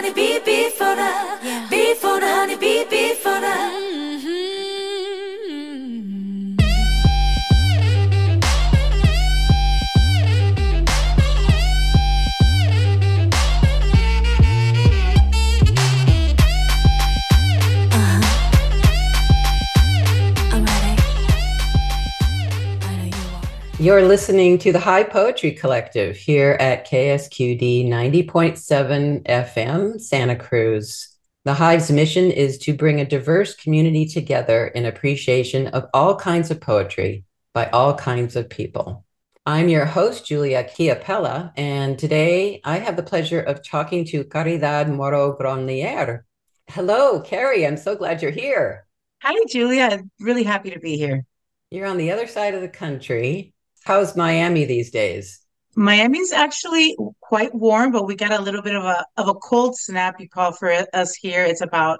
honey 0.00 0.14
bee 0.16 0.39
are. 24.00 24.06
Listening 24.06 24.58
to 24.58 24.72
the 24.72 24.80
Hive 24.80 25.10
Poetry 25.10 25.52
Collective 25.52 26.16
here 26.16 26.56
at 26.58 26.86
KSQD 26.86 27.86
90.7 27.86 29.22
FM, 29.24 30.00
Santa 30.00 30.36
Cruz. 30.36 31.16
The 31.44 31.54
Hive's 31.54 31.90
mission 31.90 32.30
is 32.30 32.58
to 32.58 32.72
bring 32.72 33.00
a 33.00 33.04
diverse 33.04 33.54
community 33.54 34.06
together 34.06 34.68
in 34.68 34.86
appreciation 34.86 35.68
of 35.68 35.86
all 35.92 36.16
kinds 36.16 36.50
of 36.50 36.60
poetry 36.60 37.24
by 37.52 37.66
all 37.66 37.94
kinds 37.94 38.36
of 38.36 38.48
people. 38.48 39.04
I'm 39.44 39.68
your 39.68 39.84
host, 39.84 40.26
Julia 40.26 40.64
Chiapella, 40.64 41.52
and 41.56 41.98
today 41.98 42.60
I 42.64 42.78
have 42.78 42.96
the 42.96 43.02
pleasure 43.02 43.40
of 43.40 43.66
talking 43.66 44.04
to 44.06 44.24
Caridad 44.24 44.88
Moro 44.88 45.36
Gronlier. 45.36 46.22
Hello, 46.68 47.20
Carrie. 47.20 47.66
I'm 47.66 47.76
so 47.76 47.96
glad 47.96 48.22
you're 48.22 48.30
here. 48.30 48.86
Hi, 49.22 49.34
Julia. 49.48 50.02
Really 50.20 50.44
happy 50.44 50.70
to 50.70 50.80
be 50.80 50.96
here. 50.96 51.24
You're 51.70 51.86
on 51.86 51.98
the 51.98 52.12
other 52.12 52.26
side 52.26 52.54
of 52.54 52.62
the 52.62 52.68
country. 52.68 53.52
How's 53.90 54.14
Miami 54.14 54.66
these 54.66 54.92
days? 54.92 55.40
Miami's 55.74 56.30
actually 56.30 56.96
quite 57.18 57.52
warm, 57.52 57.90
but 57.90 58.06
we 58.06 58.14
got 58.14 58.30
a 58.30 58.40
little 58.40 58.62
bit 58.62 58.76
of 58.76 58.84
a 58.84 59.04
of 59.16 59.26
a 59.26 59.34
cold 59.34 59.76
snap 59.76 60.20
you 60.20 60.28
call 60.28 60.52
for 60.52 60.72
us 60.94 61.16
here. 61.16 61.42
It's 61.44 61.60
about 61.60 61.98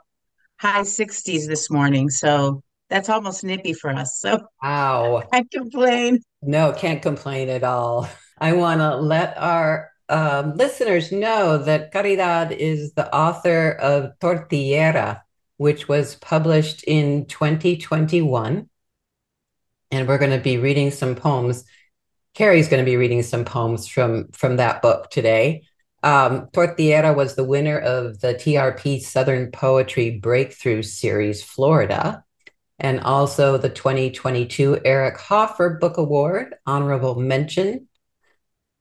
high 0.60 0.82
60s 0.82 1.48
this 1.48 1.68
morning, 1.68 2.08
so 2.08 2.62
that's 2.90 3.08
almost 3.08 3.42
nippy 3.42 3.72
for 3.72 3.90
us. 3.90 4.20
So 4.20 4.46
Wow. 4.62 5.24
I 5.32 5.44
complain. 5.50 6.20
No, 6.42 6.72
can't 6.72 7.02
complain 7.02 7.48
at 7.48 7.64
all. 7.64 8.08
I 8.38 8.52
want 8.52 8.78
to 8.78 8.94
let 8.94 9.36
our 9.36 9.90
um, 10.08 10.54
listeners 10.54 11.10
know 11.10 11.58
that 11.58 11.92
Caridad 11.92 12.52
is 12.52 12.92
the 12.92 13.12
author 13.12 13.72
of 13.72 14.16
Tortillera, 14.20 15.24
which 15.56 15.88
was 15.88 16.14
published 16.14 16.84
in 16.84 17.26
2021. 17.26 18.68
And 19.92 20.06
we're 20.06 20.18
going 20.18 20.30
to 20.30 20.38
be 20.38 20.56
reading 20.56 20.92
some 20.92 21.16
poems. 21.16 21.64
Carrie's 22.34 22.68
going 22.68 22.84
to 22.84 22.90
be 22.90 22.96
reading 22.96 23.22
some 23.22 23.44
poems 23.44 23.86
from, 23.86 24.28
from 24.32 24.56
that 24.56 24.82
book 24.82 25.10
today. 25.10 25.64
Um, 26.02 26.48
was 26.54 27.34
the 27.34 27.44
winner 27.44 27.78
of 27.78 28.20
the 28.20 28.34
TRP 28.34 29.02
Southern 29.02 29.50
Poetry 29.50 30.18
Breakthrough 30.18 30.82
Series, 30.82 31.42
Florida 31.42 32.24
and 32.80 33.00
also 33.00 33.58
the 33.58 33.68
2022 33.68 34.80
Eric 34.84 35.18
Hoffer 35.18 35.78
Book 35.78 35.98
Award, 35.98 36.54
honorable 36.66 37.14
mention. 37.14 37.86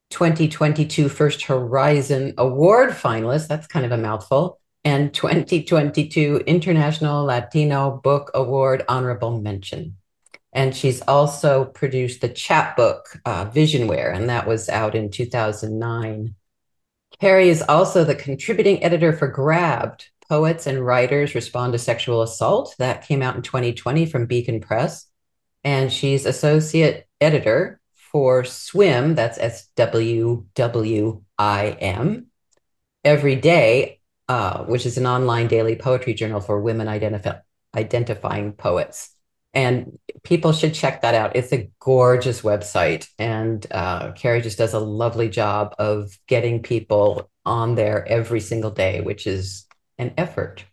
2022 0.10 1.08
First 1.10 1.44
Horizon 1.44 2.34
Award 2.38 2.92
finalist, 2.92 3.48
that's 3.48 3.68
kind 3.68 3.86
of 3.86 3.92
a 3.92 3.98
mouthful, 3.98 4.60
and 4.84 5.14
2022 5.14 6.44
International 6.48 7.26
Latino 7.26 8.00
Book 8.04 8.32
Award, 8.34 8.84
honorable 8.88 9.40
mention. 9.40 9.98
And 10.52 10.76
she's 10.76 11.02
also 11.02 11.66
produced 11.66 12.22
the 12.22 12.30
chapbook 12.30 13.20
uh, 13.26 13.46
Visionware, 13.46 14.16
and 14.16 14.30
that 14.30 14.48
was 14.48 14.68
out 14.68 14.96
in 14.96 15.12
2009. 15.12 16.36
Carrie 17.20 17.50
is 17.50 17.62
also 17.62 18.04
the 18.04 18.16
contributing 18.16 18.84
editor 18.84 19.14
for 19.14 19.28
Grabbed, 19.28 20.10
Poets 20.28 20.68
and 20.68 20.86
Writers 20.86 21.36
Respond 21.36 21.74
to 21.74 21.80
Sexual 21.80 22.22
Assault. 22.22 22.76
That 22.80 23.06
came 23.06 23.22
out 23.22 23.36
in 23.36 23.42
2020 23.42 24.06
from 24.06 24.26
Beacon 24.26 24.62
Press. 24.62 25.06
And 25.64 25.92
she's 25.92 26.26
associate 26.26 27.08
editor 27.20 27.80
for 28.12 28.44
Swwim, 28.44 29.16
that's 29.16 29.38
S 29.38 29.68
W 29.76 30.46
W 30.56 31.24
I 31.38 31.70
M, 31.80 32.28
Every 33.04 33.36
Day, 33.36 34.00
uh, 34.28 34.64
which 34.64 34.86
is 34.86 34.98
an 34.98 35.06
online 35.06 35.48
daily 35.48 35.76
poetry 35.76 36.14
journal 36.14 36.42
for 36.42 36.62
women 36.62 36.88
identif- 36.88 37.42
identifying 37.76 38.54
poets. 38.54 39.16
And 39.54 39.98
people 40.24 40.54
should 40.54 40.74
check 40.74 41.02
that 41.02 41.16
out. 41.16 41.36
It's 41.36 41.52
a 41.52 41.70
gorgeous 41.80 42.42
website. 42.42 43.08
And 43.18 43.66
uh, 43.72 44.12
Carrie 44.12 44.42
just 44.42 44.58
does 44.58 44.74
a 44.74 44.80
lovely 44.80 45.30
job 45.30 45.76
of 45.80 46.12
getting 46.28 46.62
people 46.62 47.30
on 47.46 47.76
there 47.76 48.08
every 48.08 48.40
single 48.40 48.72
day, 48.72 49.02
which 49.02 49.26
is 49.26 49.66
an 49.98 50.14
effort. 50.18 50.66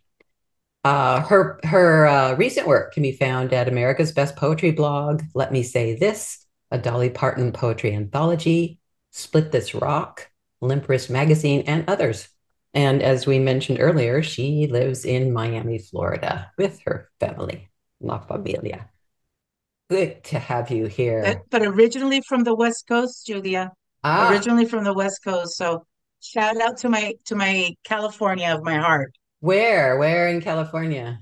Uh, 0.83 1.21
her 1.21 1.59
her 1.63 2.07
uh, 2.07 2.35
recent 2.35 2.65
work 2.67 2.93
can 2.93 3.03
be 3.03 3.11
found 3.11 3.51
at 3.51 3.67
America's 3.67 4.11
Best 4.13 4.35
Poetry 4.35 4.71
blog, 4.71 5.21
Let 5.33 5.51
Me 5.51 5.63
Say 5.63 5.95
This, 5.97 6.45
a 6.71 6.77
Dolly 6.77 7.09
Parton 7.09 7.51
poetry 7.51 7.93
anthology, 7.93 8.79
Split 9.11 9.51
This 9.51 9.73
Rock, 9.73 10.29
Limp 10.61 10.87
Wrist 10.87 11.09
Magazine, 11.09 11.63
and 11.67 11.83
others. 11.89 12.29
And 12.73 13.01
as 13.01 13.25
we 13.25 13.39
mentioned 13.39 13.79
earlier, 13.81 14.21
she 14.21 14.67
lives 14.67 15.03
in 15.03 15.33
Miami, 15.33 15.79
Florida 15.79 16.51
with 16.57 16.79
her 16.85 17.09
family, 17.19 17.69
La 17.99 18.19
Familia. 18.19 18.89
Good 19.89 20.23
to 20.25 20.39
have 20.39 20.69
you 20.69 20.85
here. 20.87 21.21
But, 21.23 21.37
but 21.49 21.61
originally 21.63 22.21
from 22.27 22.43
the 22.43 22.55
West 22.55 22.87
Coast, 22.87 23.25
Julia. 23.25 23.71
Ah, 24.03 24.29
Originally 24.29 24.65
from 24.65 24.83
the 24.83 24.93
West 24.93 25.23
Coast. 25.23 25.57
So 25.57 25.85
shout 26.21 26.59
out 26.61 26.77
to 26.77 26.89
my 26.89 27.13
to 27.25 27.35
my 27.35 27.73
California 27.83 28.53
of 28.53 28.63
my 28.63 28.77
heart. 28.77 29.13
where? 29.39 29.97
Where 29.97 30.27
in 30.27 30.41
California? 30.41 31.19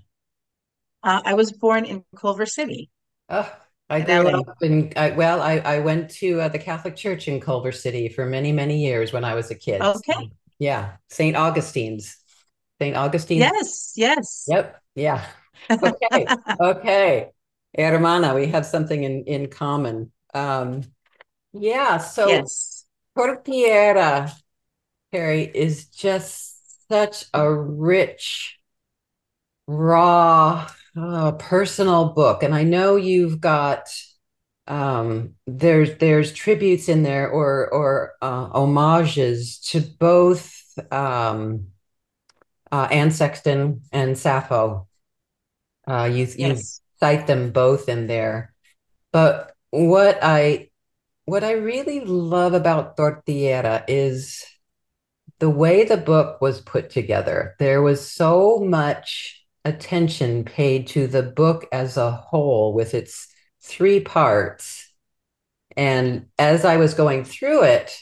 Uh, 1.03 1.21
I 1.23 1.35
was 1.35 1.51
born 1.51 1.85
in 1.85 2.03
Culver 2.15 2.45
City. 2.47 2.89
Oh, 3.29 3.51
I 3.89 4.01
grew 4.01 4.27
up 4.29 4.57
in, 4.61 4.91
I, 4.95 5.11
well, 5.11 5.41
I, 5.41 5.59
I 5.59 5.79
went 5.79 6.09
to 6.21 6.41
uh, 6.41 6.47
the 6.47 6.57
Catholic 6.57 6.95
Church 6.95 7.27
in 7.27 7.39
Culver 7.39 7.71
City 7.71 8.09
for 8.09 8.25
many, 8.25 8.51
many 8.51 8.79
years 8.79 9.13
when 9.13 9.23
I 9.23 9.35
was 9.35 9.51
a 9.51 9.55
kid. 9.55 9.81
Okay. 9.81 10.13
So, 10.13 10.29
yeah, 10.57 10.93
St. 11.09 11.35
Augustine's. 11.35 12.17
St. 12.81 12.95
Augustine's. 12.95 13.41
Yes, 13.41 13.93
yes. 13.95 14.45
Yep. 14.47 14.81
Yeah. 14.95 15.23
Okay. 15.83 16.35
Okay. 16.59 17.31
Hermana, 17.77 18.33
we 18.33 18.47
have 18.47 18.65
something 18.65 19.03
in, 19.03 19.23
in 19.25 19.49
common. 19.49 20.11
Um, 20.33 20.83
yeah, 21.53 21.97
so 21.99 22.27
Yes. 22.29 22.85
Tortillera, 23.15 24.31
Carrie, 25.11 25.51
is 25.53 25.87
just 25.87 26.87
such 26.89 27.25
a 27.33 27.51
rich, 27.53 28.59
raw, 29.67 30.69
uh, 30.97 31.31
personal 31.33 32.09
book. 32.13 32.43
And 32.43 32.53
I 32.53 32.63
know 32.63 32.95
you've 32.95 33.41
got 33.41 33.89
um, 34.67 35.35
there's 35.47 35.97
there's 35.99 36.33
tributes 36.33 36.89
in 36.89 37.03
there 37.03 37.29
or 37.29 37.71
or 37.73 38.13
uh, 38.21 38.47
homages 38.49 39.59
to 39.71 39.81
both 39.81 40.53
um, 40.91 41.67
uh, 42.71 42.87
Anne 42.91 43.11
Sexton 43.11 43.81
and 43.91 44.17
Sappho. 44.17 44.87
Uh, 45.87 46.09
you 46.11 46.25
you 46.25 46.55
Yes. 46.55 46.81
cite 46.99 47.27
them 47.27 47.51
both 47.51 47.89
in 47.89 48.07
there. 48.07 48.53
But 49.11 49.53
what 49.71 50.19
I 50.21 50.69
what 51.25 51.43
I 51.43 51.53
really 51.53 52.01
love 52.01 52.53
about 52.53 52.97
Tortillera 52.97 53.83
is 53.87 54.43
the 55.39 55.49
way 55.49 55.83
the 55.83 55.97
book 55.97 56.41
was 56.41 56.61
put 56.61 56.89
together. 56.89 57.55
There 57.59 57.81
was 57.81 58.09
so 58.09 58.59
much 58.59 59.43
attention 59.65 60.45
paid 60.45 60.87
to 60.87 61.07
the 61.07 61.23
book 61.23 61.67
as 61.71 61.97
a 61.97 62.11
whole 62.11 62.73
with 62.73 62.93
its 62.93 63.27
three 63.61 63.99
parts. 63.99 64.91
And 65.75 66.27
as 66.39 66.63
I 66.65 66.77
was 66.77 66.93
going 66.93 67.25
through 67.25 67.63
it, 67.63 67.97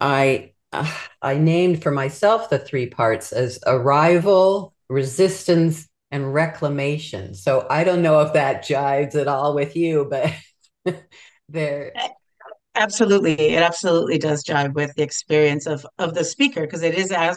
I 0.00 0.52
uh, 0.72 0.92
I 1.22 1.38
named 1.38 1.82
for 1.82 1.90
myself 1.90 2.50
the 2.50 2.58
three 2.58 2.88
parts 2.88 3.32
as 3.32 3.58
arrival, 3.66 4.74
resistance, 4.88 5.87
and 6.10 6.32
reclamation. 6.32 7.34
So 7.34 7.66
I 7.68 7.84
don't 7.84 8.02
know 8.02 8.20
if 8.20 8.32
that 8.32 8.64
jives 8.64 9.14
at 9.14 9.28
all 9.28 9.54
with 9.54 9.76
you, 9.76 10.06
but 10.08 10.32
there, 11.48 11.92
Absolutely. 12.74 13.32
It 13.32 13.62
absolutely 13.62 14.18
does 14.18 14.44
jive 14.44 14.74
with 14.74 14.94
the 14.94 15.02
experience 15.02 15.66
of 15.66 15.84
of 15.98 16.14
the 16.14 16.24
speaker 16.24 16.60
because 16.60 16.82
it 16.82 16.94
is 16.94 17.10
as 17.10 17.36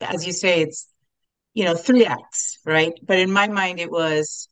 as 0.00 0.26
you 0.26 0.32
say, 0.32 0.62
it's 0.62 0.88
you 1.54 1.64
know, 1.64 1.74
three 1.74 2.04
acts, 2.04 2.58
right? 2.64 2.92
But 3.02 3.18
in 3.18 3.30
my 3.32 3.48
mind 3.48 3.80
it 3.80 3.90
was 3.90 4.48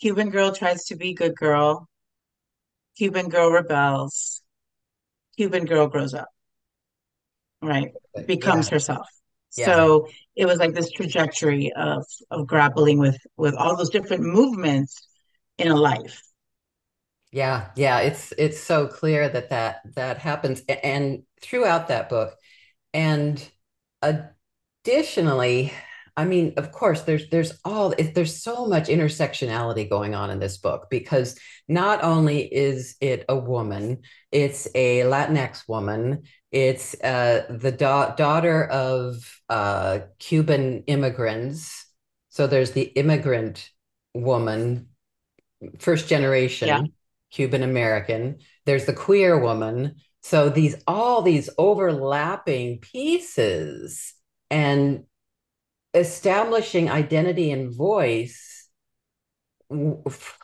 Cuban 0.00 0.30
girl 0.30 0.52
tries 0.52 0.84
to 0.86 0.96
be 0.96 1.14
good 1.14 1.34
girl, 1.34 1.88
Cuban 2.96 3.28
girl 3.28 3.50
rebels, 3.50 4.42
Cuban 5.36 5.64
girl 5.64 5.88
grows 5.88 6.14
up, 6.14 6.28
right? 7.62 7.92
Becomes 8.26 8.68
yeah, 8.68 8.74
herself. 8.74 9.06
Yeah, 9.56 9.92
So 9.92 10.08
it 10.36 10.46
was 10.46 10.58
like 10.58 10.74
this 10.74 10.90
trajectory 10.90 11.72
of 11.74 12.04
of 12.30 12.46
grappling 12.46 12.98
with 12.98 13.18
with 13.36 13.54
all 13.54 13.76
those 13.76 13.90
different 13.90 14.22
movements 14.24 15.06
in 15.58 15.68
a 15.70 15.76
life. 15.76 16.22
yeah, 17.30 17.70
yeah. 17.76 18.00
It's 18.00 18.32
it's 18.38 18.60
so 18.60 18.86
clear 18.86 19.28
that 19.28 19.50
that 19.50 19.80
that 19.94 20.18
happens, 20.18 20.62
and 20.68 21.22
throughout 21.40 21.88
that 21.88 22.08
book, 22.08 22.36
and 22.94 23.42
additionally, 24.02 25.72
I 26.16 26.24
mean, 26.26 26.54
of 26.58 26.72
course, 26.72 27.02
there's 27.02 27.28
there's 27.30 27.58
all 27.64 27.94
there's 28.14 28.42
so 28.42 28.66
much 28.66 28.88
intersectionality 28.88 29.88
going 29.88 30.14
on 30.14 30.30
in 30.30 30.40
this 30.40 30.58
book 30.58 30.88
because 30.90 31.38
not 31.68 32.04
only 32.04 32.42
is 32.42 32.96
it 33.00 33.24
a 33.28 33.36
woman, 33.36 34.02
it's 34.30 34.68
a 34.74 35.00
Latinx 35.00 35.66
woman, 35.68 36.24
it's 36.50 36.94
uh, 37.02 37.46
the 37.48 37.72
da- 37.72 38.14
daughter 38.14 38.64
of 38.66 39.40
uh, 39.48 40.00
Cuban 40.18 40.84
immigrants. 40.86 41.86
So 42.28 42.46
there's 42.46 42.72
the 42.72 42.82
immigrant 42.82 43.70
woman, 44.14 44.88
first 45.78 46.08
generation 46.08 46.68
Yeah. 46.68 46.82
Cuban 47.30 47.62
American. 47.62 48.38
There's 48.66 48.84
the 48.84 48.92
queer 48.92 49.38
woman. 49.38 49.96
So 50.22 50.48
these 50.50 50.76
all 50.86 51.22
these 51.22 51.48
overlapping 51.58 52.78
pieces 52.80 54.14
and 54.50 55.04
establishing 55.94 56.90
identity 56.90 57.50
and 57.50 57.74
voice 57.74 58.68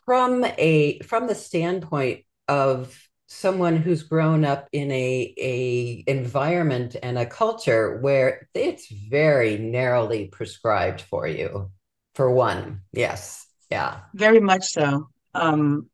from 0.04 0.44
a 0.56 0.98
from 1.00 1.26
the 1.26 1.34
standpoint 1.34 2.24
of 2.48 2.98
someone 3.26 3.76
who's 3.76 4.02
grown 4.04 4.44
up 4.44 4.68
in 4.72 4.90
a 4.90 5.34
a 5.38 6.04
environment 6.06 6.96
and 7.02 7.18
a 7.18 7.26
culture 7.26 7.98
where 8.00 8.48
it's 8.54 8.90
very 8.90 9.58
narrowly 9.58 10.28
prescribed 10.28 11.02
for 11.02 11.26
you 11.26 11.70
for 12.14 12.30
one 12.30 12.80
yes 12.92 13.46
yeah 13.70 14.00
Very 14.14 14.40
much 14.40 14.64
so. 14.68 15.08
Um, 15.34 15.90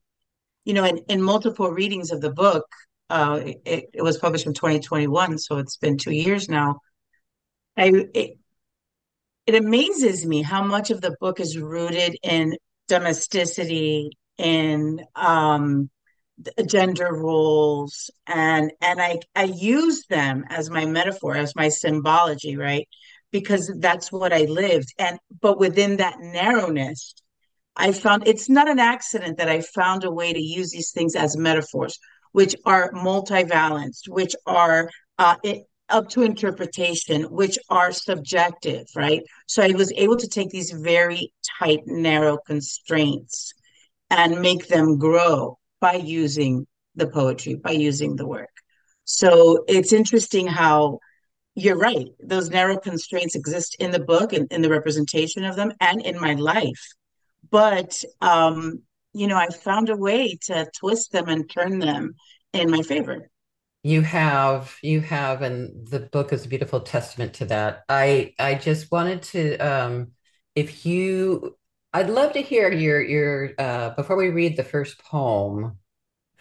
you 0.65 0.73
know, 0.73 0.85
in, 0.85 0.99
in 1.09 1.21
multiple 1.21 1.71
readings 1.71 2.11
of 2.11 2.21
the 2.21 2.33
book, 2.33 2.65
uh, 3.11 3.41
it, 3.67 3.91
it 3.93 4.03
was 4.03 4.17
published 4.17 4.47
in 4.47 4.55
2021, 4.55 5.39
so 5.39 5.59
it's 5.59 5.77
been 5.77 5.99
two 5.99 6.13
years 6.13 6.49
now. 6.49 6.81
I 7.77 7.93
it, 8.15 8.39
it 9.47 9.55
amazes 9.55 10.25
me 10.25 10.43
how 10.43 10.63
much 10.63 10.91
of 10.91 11.01
the 11.01 11.17
book 11.21 11.41
is 11.41 11.59
rooted 11.59 12.17
in 12.23 12.57
domesticity, 12.89 14.11
in 14.39 15.05
um, 15.15 15.91
gender 16.67 17.13
roles, 17.13 18.11
and 18.27 18.73
and 18.81 19.01
I 19.01 19.21
I 19.35 19.45
use 19.45 20.05
them 20.09 20.45
as 20.49 20.71
my 20.71 20.87
metaphor, 20.87 21.37
as 21.37 21.55
my 21.55 21.69
symbology, 21.69 22.57
right? 22.57 22.89
Because 23.31 23.73
that's 23.79 24.11
what 24.11 24.33
I 24.33 24.45
lived, 24.45 24.95
and 24.99 25.19
but 25.41 25.59
within 25.59 25.99
that 25.99 26.17
narrowness. 26.21 27.15
I 27.77 27.91
found 27.91 28.29
it's 28.29 28.49
not 28.49 28.69
an 28.69 28.79
accident 28.79 29.39
that 29.39 29.49
I 29.49 29.61
found 29.61 30.05
a 30.05 30.11
way 30.11 30.33
to 30.33 30.41
use 30.41 30.71
these 30.71 30.93
things 30.93 31.17
as 31.17 31.37
metaphors, 31.37 31.99
which 32.31 32.55
are 32.65 32.93
multivalenced, 32.93 34.09
which 34.09 34.37
are 34.47 34.89
uh, 35.19 35.37
it, 35.43 35.65
up 35.89 36.09
to 36.11 36.23
interpretation, 36.23 37.23
which 37.25 37.59
are 37.69 37.93
subjective, 37.93 38.87
right? 38.97 39.23
So 39.47 39.63
I 39.63 39.73
was 39.73 39.93
able 39.97 40.17
to 40.17 40.29
take 40.29 40.51
these 40.51 40.71
very 40.71 41.33
tight, 41.59 41.81
narrow 41.87 42.39
constraints 42.47 43.53
and 44.11 44.41
make 44.41 44.69
them 44.69 44.99
grow 44.99 45.59
by 45.81 45.95
using 45.95 46.67
the 46.95 47.07
poetry, 47.07 47.55
by 47.55 47.73
using 47.73 48.17
the 48.17 48.27
work. 48.27 48.51
So 49.05 49.65
it's 49.69 49.93
interesting 49.93 50.47
how 50.47 51.01
you're 51.55 51.79
right. 51.79 52.07
Those 52.21 52.51
narrow 52.51 52.79
constraints 52.79 53.35
exist 53.35 53.77
in 53.79 53.91
the 53.91 54.01
book 54.01 54.33
and 54.33 54.51
in 54.51 54.63
the 54.63 54.71
representation 54.71 55.45
of 55.45 55.57
them 55.57 55.73
and 55.81 56.01
in 56.01 56.21
my 56.21 56.35
life 56.35 56.95
but 57.51 58.03
um, 58.21 58.83
you 59.13 59.29
know, 59.29 59.37
I 59.37 59.49
found 59.49 59.89
a 59.89 59.97
way 59.97 60.37
to 60.47 60.69
twist 60.77 61.13
them 61.13 61.29
and 61.29 61.49
turn 61.49 61.79
them 61.79 62.15
in 62.53 62.71
my 62.71 62.83
favor. 62.83 63.31
You 63.85 64.01
have 64.01 64.77
you 64.83 65.01
have 65.01 65.43
and 65.43 65.87
the 65.87 66.01
book 66.01 66.33
is 66.33 66.45
a 66.45 66.49
beautiful 66.49 66.81
testament 66.81 67.35
to 67.35 67.45
that 67.45 67.85
i 67.89 68.35
i 68.41 68.55
just 68.55 68.91
wanted 68.91 69.23
to 69.23 69.57
um 69.59 70.09
if 70.57 70.85
you 70.85 71.57
i'd 71.93 72.11
love 72.11 72.33
to 72.33 72.43
hear 72.43 72.73
your 72.73 73.01
your 73.01 73.53
uh 73.59 73.91
before 73.91 74.17
we 74.17 74.31
read 74.31 74.57
the 74.57 74.65
first 74.65 74.99
poem 74.99 75.79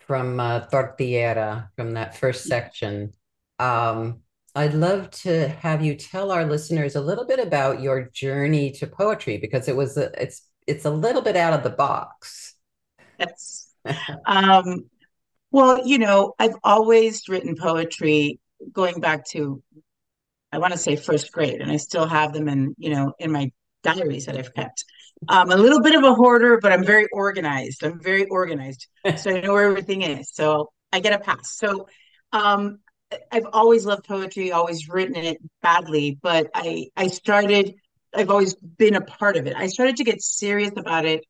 from 0.06 0.40
uh, 0.40 0.62
Tortillera, 0.62 1.70
from 1.76 1.94
that 1.94 2.18
first 2.18 2.46
section. 2.46 3.14
Um, 3.60 4.22
I'd 4.56 4.74
love 4.74 5.10
to 5.12 5.48
have 5.48 5.84
you 5.84 5.96
tell 5.96 6.32
our 6.32 6.46
listeners 6.46 6.96
a 6.96 7.02
little 7.02 7.26
bit 7.26 7.40
about 7.40 7.82
your 7.82 8.10
journey 8.14 8.72
to 8.74 8.88
poetry 8.88 9.38
because 9.38 9.68
it 9.68 9.76
was 9.76 9.98
a, 9.98 10.12
it's 10.22 10.48
it's 10.68 10.86
a 10.86 10.92
little 10.92 11.22
bit 11.22 11.36
out 11.36 11.54
of 11.54 11.64
the 11.64 11.72
box. 11.72 12.56
That's 13.18 13.74
um, 14.26 14.86
well, 15.54 15.88
you 15.88 16.00
know, 16.00 16.34
I've 16.40 16.56
always 16.64 17.30
written 17.30 17.56
poetry 17.56 18.40
going 18.74 19.00
back 19.00 19.26
to 19.30 19.62
I 20.52 20.58
want 20.58 20.74
to 20.74 20.80
say 20.80 20.96
first 20.96 21.32
grade, 21.32 21.62
and 21.62 21.72
I 21.72 21.78
still 21.78 22.06
have 22.06 22.34
them 22.34 22.48
in, 22.48 22.76
you 22.78 22.92
know, 22.92 23.14
in 23.18 23.32
my 23.32 23.52
diaries 23.82 24.28
that 24.28 24.38
I've 24.38 24.54
kept. 24.54 24.86
I'm 25.28 25.52
a 25.52 25.56
little 25.56 25.82
bit 25.82 25.96
of 25.96 26.04
a 26.04 26.14
hoarder, 26.14 26.60
but 26.62 26.72
I'm 26.72 26.84
very 26.84 27.08
organized. 27.12 27.84
I'm 27.84 28.00
very 28.02 28.26
organized, 28.26 28.88
so 29.18 29.32
I 29.32 29.42
know 29.42 29.54
where 29.54 29.70
everything 29.70 30.02
is. 30.04 30.32
So 30.34 30.72
I 30.92 31.00
get 31.00 31.14
a 31.14 31.20
pass. 31.20 31.56
So 31.58 31.88
um, 32.34 32.80
I've 33.32 33.48
always 33.52 33.86
loved 33.86 34.06
poetry, 34.06 34.52
always 34.52 34.90
written 34.90 35.16
it 35.16 35.38
badly, 35.62 36.20
but 36.22 36.50
I 36.54 36.88
I 36.96 37.08
started. 37.08 37.76
I've 38.16 38.30
always 38.30 38.54
been 38.56 38.96
a 38.96 39.02
part 39.02 39.38
of 39.38 39.48
it. 39.48 39.56
I 39.56 39.68
started 39.68 39.98
to 39.98 40.04
get 40.04 40.22
serious 40.22 40.74
about 40.78 41.06
it 41.06 41.26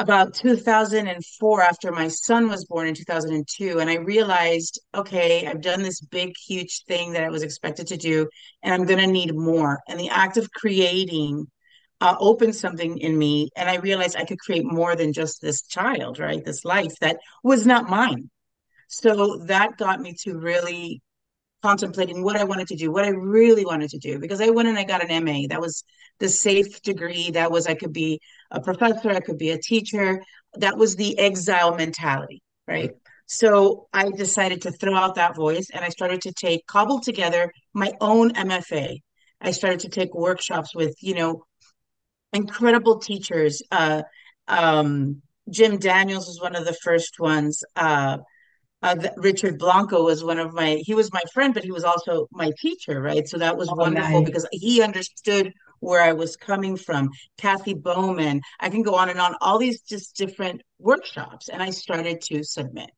about 0.00 0.32
2004 0.32 1.60
after 1.60 1.92
my 1.92 2.08
son 2.08 2.48
was 2.48 2.64
born 2.64 2.88
in 2.88 2.94
2002 2.94 3.80
and 3.80 3.90
i 3.90 3.96
realized 3.96 4.80
okay 4.94 5.46
i've 5.46 5.60
done 5.60 5.82
this 5.82 6.00
big 6.00 6.32
huge 6.46 6.84
thing 6.88 7.12
that 7.12 7.22
i 7.22 7.28
was 7.28 7.42
expected 7.42 7.86
to 7.86 7.98
do 7.98 8.26
and 8.62 8.72
i'm 8.72 8.86
going 8.86 8.98
to 8.98 9.06
need 9.06 9.34
more. 9.34 9.78
And 9.86 10.00
the 10.00 10.08
act 10.08 10.38
of 10.38 10.50
creating 10.52 11.46
uh, 12.00 12.16
opened 12.18 12.56
something 12.56 12.96
in 12.96 13.16
me 13.16 13.50
and 13.54 13.68
i 13.68 13.76
realized 13.76 14.16
i 14.16 14.24
could 14.24 14.38
create 14.38 14.64
more 14.64 14.96
than 14.96 15.12
just 15.12 15.42
this 15.42 15.62
child 15.66 16.18
right? 16.18 16.42
This 16.42 16.64
life 16.64 16.94
that 17.02 17.18
was 17.44 17.66
not 17.66 17.90
mine. 17.90 18.30
So 18.88 19.44
that 19.44 19.76
got 19.76 20.00
me 20.00 20.14
to 20.22 20.38
really 20.38 21.02
contemplating 21.62 22.22
what 22.22 22.36
I 22.36 22.44
wanted 22.44 22.68
to 22.68 22.76
do, 22.76 22.90
what 22.90 23.04
I 23.04 23.10
really 23.10 23.64
wanted 23.64 23.90
to 23.90 23.98
do, 23.98 24.18
because 24.18 24.40
I 24.40 24.50
went 24.50 24.68
and 24.68 24.78
I 24.78 24.84
got 24.84 25.08
an 25.08 25.24
MA. 25.24 25.46
That 25.48 25.60
was 25.60 25.84
the 26.18 26.28
safe 26.28 26.82
degree. 26.82 27.30
That 27.30 27.50
was 27.50 27.66
I 27.66 27.74
could 27.74 27.92
be 27.92 28.20
a 28.50 28.60
professor, 28.60 29.10
I 29.10 29.20
could 29.20 29.38
be 29.38 29.50
a 29.50 29.58
teacher. 29.58 30.22
That 30.54 30.76
was 30.76 30.96
the 30.96 31.18
exile 31.18 31.74
mentality, 31.74 32.42
right? 32.66 32.90
So 33.26 33.86
I 33.92 34.10
decided 34.10 34.62
to 34.62 34.72
throw 34.72 34.94
out 34.94 35.14
that 35.14 35.36
voice 35.36 35.68
and 35.72 35.84
I 35.84 35.88
started 35.90 36.22
to 36.22 36.32
take 36.32 36.66
cobble 36.66 37.00
together 37.00 37.52
my 37.72 37.92
own 38.00 38.34
MFA. 38.34 38.98
I 39.40 39.50
started 39.52 39.80
to 39.80 39.88
take 39.88 40.12
workshops 40.14 40.74
with, 40.74 40.96
you 41.00 41.14
know, 41.14 41.44
incredible 42.32 42.98
teachers. 42.98 43.62
Uh, 43.70 44.02
um, 44.48 45.22
Jim 45.48 45.78
Daniels 45.78 46.26
was 46.26 46.40
one 46.40 46.56
of 46.56 46.64
the 46.64 46.76
first 46.82 47.20
ones. 47.20 47.62
Uh, 47.76 48.18
uh, 48.82 48.96
Richard 49.16 49.58
Blanco 49.58 50.04
was 50.04 50.24
one 50.24 50.38
of 50.38 50.52
my, 50.54 50.76
he 50.82 50.94
was 50.94 51.12
my 51.12 51.22
friend, 51.32 51.52
but 51.52 51.64
he 51.64 51.70
was 51.72 51.84
also 51.84 52.26
my 52.32 52.50
teacher, 52.58 53.00
right? 53.00 53.28
So 53.28 53.38
that 53.38 53.56
was 53.56 53.68
Oh, 53.70 53.74
wonderful 53.76 54.22
nice. 54.22 54.24
because 54.24 54.48
he 54.52 54.82
understood 54.82 55.52
where 55.80 56.02
I 56.02 56.12
was 56.12 56.36
coming 56.36 56.76
from. 56.76 57.10
Kathy 57.38 57.74
Bowman, 57.74 58.40
I 58.58 58.68
can 58.70 58.82
go 58.82 58.94
on 58.94 59.10
and 59.10 59.20
on, 59.20 59.34
all 59.40 59.58
these 59.58 59.82
just 59.82 60.16
different 60.16 60.62
workshops. 60.78 61.48
And 61.48 61.62
I 61.62 61.70
started 61.70 62.20
to 62.22 62.42
submit 62.42 62.90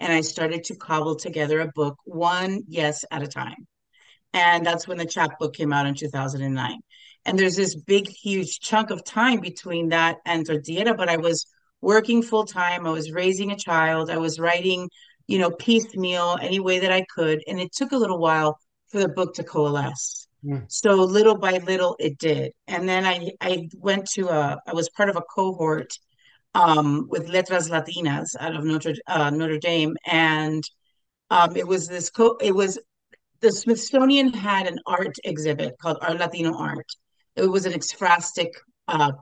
and 0.00 0.12
I 0.12 0.20
started 0.20 0.64
to 0.64 0.76
cobble 0.76 1.16
together 1.16 1.60
a 1.60 1.70
book, 1.74 1.96
one 2.04 2.62
yes 2.68 3.04
at 3.10 3.22
a 3.22 3.26
time. 3.28 3.66
And 4.32 4.66
that's 4.66 4.88
when 4.88 4.98
the 4.98 5.06
chapbook 5.06 5.54
came 5.54 5.72
out 5.72 5.86
in 5.86 5.94
2009. 5.94 6.80
And 7.24 7.38
there's 7.38 7.56
this 7.56 7.74
big, 7.74 8.08
huge 8.08 8.60
chunk 8.60 8.90
of 8.90 9.04
time 9.04 9.40
between 9.40 9.88
that 9.90 10.16
and 10.26 10.44
Tortillera, 10.44 10.94
but 10.94 11.08
I 11.08 11.16
was 11.16 11.46
working 11.80 12.22
full 12.22 12.44
time. 12.44 12.86
I 12.86 12.90
was 12.90 13.12
raising 13.12 13.52
a 13.52 13.56
child. 13.56 14.10
I 14.10 14.18
was 14.18 14.38
writing, 14.40 14.88
you 15.26 15.38
know, 15.38 15.50
piecemeal 15.50 16.38
any 16.40 16.60
way 16.60 16.78
that 16.80 16.92
I 16.92 17.04
could. 17.14 17.42
And 17.46 17.60
it 17.60 17.72
took 17.72 17.92
a 17.92 17.96
little 17.96 18.18
while 18.18 18.58
for 18.88 18.98
the 19.00 19.08
book 19.08 19.34
to 19.34 19.44
coalesce. 19.44 20.28
Mm. 20.44 20.64
So 20.68 20.94
little 20.94 21.36
by 21.36 21.58
little 21.58 21.96
it 21.98 22.18
did. 22.18 22.52
And 22.66 22.88
then 22.88 23.04
I, 23.04 23.30
I 23.40 23.68
went 23.78 24.06
to 24.10 24.28
a, 24.28 24.60
I 24.66 24.74
was 24.74 24.90
part 24.90 25.08
of 25.08 25.16
a 25.16 25.22
cohort 25.22 25.92
um, 26.54 27.06
with 27.08 27.28
Letras 27.28 27.70
Latinas 27.70 28.36
out 28.38 28.54
of 28.54 28.64
Notre, 28.64 28.94
uh, 29.06 29.30
Notre 29.30 29.58
Dame. 29.58 29.96
And 30.06 30.62
um, 31.30 31.56
it 31.56 31.66
was 31.66 31.88
this, 31.88 32.10
co- 32.10 32.38
it 32.40 32.54
was 32.54 32.78
the 33.40 33.50
Smithsonian 33.50 34.32
had 34.32 34.66
an 34.66 34.78
art 34.86 35.16
exhibit 35.24 35.74
called 35.80 35.98
Art 36.00 36.18
Latino 36.18 36.56
Art. 36.56 36.86
It 37.36 37.46
was 37.46 37.66
an 37.66 37.72
ekphrastic 37.72 38.50
uh, 38.86 39.12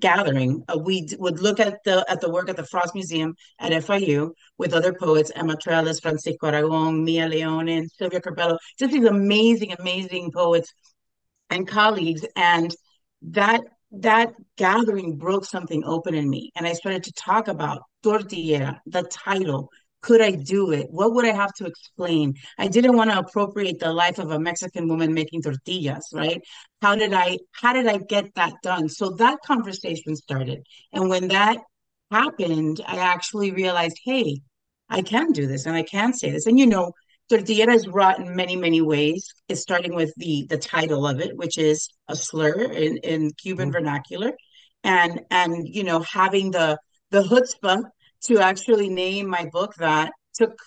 gathering. 0.00 0.62
Uh, 0.68 0.78
we 0.78 1.02
d- 1.02 1.16
would 1.18 1.40
look 1.40 1.60
at 1.60 1.82
the 1.84 2.04
at 2.08 2.20
the 2.20 2.30
work 2.30 2.48
at 2.48 2.56
the 2.56 2.66
Frost 2.66 2.94
Museum 2.94 3.34
at 3.60 3.72
FIU 3.72 4.32
with 4.58 4.72
other 4.72 4.92
poets, 4.92 5.30
Emma 5.34 5.56
Trelles, 5.56 6.00
Francisco 6.00 6.48
Aragon, 6.48 7.04
Mia 7.04 7.28
Leonin, 7.28 7.78
and 7.78 7.90
Sylvia 7.90 8.20
Capello, 8.20 8.58
just 8.78 8.92
these 8.92 9.04
amazing, 9.04 9.72
amazing 9.78 10.30
poets 10.32 10.72
and 11.50 11.66
colleagues. 11.68 12.24
And 12.36 12.74
that 13.22 13.62
that 13.92 14.34
gathering 14.56 15.16
broke 15.16 15.44
something 15.44 15.84
open 15.84 16.14
in 16.14 16.28
me. 16.28 16.50
And 16.56 16.66
I 16.66 16.72
started 16.72 17.04
to 17.04 17.12
talk 17.12 17.48
about 17.48 17.82
Tortillera, 18.02 18.80
the 18.86 19.02
title, 19.04 19.70
could 20.02 20.20
I 20.20 20.30
do 20.32 20.72
it? 20.72 20.86
What 20.90 21.14
would 21.14 21.24
I 21.24 21.32
have 21.32 21.52
to 21.54 21.66
explain? 21.66 22.34
I 22.58 22.68
didn't 22.68 22.96
want 22.96 23.10
to 23.10 23.18
appropriate 23.18 23.80
the 23.80 23.92
life 23.92 24.18
of 24.18 24.30
a 24.30 24.38
Mexican 24.38 24.88
woman 24.88 25.14
making 25.14 25.42
tortillas, 25.42 26.08
right? 26.12 26.40
How 26.82 26.94
did 26.94 27.12
I 27.12 27.38
how 27.52 27.72
did 27.72 27.86
I 27.86 27.98
get 27.98 28.34
that 28.34 28.54
done? 28.62 28.88
So 28.88 29.10
that 29.10 29.38
conversation 29.44 30.14
started. 30.16 30.64
And 30.92 31.08
when 31.08 31.28
that 31.28 31.58
happened, 32.10 32.80
I 32.86 32.98
actually 32.98 33.50
realized, 33.50 33.98
hey, 34.04 34.42
I 34.88 35.02
can 35.02 35.32
do 35.32 35.46
this 35.46 35.66
and 35.66 35.74
I 35.74 35.82
can 35.82 36.12
say 36.12 36.30
this. 36.30 36.46
And 36.46 36.58
you 36.58 36.66
know, 36.66 36.92
tortilla 37.28 37.72
is 37.72 37.88
wrought 37.88 38.20
in 38.20 38.36
many, 38.36 38.56
many 38.56 38.80
ways. 38.80 39.26
It's 39.48 39.62
starting 39.62 39.94
with 39.94 40.12
the 40.16 40.46
the 40.48 40.58
title 40.58 41.06
of 41.06 41.20
it, 41.20 41.36
which 41.36 41.58
is 41.58 41.88
a 42.08 42.16
slur 42.16 42.62
in, 42.70 42.98
in 42.98 43.32
Cuban 43.32 43.66
mm-hmm. 43.66 43.72
vernacular. 43.72 44.32
And 44.84 45.22
and 45.30 45.66
you 45.66 45.84
know, 45.84 46.00
having 46.00 46.52
the 46.52 46.78
the 47.10 47.22
chutzpah 47.22 47.82
to 48.24 48.38
actually 48.38 48.88
name 48.88 49.28
my 49.28 49.46
book 49.52 49.74
that 49.76 50.12
took 50.34 50.58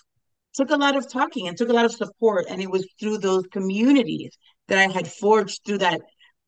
took 0.54 0.70
a 0.70 0.76
lot 0.76 0.96
of 0.96 1.10
talking 1.10 1.46
and 1.46 1.56
took 1.56 1.68
a 1.68 1.72
lot 1.72 1.84
of 1.84 1.92
support. 1.92 2.46
And 2.48 2.60
it 2.60 2.70
was 2.70 2.86
through 2.98 3.18
those 3.18 3.44
communities 3.52 4.36
that 4.68 4.78
i 4.78 4.92
had 4.92 5.08
forged 5.08 5.60
through 5.66 5.78
that 5.78 6.00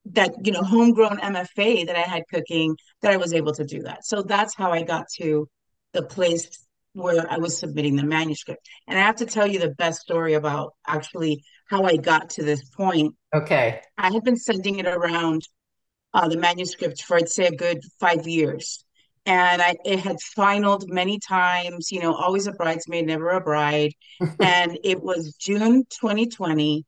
that 0.04 0.32
you 0.44 0.52
know 0.52 0.62
homegrown 0.62 1.18
mfa 1.18 1.86
that 1.86 1.96
i 1.96 2.00
had 2.00 2.22
cooking 2.32 2.76
that 3.02 3.12
i 3.12 3.16
was 3.16 3.32
able 3.32 3.52
to 3.52 3.64
do 3.64 3.82
that. 3.82 4.04
So 4.04 4.22
that's 4.22 4.54
how 4.54 4.72
i 4.72 4.82
got 4.82 5.06
to 5.18 5.48
the 5.92 6.02
place 6.02 6.48
where 6.94 7.30
i 7.30 7.38
was 7.38 7.58
submitting 7.58 7.96
the 7.96 8.04
manuscript. 8.04 8.66
And 8.86 8.98
i 8.98 9.02
have 9.02 9.16
to 9.16 9.26
tell 9.26 9.46
you 9.46 9.58
the 9.58 9.74
best 9.74 10.00
story 10.00 10.34
about 10.34 10.74
actually 10.86 11.44
how 11.68 11.84
i 11.84 11.96
got 11.96 12.30
to 12.30 12.42
this 12.42 12.64
point. 12.64 13.14
Okay. 13.34 13.80
I 13.98 14.12
had 14.12 14.24
been 14.24 14.36
sending 14.36 14.78
it 14.78 14.86
around 14.86 15.42
uh, 16.14 16.28
the 16.28 16.36
manuscript 16.36 17.02
for 17.02 17.16
i'd 17.16 17.28
say 17.28 17.46
a 17.46 17.56
good 17.56 17.80
five 17.98 18.26
years 18.26 18.84
and 19.26 19.62
I 19.62 19.76
it 19.84 20.00
had 20.00 20.16
finaled 20.36 20.88
many 20.88 21.18
times, 21.18 21.92
you 21.92 22.00
know, 22.00 22.14
always 22.14 22.46
a 22.46 22.52
bridesmaid, 22.52 23.06
never 23.06 23.30
a 23.30 23.40
bride. 23.40 23.92
and 24.40 24.78
it 24.84 25.02
was 25.02 25.36
June 25.36 25.84
2020. 25.90 26.84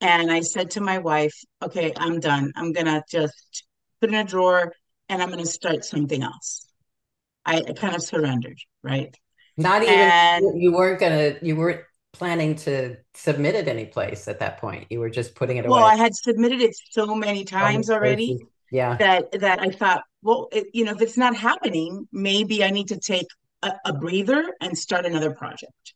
And 0.00 0.32
I 0.32 0.40
said 0.40 0.72
to 0.72 0.80
my 0.80 0.98
wife, 0.98 1.34
okay, 1.62 1.92
I'm 1.96 2.20
done. 2.20 2.52
I'm 2.56 2.72
gonna 2.72 3.02
just 3.08 3.64
put 4.00 4.10
in 4.10 4.16
a 4.16 4.24
drawer 4.24 4.74
and 5.08 5.22
I'm 5.22 5.30
gonna 5.30 5.46
start 5.46 5.84
something 5.84 6.22
else. 6.22 6.66
I, 7.44 7.62
I 7.68 7.72
kind 7.72 7.94
of 7.94 8.02
surrendered, 8.02 8.58
right? 8.82 9.16
Not 9.56 9.82
even 9.82 9.94
and, 9.94 10.60
you 10.60 10.72
weren't 10.72 11.00
gonna 11.00 11.36
you 11.40 11.56
weren't 11.56 11.82
planning 12.12 12.54
to 12.54 12.96
submit 13.14 13.54
it 13.54 13.68
any 13.68 13.86
place 13.86 14.28
at 14.28 14.40
that 14.40 14.58
point. 14.58 14.86
You 14.90 15.00
were 15.00 15.10
just 15.10 15.34
putting 15.34 15.56
it 15.56 15.64
well, 15.64 15.74
away. 15.74 15.82
Well, 15.82 15.92
I 15.92 15.96
had 15.96 16.14
submitted 16.14 16.60
it 16.60 16.76
so 16.90 17.14
many 17.14 17.44
times 17.44 17.88
already. 17.88 18.38
Yeah. 18.72 18.96
That 18.96 19.40
that 19.40 19.60
I 19.60 19.68
thought, 19.68 20.02
well, 20.22 20.48
it, 20.50 20.68
you 20.72 20.84
know, 20.84 20.92
if 20.92 21.02
it's 21.02 21.18
not 21.18 21.36
happening, 21.36 22.08
maybe 22.10 22.64
I 22.64 22.70
need 22.70 22.88
to 22.88 22.98
take 22.98 23.26
a, 23.62 23.72
a 23.84 23.92
breather 23.92 24.54
and 24.62 24.76
start 24.76 25.04
another 25.04 25.32
project. 25.34 25.94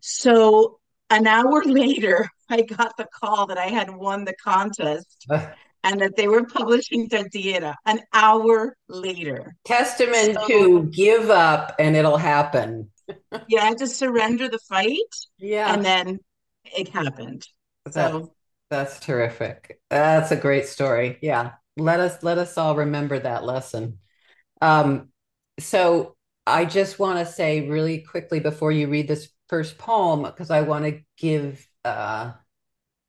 So 0.00 0.78
an 1.08 1.26
hour 1.26 1.62
later, 1.64 2.28
I 2.50 2.60
got 2.60 2.98
the 2.98 3.06
call 3.06 3.46
that 3.46 3.58
I 3.58 3.68
had 3.68 3.90
won 3.90 4.26
the 4.26 4.34
contest 4.34 5.24
uh. 5.30 5.46
and 5.82 6.02
that 6.02 6.14
they 6.16 6.28
were 6.28 6.44
publishing 6.44 7.08
Tortillera 7.08 7.74
an 7.86 8.00
hour 8.12 8.76
later. 8.86 9.56
Testament 9.64 10.34
so, 10.34 10.46
to 10.46 10.82
give 10.92 11.30
up 11.30 11.74
and 11.78 11.96
it'll 11.96 12.18
happen. 12.18 12.90
yeah, 13.48 13.62
I 13.62 13.64
had 13.64 13.78
to 13.78 13.86
surrender 13.86 14.50
the 14.50 14.60
fight. 14.68 14.98
Yeah. 15.38 15.72
And 15.72 15.82
then 15.82 16.18
it 16.64 16.88
happened. 16.88 17.46
That, 17.86 18.10
so 18.12 18.34
that's 18.68 19.00
terrific. 19.00 19.80
That's 19.88 20.32
a 20.32 20.36
great 20.36 20.66
story. 20.66 21.18
Yeah 21.22 21.52
let 21.76 22.00
us 22.00 22.22
let 22.22 22.38
us 22.38 22.56
all 22.56 22.76
remember 22.76 23.18
that 23.18 23.44
lesson. 23.44 23.98
Um, 24.60 25.08
so 25.58 26.16
I 26.46 26.64
just 26.64 26.98
want 26.98 27.18
to 27.18 27.32
say 27.32 27.68
really 27.68 28.00
quickly 28.00 28.40
before 28.40 28.72
you 28.72 28.88
read 28.88 29.08
this 29.08 29.28
first 29.48 29.78
poem, 29.78 30.22
because 30.22 30.50
I 30.50 30.62
want 30.62 30.84
to 30.84 31.00
give 31.16 31.66
uh, 31.84 32.32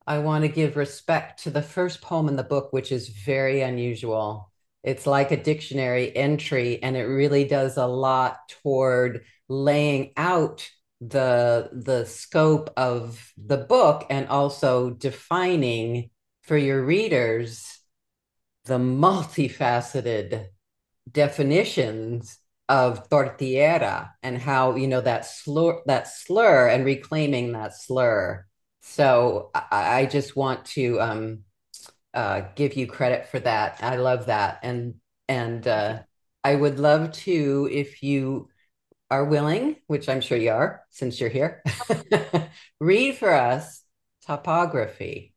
I 0.07 0.19
want 0.19 0.43
to 0.43 0.49
give 0.49 0.75
respect 0.75 1.43
to 1.43 1.49
the 1.49 1.61
first 1.61 2.01
poem 2.01 2.27
in 2.27 2.35
the 2.35 2.43
book, 2.43 2.71
which 2.71 2.91
is 2.91 3.09
very 3.09 3.61
unusual. 3.61 4.51
It's 4.83 5.07
like 5.07 5.31
a 5.31 5.41
dictionary 5.41 6.15
entry, 6.15 6.81
and 6.81 6.95
it 6.95 7.05
really 7.05 7.45
does 7.45 7.77
a 7.77 7.87
lot 7.87 8.37
toward 8.61 9.23
laying 9.49 10.11
out 10.17 10.69
the 11.01 11.69
the 11.73 12.05
scope 12.05 12.71
of 12.77 13.31
the 13.37 13.57
book 13.57 14.05
and 14.09 14.27
also 14.27 14.91
defining 14.91 16.09
for 16.43 16.57
your 16.57 16.83
readers 16.83 17.74
the 18.65 18.77
multifaceted 18.77 20.47
definitions 21.11 22.39
of 22.67 23.07
tortillera 23.09 24.13
and 24.23 24.39
how 24.39 24.75
you 24.75 24.87
know 24.87 25.01
that 25.01 25.25
slur 25.25 25.81
that 25.85 26.07
slur 26.07 26.67
and 26.67 26.85
reclaiming 26.85 27.51
that 27.53 27.75
slur. 27.75 28.45
So 28.81 29.51
i, 29.53 30.01
I 30.01 30.05
just 30.05 30.35
want 30.35 30.65
to 30.77 30.99
um, 30.99 31.43
uh, 32.13 32.41
give 32.55 32.75
you 32.75 32.87
credit 32.87 33.27
for 33.27 33.39
that. 33.39 33.79
I 33.81 33.97
love 33.97 34.27
that. 34.27 34.59
And 34.63 34.95
and 35.27 35.67
uh, 35.67 35.99
i 36.43 36.55
would 36.55 36.79
love 36.79 37.11
to 37.11 37.69
if 37.71 38.03
you 38.03 38.49
are 39.09 39.25
willing 39.25 39.75
which 39.87 40.09
i'm 40.09 40.21
sure 40.21 40.37
you 40.37 40.51
are 40.51 40.83
since 40.89 41.19
you're 41.19 41.29
here 41.29 41.63
read 42.79 43.15
for 43.15 43.31
us 43.31 43.83
topography 44.25 45.33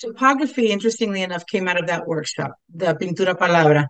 Topography, 0.00 0.70
interestingly 0.70 1.22
enough, 1.22 1.46
came 1.46 1.68
out 1.68 1.78
of 1.78 1.86
that 1.88 2.06
workshop, 2.06 2.54
the 2.74 2.94
Pintura 2.94 3.36
Palabra. 3.36 3.86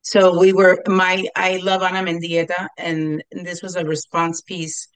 So 0.00 0.38
we 0.38 0.54
were 0.54 0.82
my 0.88 1.26
I 1.36 1.58
love 1.58 1.82
Ana 1.82 2.02
Mendieta, 2.02 2.68
and, 2.78 3.22
and 3.30 3.46
this 3.46 3.62
was 3.62 3.76
a 3.76 3.84
response 3.84 4.40
piece 4.40 4.88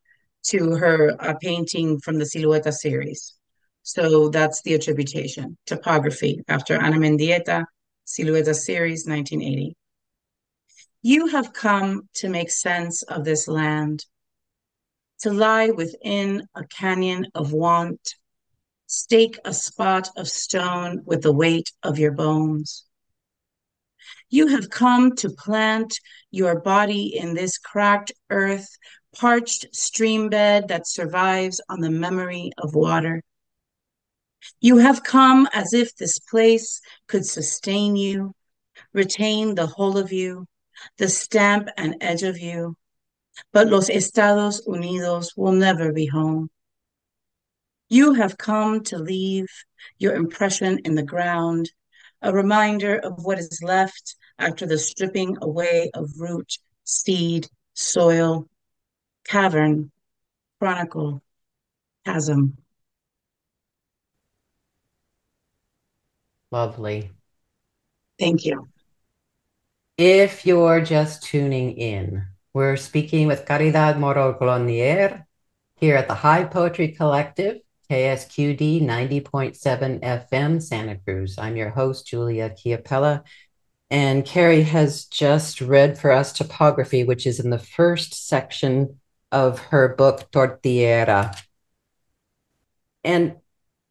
to 0.44 0.70
her 0.76 1.14
uh, 1.20 1.34
painting 1.40 2.00
from 2.00 2.18
the 2.18 2.24
Silueta 2.24 2.72
series. 2.72 3.34
So 3.82 4.30
that's 4.30 4.62
the 4.62 4.74
attribution. 4.74 5.58
Topography 5.66 6.42
after 6.48 6.80
Ana 6.80 6.96
Mendieta, 6.96 7.64
Silueta 8.06 8.54
series, 8.54 9.06
1980. 9.06 9.76
You 11.02 11.26
have 11.26 11.52
come 11.52 12.08
to 12.14 12.30
make 12.30 12.50
sense 12.50 13.02
of 13.02 13.24
this 13.24 13.46
land, 13.46 14.06
to 15.20 15.30
lie 15.30 15.68
within 15.68 16.46
a 16.54 16.64
canyon 16.66 17.26
of 17.34 17.52
want 17.52 18.00
Stake 18.96 19.40
a 19.44 19.52
spot 19.52 20.08
of 20.16 20.28
stone 20.28 21.02
with 21.04 21.20
the 21.22 21.32
weight 21.32 21.72
of 21.82 21.98
your 21.98 22.12
bones. 22.12 22.84
You 24.30 24.46
have 24.46 24.70
come 24.70 25.16
to 25.16 25.30
plant 25.30 25.98
your 26.30 26.60
body 26.60 27.16
in 27.16 27.34
this 27.34 27.58
cracked 27.58 28.12
earth, 28.30 28.68
parched 29.12 29.66
stream 29.74 30.28
bed 30.28 30.68
that 30.68 30.86
survives 30.86 31.60
on 31.68 31.80
the 31.80 31.90
memory 31.90 32.52
of 32.56 32.76
water. 32.76 33.24
You 34.60 34.78
have 34.78 35.02
come 35.02 35.48
as 35.52 35.74
if 35.74 35.96
this 35.96 36.20
place 36.20 36.80
could 37.08 37.26
sustain 37.26 37.96
you, 37.96 38.32
retain 38.92 39.56
the 39.56 39.66
whole 39.66 39.98
of 39.98 40.12
you, 40.12 40.46
the 40.98 41.08
stamp 41.08 41.68
and 41.76 41.96
edge 42.00 42.22
of 42.22 42.38
you. 42.38 42.76
But 43.52 43.66
Los 43.70 43.90
Estados 43.90 44.64
Unidos 44.68 45.32
will 45.36 45.52
never 45.52 45.92
be 45.92 46.06
home. 46.06 46.48
You 47.94 48.14
have 48.14 48.36
come 48.36 48.82
to 48.90 48.98
leave 48.98 49.46
your 50.00 50.16
impression 50.16 50.80
in 50.84 50.96
the 50.96 51.04
ground, 51.04 51.70
a 52.22 52.32
reminder 52.32 52.98
of 52.98 53.24
what 53.24 53.38
is 53.38 53.60
left 53.62 54.16
after 54.36 54.66
the 54.66 54.78
stripping 54.78 55.36
away 55.40 55.92
of 55.94 56.10
root, 56.18 56.58
seed, 56.82 57.46
soil, 57.74 58.48
cavern, 59.22 59.92
chronicle, 60.58 61.22
chasm. 62.04 62.58
Lovely. 66.50 67.12
Thank 68.18 68.44
you. 68.44 68.66
If 69.96 70.44
you're 70.44 70.80
just 70.80 71.22
tuning 71.22 71.76
in, 71.78 72.26
we're 72.52 72.76
speaking 72.76 73.28
with 73.28 73.44
Caridad 73.44 74.00
Moro 74.00 74.36
Gronlier 74.36 75.26
here 75.76 75.94
at 75.94 76.08
the 76.08 76.14
Hive 76.14 76.50
Poetry 76.50 76.88
Collective 76.88 77.60
KSQD 77.90 78.82
90.7 78.82 80.00
FM, 80.00 80.62
Santa 80.62 80.96
Cruz. 80.96 81.36
I'm 81.38 81.56
your 81.56 81.70
host, 81.70 82.06
Julia 82.06 82.50
Chiapella. 82.50 83.24
And 83.90 84.24
Carrie 84.24 84.62
has 84.62 85.04
just 85.04 85.60
read 85.60 85.98
for 85.98 86.10
us 86.10 86.32
topography, 86.32 87.04
which 87.04 87.26
is 87.26 87.40
in 87.40 87.50
the 87.50 87.58
first 87.58 88.26
section 88.26 88.98
of 89.30 89.58
her 89.58 89.94
book, 89.94 90.30
Tortillera. 90.30 91.34
And 93.04 93.36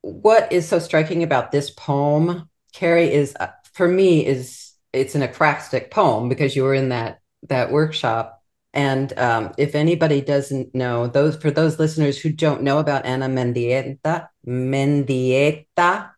what 0.02 0.52
is 0.52 0.68
so 0.68 0.80
striking 0.80 1.24
about 1.24 1.52
this 1.52 1.70
poem, 1.70 2.50
Carrie, 2.74 3.14
is 3.14 3.36
uh, 3.40 3.52
for 3.74 3.88
me, 3.88 4.26
is 4.26 4.74
it's 4.92 5.16
an 5.16 5.22
acrostic 5.22 5.92
poem 5.92 6.30
because 6.30 6.56
you 6.56 6.64
were 6.64 6.74
in 6.74 6.90
that 6.90 7.20
that 7.44 7.72
workshop 7.72 8.43
and 8.74 9.18
um, 9.20 9.54
if 9.58 9.76
anybody 9.76 10.22
doesn't 10.22 10.74
know, 10.74 11.08
those 11.08 11.36
for 11.36 11.52
those 11.52 11.78
listeners 11.78 12.20
who 12.20 12.32
don't 12.32 12.64
know 12.64 12.80
about 12.80 13.06
Ana 13.06 13.28
Mendieta, 13.28 14.28
Mendieta. 14.48 16.12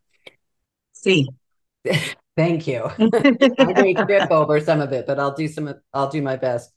See. 0.93 1.27
Thank 2.37 2.67
you. 2.67 2.89
I 2.99 3.81
may 3.81 3.93
trip 3.93 4.29
over 4.29 4.59
some 4.59 4.81
of 4.81 4.91
it, 4.91 5.07
but 5.07 5.19
I'll 5.19 5.35
do 5.35 5.47
some. 5.47 5.73
I'll 5.93 6.09
do 6.09 6.21
my 6.21 6.35
best. 6.35 6.69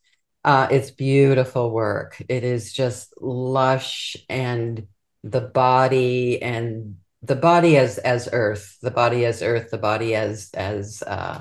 Uh, 0.45 0.69
it's 0.71 0.91
beautiful 0.91 1.73
work. 1.73 2.23
It 2.29 2.45
is 2.45 2.73
just 2.73 3.13
lush 3.21 4.17
and 4.29 4.87
the 5.25 5.41
body 5.41 6.41
and 6.41 6.97
the 7.23 7.35
body 7.35 7.77
as 7.77 7.99
as 7.99 8.29
earth, 8.33 8.79
the 8.83 8.93
body 8.93 9.25
as 9.25 9.43
earth, 9.43 9.71
the 9.71 9.79
body 9.79 10.15
as 10.15 10.51
as 10.55 11.03
uh, 11.05 11.41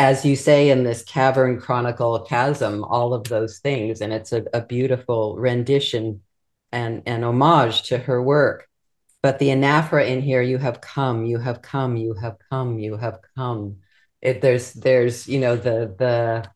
as 0.00 0.24
you 0.24 0.34
say 0.34 0.70
in 0.70 0.82
this 0.82 1.02
cavern 1.02 1.60
chronicle 1.60 2.20
chasm, 2.20 2.84
all 2.84 3.12
of 3.12 3.24
those 3.24 3.58
things, 3.58 4.00
and 4.00 4.14
it's 4.14 4.32
a, 4.32 4.42
a 4.54 4.62
beautiful 4.62 5.36
rendition 5.36 6.22
and 6.72 7.02
and 7.04 7.22
homage 7.22 7.82
to 7.82 7.98
her 7.98 8.22
work. 8.22 8.66
But 9.22 9.38
the 9.38 9.48
anaphora 9.48 10.08
in 10.08 10.22
here, 10.22 10.40
you 10.40 10.56
have 10.56 10.80
come, 10.80 11.26
you 11.26 11.38
have 11.38 11.60
come, 11.60 11.98
you 11.98 12.14
have 12.14 12.36
come, 12.48 12.78
you 12.78 12.96
have 12.96 13.18
come. 13.36 13.76
It, 14.22 14.40
there's 14.40 14.72
there's 14.72 15.28
you 15.28 15.38
know 15.38 15.56
the 15.56 15.94
the 15.98 16.50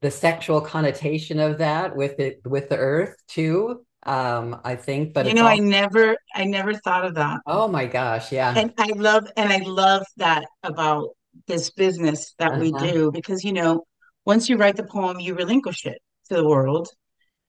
the 0.00 0.10
sexual 0.10 0.62
connotation 0.62 1.38
of 1.38 1.58
that 1.58 1.94
with 1.94 2.18
it 2.18 2.40
with 2.46 2.70
the 2.70 2.78
earth 2.78 3.16
too 3.26 3.84
um 4.04 4.60
i 4.62 4.76
think 4.76 5.14
but 5.14 5.26
you 5.26 5.34
know 5.34 5.42
all... 5.42 5.48
i 5.48 5.56
never 5.56 6.16
i 6.34 6.44
never 6.44 6.74
thought 6.74 7.04
of 7.04 7.14
that 7.14 7.40
oh 7.46 7.66
my 7.66 7.86
gosh 7.86 8.30
yeah 8.30 8.54
and 8.56 8.72
i 8.78 8.86
love 8.94 9.26
and 9.36 9.50
i 9.50 9.58
love 9.64 10.06
that 10.16 10.44
about 10.62 11.15
this 11.46 11.70
business 11.70 12.34
that 12.38 12.52
uh-huh. 12.52 12.60
we 12.60 12.72
do 12.72 13.10
because 13.12 13.44
you 13.44 13.52
know 13.52 13.84
once 14.24 14.48
you 14.48 14.56
write 14.56 14.76
the 14.76 14.84
poem 14.84 15.20
you 15.20 15.34
relinquish 15.34 15.86
it 15.86 15.98
to 16.28 16.34
the 16.34 16.46
world 16.46 16.88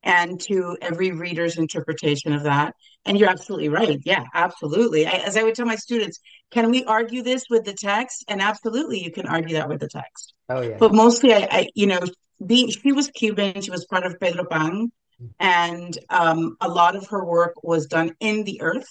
and 0.03 0.39
to 0.39 0.77
every 0.81 1.11
reader's 1.11 1.57
interpretation 1.57 2.31
of 2.31 2.43
that. 2.43 2.73
And 3.05 3.19
you're 3.19 3.29
absolutely 3.29 3.69
right. 3.69 3.99
Yeah 4.03 4.23
absolutely. 4.33 5.05
I, 5.05 5.11
as 5.11 5.37
i 5.37 5.43
would 5.43 5.55
tell 5.55 5.65
my 5.65 5.75
students 5.75 6.19
can 6.51 6.69
we 6.71 6.83
argue 6.85 7.23
this 7.23 7.43
with 7.49 7.65
the 7.65 7.73
text? 7.73 8.23
And 8.27 8.41
absolutely 8.41 9.03
you 9.03 9.11
can 9.11 9.27
argue 9.27 9.55
that 9.55 9.69
with 9.69 9.79
the 9.79 9.89
text. 9.89 10.33
Oh 10.49 10.61
yeah. 10.61 10.77
But 10.79 10.93
mostly 10.93 11.33
i, 11.33 11.47
I 11.51 11.67
you 11.75 11.87
know 11.87 11.99
being 12.45 12.69
she 12.69 12.91
was 12.91 13.09
cuban. 13.09 13.61
She 13.61 13.71
was 13.71 13.85
part 13.85 14.05
of 14.05 14.19
pedro 14.19 14.45
pan. 14.45 14.91
And 15.39 15.97
um, 16.09 16.57
a 16.61 16.69
lot 16.69 16.95
of 16.95 17.07
her 17.07 17.25
work 17.25 17.63
was 17.63 17.87
done 17.87 18.11
in 18.19 18.43
the 18.43 18.61
earth. 18.61 18.87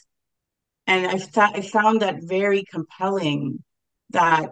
And 0.88 1.06
I, 1.06 1.20
I 1.36 1.60
found 1.60 2.02
that 2.02 2.16
very 2.22 2.64
compelling 2.70 3.62
that, 4.10 4.50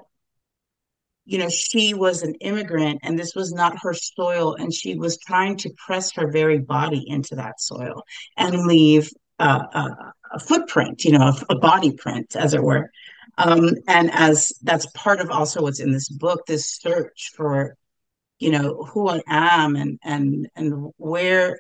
you 1.25 1.39
know, 1.39 1.49
she 1.49 1.95
was 1.95 2.23
an 2.23 2.35
immigrant 2.37 3.01
and 3.03 3.19
this 3.19 3.35
was 3.35 3.53
not 3.53 3.79
her 3.83 3.95
soil. 3.95 4.55
And 4.55 4.73
she 4.73 4.97
was 4.97 5.19
trying 5.19 5.57
to 5.59 5.71
press 5.87 6.13
her 6.13 6.31
very 6.31 6.59
body 6.59 7.05
into 7.07 7.37
that 7.37 7.61
soil 7.61 8.03
and 8.37 8.67
leave 8.67 9.11
uh, 9.39 9.65
a, 9.73 10.13
a, 10.33 10.39
footprint, 10.41 11.05
you 11.05 11.13
know, 11.13 11.29
a, 11.29 11.55
a, 11.55 11.59
body 11.59 11.93
print, 11.93 12.37
as 12.37 12.55
it 12.55 12.63
were. 12.63 12.91
Um, 13.39 13.71
and 13.89 14.11
as 14.13 14.53
that's 14.63 14.87
part 14.95 15.21
of 15.21 15.31
also 15.31 15.63
what's 15.63 15.81
in 15.81 15.93
this 15.93 16.09
book, 16.09 16.47
this 16.47 16.77
search 16.77 17.31
for 17.35 17.77
you 18.39 18.51
know 18.51 18.85
who 18.85 19.09
I 19.09 19.23
am 19.27 19.77
and 19.77 19.99
and 20.05 20.49
and 20.55 20.93
where 20.97 21.59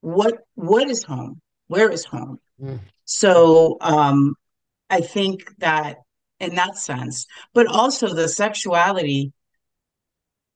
what 0.00 0.38
what 0.54 0.88
is 0.88 1.02
home 1.02 1.40
where 1.68 1.90
is 1.90 2.04
home 2.04 2.38
mm. 2.60 2.78
so 3.04 3.78
um 3.80 4.34
i 4.90 5.00
think 5.00 5.44
that 5.58 5.98
in 6.44 6.54
that 6.54 6.76
sense 6.76 7.26
but 7.52 7.66
also 7.66 8.12
the 8.12 8.28
sexuality 8.28 9.32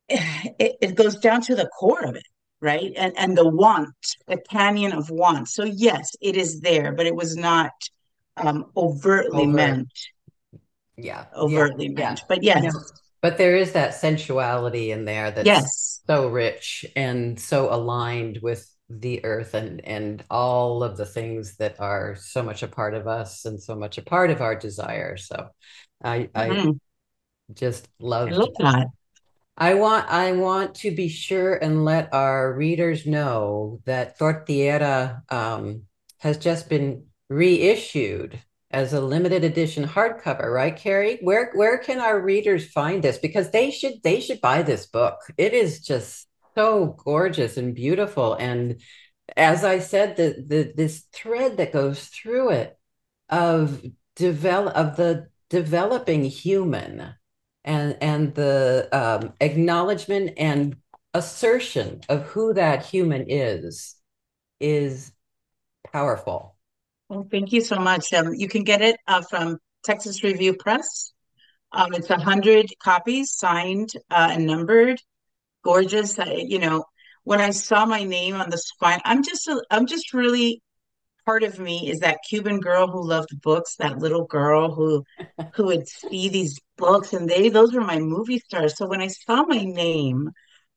it, 0.09 0.76
it 0.80 0.95
goes 0.95 1.16
down 1.16 1.40
to 1.40 1.54
the 1.54 1.68
core 1.78 2.04
of 2.04 2.16
it 2.16 2.26
right 2.61 2.92
and 2.97 3.12
and 3.16 3.37
the 3.37 3.49
want 3.49 3.95
the 4.26 4.38
canyon 4.50 4.92
of 4.92 5.11
want 5.11 5.49
so 5.49 5.64
yes 5.64 6.14
it 6.21 6.37
is 6.37 6.61
there 6.61 6.92
but 6.92 7.07
it 7.07 7.14
was 7.14 7.37
not 7.37 7.73
um 8.37 8.66
overtly 8.76 9.42
Overt. 9.42 9.54
meant 9.54 9.92
yeah 10.97 11.26
overtly 11.37 11.87
yeah. 11.87 11.92
meant 11.92 12.18
yeah. 12.21 12.25
but 12.28 12.42
yes 12.42 12.92
but 13.21 13.37
there 13.37 13.57
is 13.57 13.73
that 13.73 13.95
sensuality 13.95 14.90
in 14.90 15.04
there 15.04 15.30
that's 15.30 15.47
yes. 15.47 16.00
so 16.07 16.28
rich 16.28 16.87
and 16.95 17.38
so 17.38 17.73
aligned 17.73 18.38
with 18.42 18.68
the 18.90 19.25
earth 19.25 19.54
and 19.54 19.85
and 19.85 20.25
all 20.30 20.83
of 20.83 20.97
the 20.97 21.07
things 21.07 21.57
that 21.57 21.78
are 21.78 22.16
so 22.16 22.42
much 22.42 22.62
a 22.62 22.68
part 22.68 22.95
of 22.95 23.07
us 23.07 23.45
and 23.45 23.62
so 23.62 23.75
much 23.75 23.99
a 23.99 24.02
part 24.02 24.30
of 24.30 24.40
our 24.40 24.54
desire. 24.54 25.16
So 25.16 25.49
i 26.02 26.30
mm-hmm. 26.35 26.71
i 26.71 26.73
just 27.54 27.88
love, 27.99 28.28
I 28.28 28.33
love 28.33 28.54
that. 28.59 28.87
I 29.57 29.74
want 29.74 30.09
i 30.09 30.33
want 30.33 30.77
to 30.77 30.94
be 30.94 31.09
sure 31.09 31.55
and 31.55 31.85
let 31.85 32.14
our 32.14 32.55
readers 32.55 33.07
know 33.07 33.81
that 33.85 34.18
tortillera 34.18 35.22
um, 35.31 35.83
has 36.18 36.38
just 36.38 36.68
been 36.68 37.07
reissued 37.29 38.40
as 38.70 38.92
a 38.92 39.01
limited 39.01 39.44
edition 39.44 39.85
hardcover 39.85 40.53
right 40.53 40.77
carrie? 40.77 41.18
Where 41.22 41.51
where 41.55 41.79
can 41.79 42.01
our 42.01 42.20
readers 42.20 42.70
find 42.70 43.03
this? 43.03 43.18
Because 43.18 43.51
they 43.51 43.70
should 43.70 44.03
they 44.03 44.20
should 44.20 44.40
buy 44.40 44.62
this 44.62 44.87
book. 44.87 45.18
It 45.37 45.55
is 45.55 45.81
just 45.81 46.28
so 46.59 46.97
gorgeous 47.05 47.57
and 47.57 47.73
beautiful. 47.73 48.35
And 48.35 48.81
as 49.37 49.64
I 49.64 49.79
said, 49.79 50.16
the, 50.16 50.44
the 50.44 50.73
this 50.75 51.07
thread 51.12 51.59
that 51.59 51.73
goes 51.73 52.07
through 52.07 52.51
it 52.51 52.77
of 53.29 53.85
develop 54.16 54.75
of 54.75 54.97
the 54.97 55.29
developing 55.51 56.25
human 56.25 57.14
and 57.64 57.97
and 58.01 58.35
the 58.35 58.88
um, 58.92 59.35
acknowledgement 59.40 60.33
and 60.37 60.77
assertion 61.14 62.01
of 62.09 62.23
who 62.23 62.55
that 62.55 62.85
human 62.85 63.27
is 63.29 63.94
is 64.59 65.12
powerful. 65.92 66.57
Well, 67.09 67.29
thank 67.31 67.53
you 67.53 67.61
so 67.61 67.77
much. 67.77 68.12
Um, 68.12 68.35
you 68.35 68.49
can 68.49 68.64
get 68.64 68.83
it 68.83 68.97
uh, 69.07 69.23
from 69.23 69.59
Texas 69.85 70.25
Review 70.25 70.55
Press. 70.55 71.12
Um, 71.71 71.94
it's 71.94 72.11
a 72.11 72.18
hundred 72.18 72.66
copies, 72.83 73.33
signed 73.33 73.90
uh, 74.11 74.31
and 74.33 74.47
numbered 74.47 75.01
gorgeous. 75.68 76.18
I, 76.18 76.44
you 76.46 76.59
know, 76.59 76.85
when 77.24 77.40
I 77.40 77.50
saw 77.50 77.85
my 77.85 78.02
name 78.02 78.37
on 78.37 78.48
the 78.48 78.57
spine, 78.57 79.00
I'm 79.04 79.22
just 79.22 79.46
a, 79.48 79.62
I'm 79.70 79.87
just 79.87 80.14
really 80.14 80.62
part 81.26 81.42
of 81.42 81.59
me 81.59 81.90
is 81.90 82.00
that 82.00 82.20
Cuban 82.26 82.59
girl 82.59 82.87
who 82.87 83.07
loved 83.07 83.38
books, 83.42 83.76
that 83.76 83.98
little 83.98 84.24
girl 84.24 84.74
who 84.74 85.04
who 85.54 85.66
would 85.66 85.87
see 85.87 86.31
these 86.31 86.59
books 86.78 87.12
and 87.12 87.28
they 87.28 87.50
those 87.50 87.74
were 87.74 87.83
my 87.83 87.98
movie 87.98 88.38
stars. 88.38 88.78
So 88.78 88.87
when 88.88 89.02
I 89.02 89.09
saw 89.09 89.44
my 89.44 89.62
name 89.62 90.31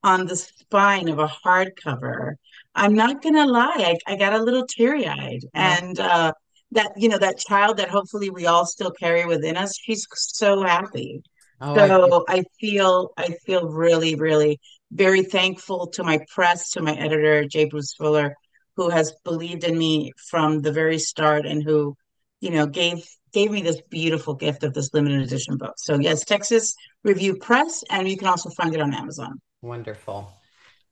on 0.04 0.26
the 0.26 0.36
spine 0.36 1.08
of 1.08 1.20
a 1.20 1.32
hardcover, 1.46 2.34
I'm 2.76 2.96
not 2.96 3.22
gonna 3.22 3.46
lie, 3.46 3.96
I, 4.08 4.14
I 4.14 4.16
got 4.18 4.34
a 4.34 4.44
little 4.44 4.66
teary-eyed. 4.68 5.44
Yeah. 5.44 5.78
And 5.80 6.00
uh 6.00 6.34
that 6.74 6.92
you 6.98 7.10
know 7.10 7.18
that 7.18 7.38
child 7.38 7.78
that 7.78 7.90
hopefully 7.90 8.30
we 8.30 8.46
all 8.46 8.66
still 8.66 8.92
carry 8.92 9.26
within 9.26 9.58
us 9.58 9.78
she's 9.78 10.08
so 10.14 10.64
happy 10.64 11.22
Oh, 11.62 11.76
so 11.76 12.24
I, 12.28 12.38
I, 12.38 12.44
feel 12.60 13.12
I 13.18 13.36
feel 13.46 13.70
really, 13.70 14.16
really 14.16 14.60
very 14.92 15.24
thankful 15.24 15.88
to 15.88 16.04
my 16.04 16.20
press, 16.34 16.72
to 16.72 16.82
my 16.82 16.94
editor, 16.96 17.46
J. 17.46 17.66
Bruce 17.66 17.94
Fuller, 17.94 18.36
who 18.76 18.90
has 18.90 19.14
believed 19.24 19.64
in 19.64 19.78
me 19.78 20.12
from 20.30 20.62
the 20.62 20.72
very 20.72 21.00
start 21.00 21.46
and 21.46 21.64
who, 21.64 21.96
you 22.40 22.52
know, 22.52 22.66
gave 22.66 23.04
gave 23.34 23.52
me 23.52 23.62
this 23.62 23.82
beautiful 23.90 24.34
gift 24.34 24.64
of 24.64 24.74
this 24.74 24.94
limited 24.94 25.22
edition 25.22 25.58
book. 25.58 25.76
So 25.78 25.98
yes, 26.00 26.26
Texas 26.26 26.76
Review 27.04 27.38
Press, 27.38 27.84
and 27.90 28.08
you 28.08 28.18
can 28.18 28.28
also 28.28 28.50
find 28.50 28.76
it 28.76 28.82
on 28.82 28.94
Amazon. 28.94 29.40
Wonderful. 29.62 30.34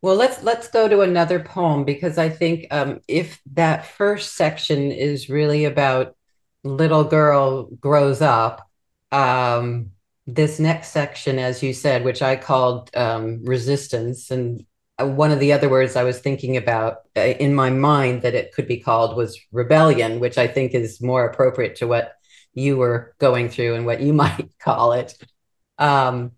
Well, 0.02 0.16
let's 0.16 0.42
let's 0.44 0.70
go 0.70 0.88
to 0.88 1.02
another 1.02 1.42
poem 1.42 1.84
because 1.84 2.18
I 2.18 2.30
think 2.30 2.68
um, 2.72 3.02
if 3.08 3.42
that 3.54 3.86
first 3.86 4.36
section 4.36 4.92
is 4.92 5.30
really 5.30 5.66
about 5.66 6.16
little 6.64 7.04
girl 7.04 7.70
grows 7.80 8.22
up, 8.22 8.70
um, 9.12 9.92
this 10.36 10.60
next 10.60 10.90
section, 10.90 11.40
as 11.40 11.64
you 11.64 11.74
said, 11.74 12.04
which 12.04 12.22
I 12.22 12.36
called 12.36 12.90
um, 12.96 13.44
resistance, 13.44 14.32
and 14.32 14.66
uh, 15.00 15.08
one 15.08 15.32
of 15.32 15.40
the 15.40 15.54
other 15.54 15.70
words 15.70 15.96
I 15.96 16.04
was 16.04 16.20
thinking 16.20 16.58
about 16.58 16.98
uh, 17.16 17.22
in 17.22 17.54
my 17.54 17.70
mind 17.70 18.22
that 18.24 18.36
it 18.36 18.54
could 18.54 18.68
be 18.68 18.80
called 18.80 19.16
was 19.16 19.40
rebellion, 19.52 20.20
which 20.20 20.38
I 20.38 20.48
think 20.48 20.74
is 20.74 21.02
more 21.02 21.26
appropriate 21.26 21.78
to 21.78 21.88
what 21.88 22.14
you 22.54 22.78
were 22.78 23.16
going 23.20 23.50
through 23.50 23.76
and 23.76 23.86
what 23.86 24.02
you 24.02 24.14
might 24.24 24.52
call 24.60 24.94
it. 24.94 25.16
Um, 25.78 26.34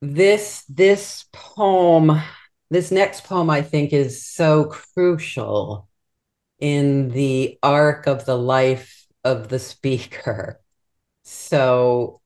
this 0.00 0.64
this 0.68 1.26
poem, 1.32 2.20
this 2.70 2.90
next 2.90 3.24
poem, 3.24 3.50
I 3.50 3.62
think, 3.62 3.92
is 3.92 4.26
so 4.26 4.64
crucial 4.64 5.88
in 6.58 7.08
the 7.08 7.58
arc 7.62 8.06
of 8.06 8.24
the 8.24 8.38
life 8.38 9.06
of 9.24 9.48
the 9.48 9.58
speaker. 9.58 10.60
So 11.24 12.21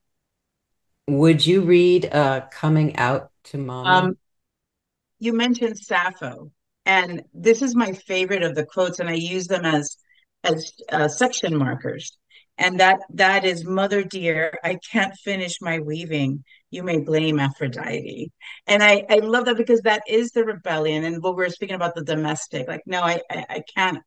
would 1.08 1.44
you 1.44 1.62
read 1.62 2.06
uh, 2.12 2.42
Coming 2.50 2.96
Out 2.96 3.30
to 3.44 3.58
Mom? 3.58 3.86
Um, 3.86 4.18
you 5.18 5.32
mentioned 5.32 5.78
Sappho, 5.78 6.50
and 6.84 7.22
this 7.32 7.62
is 7.62 7.74
my 7.74 7.92
favorite 7.92 8.42
of 8.42 8.54
the 8.54 8.66
quotes, 8.66 8.98
and 8.98 9.08
I 9.08 9.14
use 9.14 9.46
them 9.46 9.64
as 9.64 9.96
as 10.44 10.72
uh, 10.90 11.08
section 11.08 11.56
markers. 11.56 12.16
And 12.58 12.80
that 12.80 13.00
that 13.14 13.44
is, 13.44 13.64
Mother 13.64 14.02
dear, 14.02 14.58
I 14.64 14.78
can't 14.90 15.14
finish 15.14 15.60
my 15.60 15.78
weaving. 15.78 16.42
You 16.70 16.82
may 16.84 17.00
blame 17.00 17.38
Aphrodite. 17.38 18.32
And 18.66 18.82
I, 18.82 19.04
I 19.10 19.16
love 19.16 19.44
that 19.44 19.58
because 19.58 19.82
that 19.82 20.02
is 20.08 20.30
the 20.30 20.44
rebellion. 20.44 21.04
And 21.04 21.22
what 21.22 21.36
we 21.36 21.44
are 21.44 21.50
speaking 21.50 21.76
about 21.76 21.94
the 21.94 22.04
domestic, 22.04 22.66
like, 22.66 22.82
no, 22.86 23.02
I, 23.02 23.20
I, 23.30 23.44
I 23.50 23.62
can't, 23.74 23.98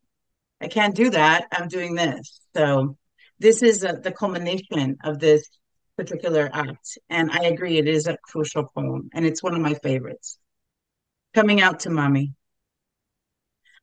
I 0.60 0.68
can't 0.68 0.96
do 0.96 1.12
that. 1.12 1.46
I'm 1.52 1.68
doing 1.68 1.94
this. 1.94 2.42
So 2.56 2.98
this 3.38 3.62
is 3.62 3.84
a, 3.84 3.94
the 3.94 4.12
culmination 4.12 4.98
of 5.04 5.20
this 5.20 5.48
particular 6.00 6.50
act. 6.54 6.98
And 7.10 7.30
I 7.30 7.44
agree, 7.44 7.78
it 7.78 7.88
is 7.88 8.08
a 8.08 8.18
crucial 8.24 8.64
poem, 8.64 9.10
and 9.14 9.26
it's 9.26 9.44
one 9.44 9.54
of 9.54 9.62
my 9.62 9.74
favorites. 9.74 10.40
Coming 11.34 11.60
out 11.60 11.82
to 11.82 11.90
mommy. 11.90 12.34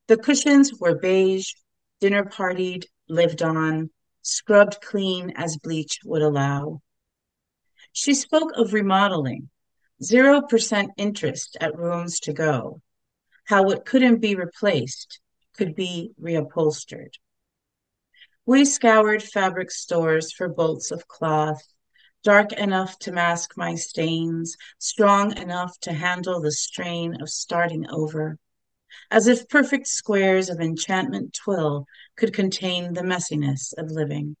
The 0.07 0.17
cushions 0.17 0.71
were 0.79 0.97
beige, 0.97 1.53
dinner 2.01 2.23
partied, 2.25 2.85
lived 3.07 3.43
on, 3.43 3.91
scrubbed 4.23 4.81
clean 4.81 5.33
as 5.35 5.57
bleach 5.57 5.99
would 6.03 6.23
allow. 6.23 6.81
She 7.91 8.15
spoke 8.15 8.51
of 8.55 8.73
remodeling, 8.73 9.49
0% 10.01 10.87
interest 10.97 11.55
at 11.61 11.77
rooms 11.77 12.19
to 12.21 12.33
go, 12.33 12.81
how 13.45 13.63
what 13.63 13.85
couldn't 13.85 14.21
be 14.21 14.35
replaced 14.35 15.19
could 15.55 15.75
be 15.75 16.13
reupholstered. 16.19 17.13
We 18.45 18.65
scoured 18.65 19.21
fabric 19.21 19.71
stores 19.71 20.31
for 20.31 20.47
bolts 20.47 20.91
of 20.91 21.07
cloth, 21.07 21.61
dark 22.23 22.53
enough 22.53 22.97
to 22.99 23.11
mask 23.11 23.53
my 23.57 23.75
stains, 23.75 24.55
strong 24.79 25.37
enough 25.37 25.79
to 25.81 25.93
handle 25.93 26.41
the 26.41 26.51
strain 26.51 27.21
of 27.21 27.29
starting 27.29 27.85
over, 27.89 28.37
as 29.11 29.27
if 29.27 29.47
perfect 29.49 29.87
squares 29.87 30.49
of 30.49 30.59
enchantment 30.59 31.33
twill 31.33 31.85
could 32.15 32.33
contain 32.33 32.93
the 32.93 33.03
messiness 33.03 33.73
of 33.77 33.91
living. 33.91 34.35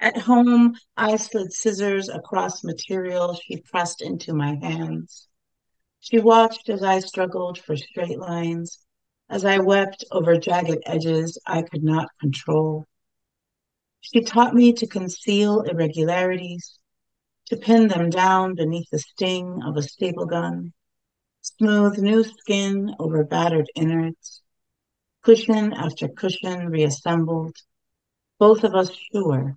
At 0.00 0.16
home, 0.16 0.76
I 0.96 1.16
slid 1.16 1.52
scissors 1.52 2.08
across 2.08 2.64
material 2.64 3.34
she 3.34 3.60
pressed 3.60 4.02
into 4.02 4.34
my 4.34 4.58
hands. 4.60 5.28
She 6.00 6.18
watched 6.18 6.68
as 6.68 6.82
I 6.82 7.00
struggled 7.00 7.58
for 7.58 7.76
straight 7.76 8.18
lines, 8.18 8.78
as 9.28 9.44
I 9.44 9.58
wept 9.58 10.04
over 10.10 10.36
jagged 10.36 10.82
edges 10.86 11.38
I 11.46 11.62
could 11.62 11.82
not 11.82 12.08
control. 12.20 12.86
She 14.00 14.22
taught 14.22 14.54
me 14.54 14.72
to 14.74 14.86
conceal 14.86 15.62
irregularities, 15.62 16.78
to 17.46 17.56
pin 17.56 17.88
them 17.88 18.10
down 18.10 18.54
beneath 18.54 18.88
the 18.90 18.98
sting 18.98 19.60
of 19.64 19.76
a 19.76 19.82
staple 19.82 20.26
gun, 20.26 20.72
smooth 21.40 21.98
new 21.98 22.24
skin 22.24 22.94
over 22.98 23.24
battered 23.24 23.70
innards, 23.74 24.42
cushion 25.22 25.72
after 25.72 26.08
cushion 26.08 26.68
reassembled, 26.68 27.56
both 28.38 28.64
of 28.64 28.74
us 28.74 28.90
sure 29.12 29.56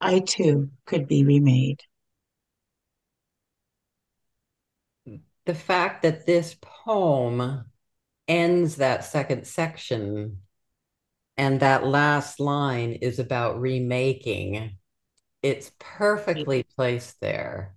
I 0.00 0.20
too 0.20 0.70
could 0.86 1.06
be 1.06 1.24
remade. 1.24 1.80
The 5.46 5.54
fact 5.54 6.02
that 6.02 6.26
this 6.26 6.56
poem 6.60 7.64
ends 8.28 8.76
that 8.76 9.04
second 9.04 9.46
section 9.46 10.42
and 11.40 11.60
that 11.60 11.86
last 11.86 12.38
line 12.38 12.92
is 13.00 13.18
about 13.18 13.58
remaking, 13.58 14.76
it's 15.42 15.72
perfectly 15.78 16.66
placed 16.76 17.18
there 17.22 17.74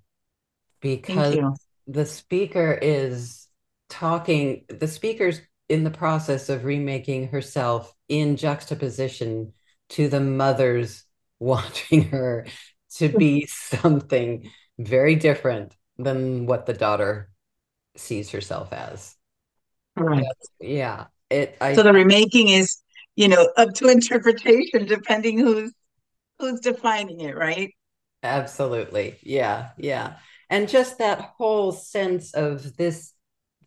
because 0.82 1.38
the 1.88 2.06
speaker 2.06 2.78
is 2.82 3.48
talking, 3.88 4.66
the 4.68 4.90
speaker's 4.90 5.40
in 5.70 5.86
the 5.86 5.90
process 5.90 6.50
of 6.50 6.66
remaking 6.66 7.30
herself 7.30 7.94
in 8.10 8.36
juxtaposition 8.36 9.54
to 9.92 10.10
the 10.10 10.20
mother's 10.20 11.06
wanting 11.40 12.10
her 12.10 12.46
to 12.96 13.08
be 13.08 13.46
something 13.46 14.52
very 14.78 15.16
different 15.16 15.74
than 15.98 16.48
what 16.48 16.66
the 16.66 16.74
daughter 16.74 17.30
sees 17.96 18.30
herself 18.32 18.74
as. 18.74 19.16
Right. 19.96 20.26
Yeah. 20.60 21.06
It 21.30 21.56
I, 21.62 21.76
so 21.76 21.84
the 21.84 21.94
remaking 21.94 22.50
is, 22.50 22.83
you 23.16 23.28
know, 23.28 23.50
up 23.58 23.74
to 23.76 23.90
interpretation 23.90 24.86
depending 24.86 25.38
who's 25.38 25.72
who's 26.40 26.60
defining 26.60 27.22
it, 27.22 27.36
right? 27.36 27.74
Absolutely. 28.24 29.20
Yeah. 29.22 29.70
Yeah. 29.78 30.18
And 30.50 30.70
just 30.70 30.98
that 30.98 31.34
whole 31.38 31.72
sense 31.72 32.34
of 32.34 32.76
this 32.78 33.14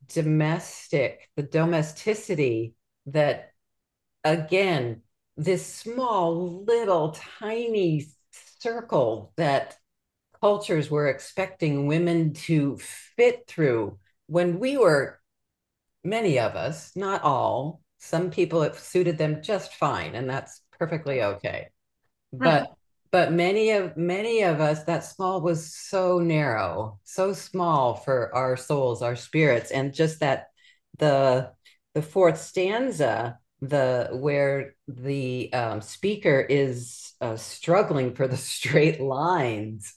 domestic, 0.08 1.28
the 1.36 1.42
domesticity 1.42 2.74
that 3.06 3.52
again 4.24 5.02
this 5.36 5.66
small, 5.66 6.64
little, 6.64 7.14
tiny 7.40 8.06
circle 8.58 9.32
that 9.36 9.76
cultures 10.40 10.90
were 10.90 11.08
expecting 11.08 11.86
women 11.86 12.32
to 12.32 12.78
fit 12.78 13.46
through 13.46 13.98
when 14.26 14.58
we 14.58 14.76
were, 14.76 15.20
many 16.02 16.38
of 16.38 16.56
us, 16.56 16.92
not 16.96 17.22
all, 17.22 17.82
some 17.98 18.30
people 18.30 18.62
it 18.62 18.76
suited 18.76 19.18
them 19.18 19.42
just 19.42 19.74
fine, 19.74 20.14
and 20.14 20.28
that's 20.28 20.62
perfectly 20.78 21.22
okay. 21.22 21.68
Right. 22.32 22.66
But 22.66 22.72
but 23.10 23.32
many 23.32 23.70
of 23.70 23.96
many 23.96 24.42
of 24.42 24.60
us 24.60 24.84
that 24.84 25.04
small 25.04 25.40
was 25.40 25.74
so 25.74 26.18
narrow 26.18 26.98
so 27.04 27.32
small 27.32 27.94
for 27.94 28.34
our 28.34 28.56
souls 28.56 29.00
our 29.00 29.16
spirits 29.16 29.70
and 29.70 29.94
just 29.94 30.20
that 30.20 30.48
the 30.98 31.50
the 31.94 32.02
fourth 32.02 32.38
stanza 32.38 33.38
the 33.60 34.08
where 34.12 34.74
the 34.88 35.52
um, 35.52 35.80
speaker 35.80 36.40
is 36.40 37.14
uh, 37.20 37.36
struggling 37.36 38.14
for 38.14 38.28
the 38.28 38.36
straight 38.36 39.00
lines. 39.00 39.94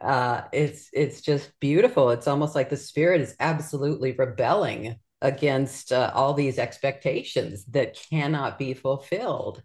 Uh, 0.00 0.42
it's 0.52 0.88
it's 0.92 1.20
just 1.20 1.50
beautiful. 1.60 2.10
It's 2.10 2.26
almost 2.26 2.54
like 2.54 2.70
the 2.70 2.76
spirit 2.76 3.20
is 3.20 3.36
absolutely 3.40 4.12
rebelling 4.12 4.96
against 5.22 5.92
uh, 5.92 6.10
all 6.14 6.34
these 6.34 6.58
expectations 6.58 7.64
that 7.66 7.98
cannot 8.10 8.58
be 8.58 8.74
fulfilled. 8.74 9.62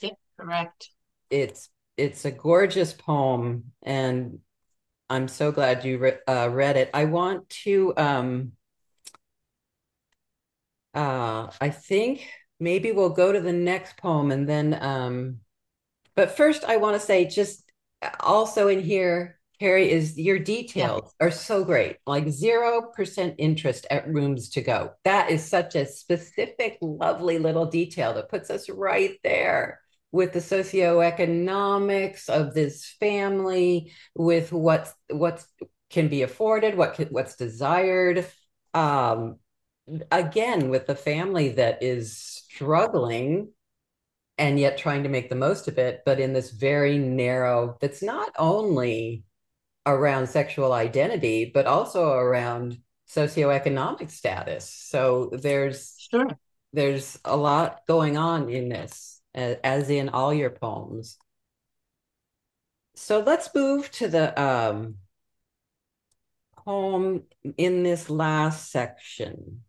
Yeah, 0.00 0.10
correct. 0.38 0.90
It's 1.30 1.68
it's 1.96 2.24
a 2.24 2.30
gorgeous 2.30 2.92
poem, 2.92 3.72
and 3.82 4.38
I'm 5.10 5.28
so 5.28 5.52
glad 5.52 5.84
you 5.84 5.98
re- 5.98 6.18
uh, 6.26 6.48
read 6.50 6.76
it. 6.76 6.90
I 6.94 7.04
want 7.04 7.48
to. 7.64 7.92
Um, 7.96 8.52
uh, 10.94 11.50
I 11.60 11.70
think 11.70 12.28
maybe 12.60 12.92
we'll 12.92 13.10
go 13.10 13.32
to 13.32 13.40
the 13.40 13.52
next 13.52 13.96
poem 13.96 14.30
and 14.30 14.48
then 14.48 14.78
um 14.80 15.36
but 16.14 16.36
first 16.36 16.64
i 16.64 16.76
want 16.76 16.98
to 16.98 17.06
say 17.06 17.24
just 17.24 17.70
also 18.20 18.68
in 18.68 18.80
here 18.80 19.38
carrie 19.60 19.90
is 19.90 20.18
your 20.18 20.38
details 20.38 21.14
yeah. 21.20 21.26
are 21.26 21.30
so 21.30 21.64
great. 21.64 21.96
Like 22.06 22.26
0% 22.26 23.34
interest 23.38 23.86
at 23.90 24.08
rooms 24.08 24.50
to 24.50 24.62
go. 24.62 24.92
That 25.04 25.30
is 25.30 25.48
such 25.48 25.74
a 25.74 25.86
specific 25.86 26.78
lovely 26.80 27.38
little 27.38 27.66
detail 27.66 28.14
that 28.14 28.28
puts 28.28 28.50
us 28.50 28.68
right 28.68 29.18
there 29.22 29.80
with 30.12 30.32
the 30.32 30.38
socioeconomics 30.38 32.28
of 32.28 32.54
this 32.54 32.94
family 33.00 33.92
with 34.14 34.52
what's 34.52 34.92
what's 35.10 35.46
can 35.90 36.08
be 36.08 36.22
afforded 36.22 36.76
what 36.76 36.94
can, 36.94 37.08
what's 37.08 37.36
desired. 37.36 38.26
Um 38.72 39.36
again 40.10 40.70
with 40.70 40.86
the 40.86 40.94
family 40.94 41.50
that 41.50 41.82
is 41.82 42.16
struggling 42.16 43.48
and 44.38 44.58
yet 44.58 44.78
trying 44.78 45.04
to 45.04 45.08
make 45.08 45.28
the 45.28 45.36
most 45.36 45.68
of 45.68 45.78
it, 45.78 46.02
but 46.04 46.18
in 46.18 46.32
this 46.32 46.50
very 46.50 46.98
narrow, 46.98 47.76
that's 47.80 48.02
not 48.02 48.32
only 48.38 49.24
around 49.86 50.28
sexual 50.28 50.72
identity, 50.72 51.50
but 51.52 51.66
also 51.66 52.12
around 52.12 52.78
socioeconomic 53.08 54.10
status. 54.10 54.68
So 54.68 55.30
there's 55.32 55.96
sure. 56.10 56.28
there's 56.72 57.18
a 57.24 57.36
lot 57.36 57.80
going 57.86 58.16
on 58.16 58.48
in 58.48 58.68
this, 58.68 59.20
as 59.34 59.90
in 59.90 60.08
all 60.08 60.32
your 60.32 60.50
poems. 60.50 61.18
So 62.96 63.20
let's 63.20 63.52
move 63.54 63.90
to 63.92 64.08
the 64.08 64.40
um, 64.40 64.96
poem 66.56 67.24
in 67.58 67.82
this 67.82 68.08
last 68.08 68.70
section. 68.70 69.62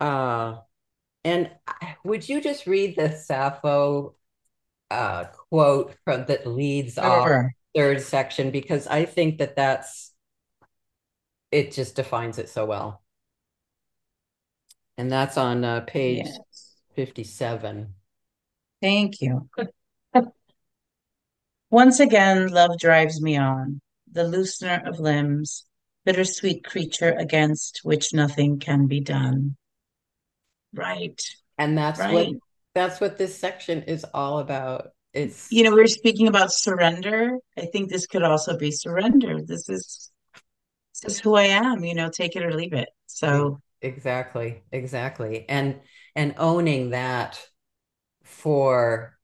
Uh, 0.00 0.58
and 1.24 1.50
would 2.04 2.28
you 2.28 2.40
just 2.40 2.66
read 2.66 2.96
the 2.96 3.10
Sappho 3.10 4.14
uh, 4.90 5.24
quote 5.50 5.94
from 6.04 6.24
that 6.26 6.46
leads 6.46 6.94
sure. 6.94 7.04
off 7.04 7.50
third 7.74 8.00
section 8.00 8.50
because 8.50 8.86
I 8.86 9.04
think 9.04 9.38
that 9.38 9.56
that's 9.56 10.12
it 11.50 11.72
just 11.72 11.96
defines 11.96 12.38
it 12.38 12.48
so 12.48 12.66
well. 12.66 13.02
And 14.96 15.10
that's 15.10 15.38
on 15.38 15.64
uh, 15.64 15.80
page 15.82 16.26
yes. 16.26 16.74
57. 16.94 17.94
Thank 18.82 19.20
you. 19.20 19.48
Once 21.70 22.00
again, 22.00 22.48
love 22.48 22.78
drives 22.78 23.20
me 23.20 23.36
on, 23.36 23.80
the 24.10 24.24
loosener 24.24 24.86
of 24.88 24.98
limbs, 24.98 25.64
bittersweet 26.04 26.64
creature 26.64 27.12
against 27.12 27.80
which 27.82 28.12
nothing 28.12 28.58
can 28.58 28.86
be 28.86 29.00
done. 29.00 29.56
Right. 30.74 31.20
And 31.58 31.76
that's 31.76 32.00
right. 32.00 32.12
what 32.12 32.28
that's 32.74 33.00
what 33.00 33.18
this 33.18 33.36
section 33.36 33.82
is 33.82 34.04
all 34.14 34.38
about. 34.38 34.90
It's 35.18 35.50
you 35.50 35.64
know, 35.64 35.74
we 35.74 35.82
are 35.82 35.88
speaking 35.88 36.28
about 36.28 36.52
surrender. 36.52 37.38
I 37.56 37.66
think 37.66 37.90
this 37.90 38.06
could 38.06 38.22
also 38.22 38.56
be 38.56 38.70
surrender. 38.70 39.42
This 39.42 39.68
is 39.68 40.12
this 41.02 41.14
is 41.14 41.18
who 41.18 41.34
I 41.34 41.44
am, 41.44 41.84
you 41.84 41.94
know, 41.94 42.08
take 42.08 42.36
it 42.36 42.44
or 42.44 42.54
leave 42.54 42.72
it. 42.72 42.88
So 43.06 43.60
exactly, 43.82 44.62
exactly. 44.70 45.44
And 45.48 45.80
and 46.14 46.34
owning 46.38 46.90
that 46.90 47.40
for 48.22 49.18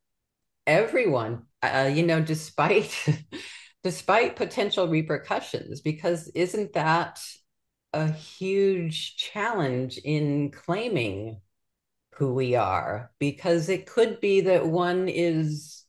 everyone, 0.66 1.44
uh, 1.62 1.90
you 1.94 2.04
know, 2.04 2.20
despite 2.20 3.06
despite 3.84 4.34
potential 4.34 4.88
repercussions, 4.88 5.80
because 5.80 6.28
isn't 6.34 6.72
that 6.72 7.20
a 7.92 8.10
huge 8.10 9.16
challenge 9.16 9.98
in 9.98 10.50
claiming 10.50 11.40
who 12.14 12.34
we 12.34 12.56
are 12.56 13.12
because 13.20 13.68
it 13.68 13.86
could 13.86 14.20
be 14.20 14.40
that 14.40 14.66
one 14.66 15.08
is 15.08 15.83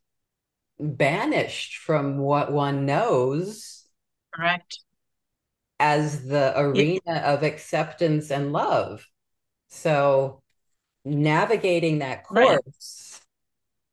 banished 0.80 1.78
from 1.78 2.18
what 2.18 2.52
one 2.52 2.86
knows 2.86 3.86
correct. 4.34 4.80
as 5.80 6.26
the 6.26 6.54
arena 6.60 7.00
it, 7.06 7.24
of 7.24 7.44
acceptance 7.44 8.32
and 8.32 8.52
love. 8.52 9.06
So 9.70 10.42
navigating 11.04 12.00
that 12.00 12.24
course 12.26 12.40
right. 12.40 12.62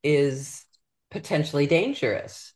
is 0.03 0.64
potentially 1.11 1.66
dangerous. 1.66 2.53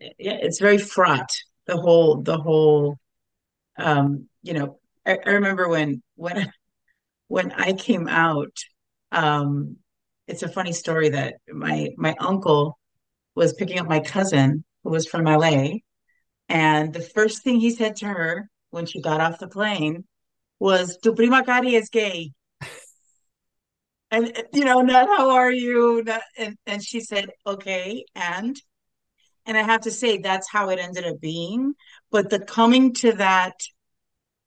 Yeah 0.00 0.38
it's 0.40 0.60
very 0.60 0.78
fraught. 0.78 1.30
The 1.66 1.76
whole 1.76 2.22
the 2.22 2.38
whole 2.38 2.96
um 3.78 4.28
you 4.42 4.54
know 4.54 4.78
I, 5.04 5.18
I 5.24 5.30
remember 5.30 5.68
when 5.68 6.02
when 6.14 6.50
when 7.28 7.52
I 7.52 7.72
came 7.72 8.08
out, 8.08 8.56
um, 9.12 9.76
it's 10.28 10.42
a 10.42 10.48
funny 10.48 10.72
story 10.72 11.10
that 11.10 11.34
my 11.48 11.88
my 11.96 12.14
uncle 12.18 12.78
was 13.36 13.52
picking 13.54 13.78
up 13.78 13.88
my 13.88 14.00
cousin 14.00 14.64
who 14.82 14.90
was 14.90 15.06
from 15.06 15.28
LA, 15.28 15.82
and 16.48 16.92
the 16.94 17.00
first 17.02 17.42
thing 17.44 17.60
he 17.60 17.70
said 17.70 17.96
to 17.96 18.06
her 18.06 18.50
when 18.70 18.86
she 18.86 19.00
got 19.00 19.20
off 19.20 19.38
the 19.38 19.48
plane 19.48 20.04
was 20.60 20.98
"Tu 21.02 21.14
prima 21.14 21.44
Cari 21.44 21.76
es 21.76 21.88
gay," 21.90 22.32
and 24.10 24.32
you 24.52 24.64
know, 24.64 24.80
not 24.82 25.08
how 25.08 25.30
are 25.30 25.52
you, 25.52 26.02
not, 26.04 26.22
and 26.38 26.56
and 26.66 26.84
she 26.84 27.00
said, 27.00 27.30
"Okay," 27.46 28.04
and? 28.14 28.60
And 29.46 29.56
I 29.56 29.62
have 29.62 29.82
to 29.82 29.90
say 29.92 30.18
that's 30.18 30.50
how 30.50 30.70
it 30.70 30.78
ended 30.80 31.06
up 31.06 31.20
being. 31.20 31.74
But 32.10 32.30
the 32.30 32.40
coming 32.40 32.92
to 32.94 33.12
that, 33.12 33.54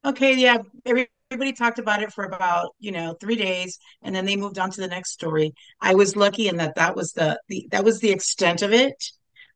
okay, 0.05 0.35
yeah, 0.35 0.59
every 0.85 1.09
everybody 1.31 1.53
talked 1.53 1.77
about 1.77 2.01
it 2.01 2.11
for 2.11 2.23
about 2.23 2.73
you 2.79 2.91
know 2.91 3.15
three 3.21 3.35
days 3.35 3.77
and 4.01 4.15
then 4.15 4.25
they 4.25 4.35
moved 4.35 4.57
on 4.57 4.71
to 4.71 4.81
the 4.81 4.87
next 4.87 5.11
story. 5.11 5.53
I 5.79 5.93
was 5.93 6.15
lucky 6.15 6.47
in 6.47 6.57
that 6.57 6.73
that 6.75 6.95
was 6.95 7.13
the, 7.13 7.39
the 7.47 7.67
that 7.71 7.83
was 7.83 7.99
the 7.99 8.09
extent 8.09 8.63
of 8.63 8.73
it. 8.73 8.95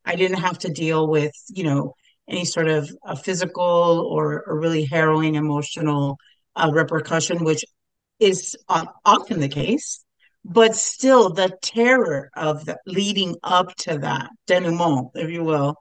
I 0.04 0.14
didn't 0.14 0.38
have 0.38 0.58
to 0.60 0.68
deal 0.68 1.08
with 1.08 1.32
you 1.48 1.64
know 1.64 1.94
any 2.28 2.44
sort 2.44 2.68
of 2.68 2.88
a 3.04 3.16
physical 3.16 4.08
or 4.08 4.44
a 4.46 4.54
really 4.54 4.84
harrowing 4.84 5.34
emotional 5.34 6.16
uh, 6.54 6.70
repercussion 6.72 7.42
which 7.42 7.64
is 8.20 8.56
uh, 8.68 8.86
often 9.04 9.40
the 9.40 9.48
case 9.48 10.04
but 10.44 10.76
still 10.76 11.30
the 11.30 11.50
terror 11.60 12.30
of 12.36 12.64
the 12.66 12.78
leading 12.86 13.34
up 13.42 13.74
to 13.74 13.98
that 13.98 14.30
denouement 14.46 15.10
if 15.16 15.28
you 15.28 15.42
will 15.42 15.74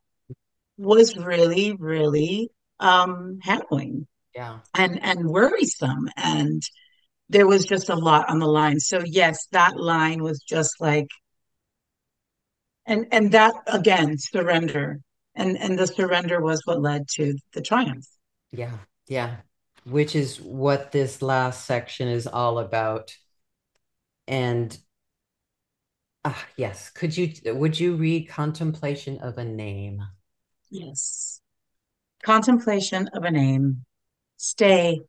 was 0.78 1.16
really 1.16 1.74
really 1.74 2.50
um 2.80 3.38
harrowing 3.44 4.08
yeah. 4.36 4.60
And 4.76 5.04
and 5.04 5.30
worrisome 5.30 6.10
and 6.18 6.62
there 7.30 7.48
was 7.48 7.66
just 7.66 7.90
a 7.90 7.96
lot 7.96 8.30
on 8.30 8.40
the 8.40 8.48
line. 8.48 8.80
So 8.80 9.02
yes 9.06 9.48
that 9.52 9.78
line 9.78 10.24
was 10.24 10.40
just 10.40 10.80
like 10.80 11.08
and 12.86 13.08
and 13.12 13.32
that 13.32 13.54
again 13.68 14.18
surrender. 14.18 15.00
And 15.36 15.58
and 15.58 15.78
the 15.78 15.88
surrender 15.88 16.42
was 16.42 16.62
what 16.66 16.82
led 16.82 17.08
to 17.16 17.36
the 17.54 17.62
triumph. 17.62 18.06
Yeah 18.52 18.78
yeah. 19.08 19.38
Which 19.86 20.16
is 20.16 20.40
what 20.40 20.92
this 20.92 21.22
last 21.22 21.66
section 21.66 22.08
is 22.08 22.28
all 22.28 22.60
about. 22.60 23.16
And 24.28 24.78
ah 26.26 26.46
yes. 26.56 26.90
Could 26.90 27.16
you 27.16 27.34
would 27.46 27.80
you 27.80 27.96
read 27.96 28.30
contemplation 28.30 29.20
of 29.20 29.38
a 29.38 29.46
name? 29.46 30.02
Yes. 30.70 31.42
Contemplation 32.24 33.10
of 33.14 33.26
a 33.26 33.32
name 33.32 33.86
Stay. 34.38 35.02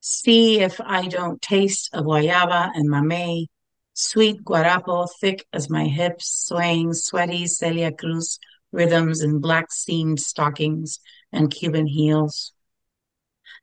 See 0.00 0.60
if 0.60 0.80
I 0.80 1.08
don't 1.08 1.40
taste 1.40 1.90
a 1.92 2.02
guayaba 2.02 2.70
and 2.74 2.88
mamey, 2.88 3.48
sweet 3.94 4.44
guarapo 4.44 5.06
thick 5.20 5.46
as 5.52 5.70
my 5.70 5.84
hips, 5.84 6.46
swaying 6.46 6.94
sweaty 6.94 7.46
Celia 7.46 7.92
Cruz 7.92 8.38
rhythms 8.72 9.22
in 9.22 9.38
black 9.38 9.70
seamed 9.70 10.18
stockings 10.18 10.98
and 11.32 11.52
Cuban 11.52 11.86
heels. 11.86 12.52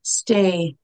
Stay. 0.01 0.75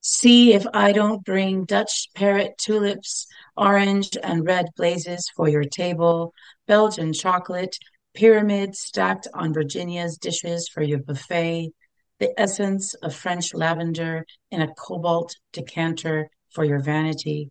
See 0.00 0.52
if 0.52 0.66
I 0.72 0.92
don't 0.92 1.24
bring 1.24 1.64
Dutch 1.64 2.08
parrot 2.14 2.58
tulips, 2.58 3.26
orange 3.56 4.16
and 4.22 4.46
red 4.46 4.66
blazes 4.76 5.30
for 5.34 5.48
your 5.48 5.64
table, 5.64 6.32
Belgian 6.66 7.12
chocolate, 7.12 7.76
pyramids 8.14 8.80
stacked 8.80 9.26
on 9.34 9.52
Virginia's 9.52 10.16
dishes 10.18 10.68
for 10.68 10.82
your 10.82 10.98
buffet, 10.98 11.72
the 12.18 12.38
essence 12.38 12.94
of 12.94 13.14
French 13.14 13.54
lavender 13.54 14.24
in 14.50 14.60
a 14.60 14.74
cobalt 14.74 15.36
decanter 15.52 16.30
for 16.50 16.64
your 16.64 16.80
vanity. 16.80 17.50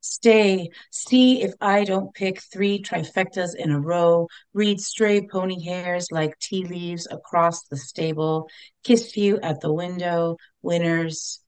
Stay, 0.00 0.70
see 0.90 1.42
if 1.42 1.52
I 1.60 1.84
don't 1.84 2.14
pick 2.14 2.42
three 2.42 2.82
trifectas 2.82 3.54
in 3.54 3.70
a 3.70 3.80
row, 3.80 4.26
read 4.52 4.80
stray 4.80 5.26
pony 5.26 5.62
hairs 5.62 6.08
like 6.10 6.38
tea 6.40 6.64
leaves 6.64 7.06
across 7.10 7.64
the 7.64 7.76
stable, 7.76 8.48
kiss 8.82 9.16
you 9.16 9.38
at 9.40 9.60
the 9.60 9.72
window, 9.72 10.36
winners. 10.62 11.40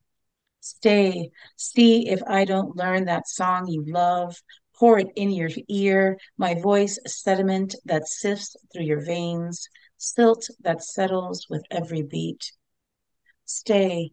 Stay, 0.61 1.31
see 1.57 2.09
if 2.09 2.23
I 2.27 2.45
don't 2.45 2.77
learn 2.77 3.07
that 3.07 3.27
song 3.27 3.67
you 3.67 3.85
love, 3.87 4.37
pour 4.79 4.99
it 4.99 5.09
in 5.17 5.31
your 5.31 5.51
ear, 5.69 6.19
my 6.39 6.55
voice 6.55 6.99
sediment 7.07 7.75
that 7.87 8.07
sifts 8.07 8.57
through 8.73 8.85
your 8.85 9.05
veins, 9.05 9.69
silt 10.01 10.49
that 10.61 10.83
settles 10.83 11.47
with 11.51 11.63
every 11.71 12.03
beat. 12.03 12.53
Stay. 13.45 14.13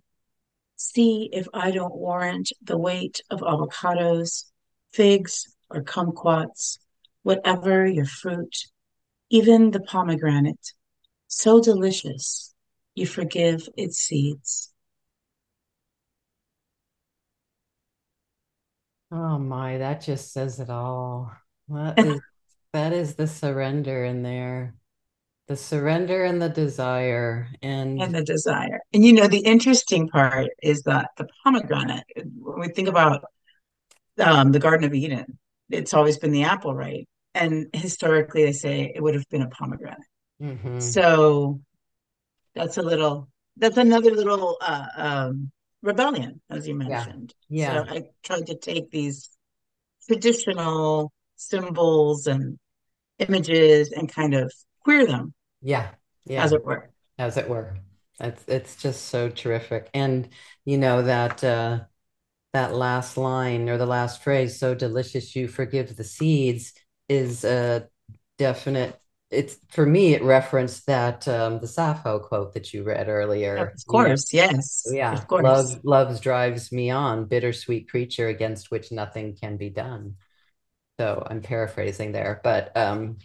See 0.75 1.29
if 1.31 1.47
I 1.53 1.71
don't 1.71 1.95
warrant 1.95 2.51
the 2.61 2.77
weight 2.77 3.21
of 3.31 3.39
avocados, 3.39 4.43
figs, 4.91 5.55
or 5.69 5.81
kumquats, 5.81 6.77
whatever 7.23 7.87
your 7.87 8.05
fruit, 8.05 8.53
even 9.29 9.71
the 9.71 9.79
pomegranate, 9.79 10.73
so 11.27 11.61
delicious 11.61 12.53
you 12.93 13.07
forgive 13.07 13.69
its 13.77 13.97
seeds. 13.97 14.73
Oh 19.09 19.39
my, 19.39 19.77
that 19.77 20.01
just 20.01 20.33
says 20.33 20.59
it 20.59 20.69
all. 20.69 21.31
That 21.69 21.97
is 22.03 22.21
that 22.73 22.91
is 22.91 23.15
the 23.15 23.27
surrender 23.27 24.03
in 24.03 24.21
there 24.21 24.75
the 25.47 25.55
surrender 25.55 26.25
and 26.25 26.41
the 26.41 26.49
desire 26.49 27.47
and 27.61 28.01
and 28.01 28.13
the 28.13 28.23
desire. 28.23 28.81
And 28.93 29.03
you 29.05 29.13
know 29.13 29.27
the 29.27 29.39
interesting 29.39 30.09
part 30.09 30.49
is 30.61 30.83
that 30.83 31.11
the 31.17 31.27
pomegranate 31.43 32.03
when 32.15 32.59
we 32.59 32.67
think 32.69 32.89
about 32.89 33.23
um, 34.19 34.51
the 34.51 34.59
garden 34.59 34.85
of 34.85 34.93
eden 34.93 35.37
it's 35.69 35.93
always 35.93 36.17
been 36.17 36.31
the 36.31 36.43
apple 36.43 36.75
right? 36.75 37.07
And 37.33 37.67
historically 37.73 38.43
they 38.43 38.51
say 38.51 38.91
it 38.93 39.01
would 39.01 39.15
have 39.15 39.27
been 39.29 39.41
a 39.41 39.49
pomegranate. 39.49 39.99
Mm-hmm. 40.39 40.79
so 40.79 41.61
that's 42.53 42.77
a 42.77 42.83
little 42.83 43.27
that's 43.55 43.77
another 43.77 44.11
little 44.11 44.57
uh, 44.61 44.85
um, 44.95 45.51
rebellion 45.81 46.41
as 46.49 46.67
you 46.67 46.75
mentioned. 46.75 47.33
Yeah, 47.49 47.73
yeah. 47.73 47.85
so 47.85 47.95
i 47.95 48.03
tried 48.21 48.47
to 48.47 48.55
take 48.55 48.91
these 48.91 49.29
traditional 50.07 51.11
symbols 51.37 52.27
and 52.27 52.59
images 53.19 53.91
and 53.91 54.11
kind 54.11 54.35
of 54.35 54.51
queer 54.83 55.07
them 55.07 55.33
yeah. 55.61 55.89
Yeah. 56.25 56.43
As 56.43 56.51
it 56.53 56.63
were. 56.63 56.89
As 57.17 57.37
it 57.37 57.49
were. 57.49 57.77
It's 58.19 58.43
it's 58.47 58.75
just 58.75 59.05
so 59.05 59.29
terrific. 59.29 59.89
And 59.93 60.29
you 60.65 60.77
know 60.77 61.03
that 61.03 61.43
uh 61.43 61.81
that 62.53 62.73
last 62.73 63.17
line 63.17 63.69
or 63.69 63.77
the 63.77 63.85
last 63.85 64.23
phrase, 64.23 64.59
so 64.59 64.73
delicious 64.73 65.35
you 65.35 65.47
forgive 65.47 65.95
the 65.95 66.03
seeds, 66.03 66.73
is 67.07 67.43
a 67.43 67.87
definite 68.37 68.99
it's 69.29 69.57
for 69.69 69.85
me 69.85 70.13
it 70.13 70.23
referenced 70.23 70.85
that 70.85 71.27
um 71.27 71.59
the 71.59 71.67
Sappho 71.67 72.19
quote 72.19 72.53
that 72.53 72.73
you 72.73 72.83
read 72.83 73.09
earlier. 73.09 73.57
Of 73.57 73.85
course, 73.87 74.33
you 74.33 74.41
know? 74.41 74.47
yes. 74.47 74.89
Yeah. 74.91 75.13
Of 75.13 75.27
course. 75.27 75.43
Love 75.43 75.79
love 75.83 76.21
drives 76.21 76.71
me 76.71 76.89
on, 76.91 77.25
bittersweet 77.25 77.89
creature 77.89 78.27
against 78.27 78.71
which 78.71 78.91
nothing 78.91 79.35
can 79.35 79.57
be 79.57 79.69
done. 79.69 80.15
So 80.99 81.25
I'm 81.29 81.41
paraphrasing 81.41 82.13
there, 82.13 82.41
but 82.43 82.75
um 82.75 83.17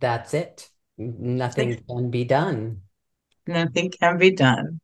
that's 0.00 0.34
it 0.34 0.70
nothing 0.98 1.82
can 1.88 2.10
be 2.10 2.24
done. 2.24 2.82
Nothing 3.46 3.90
can 3.90 4.18
be 4.18 4.32
done. 4.32 4.80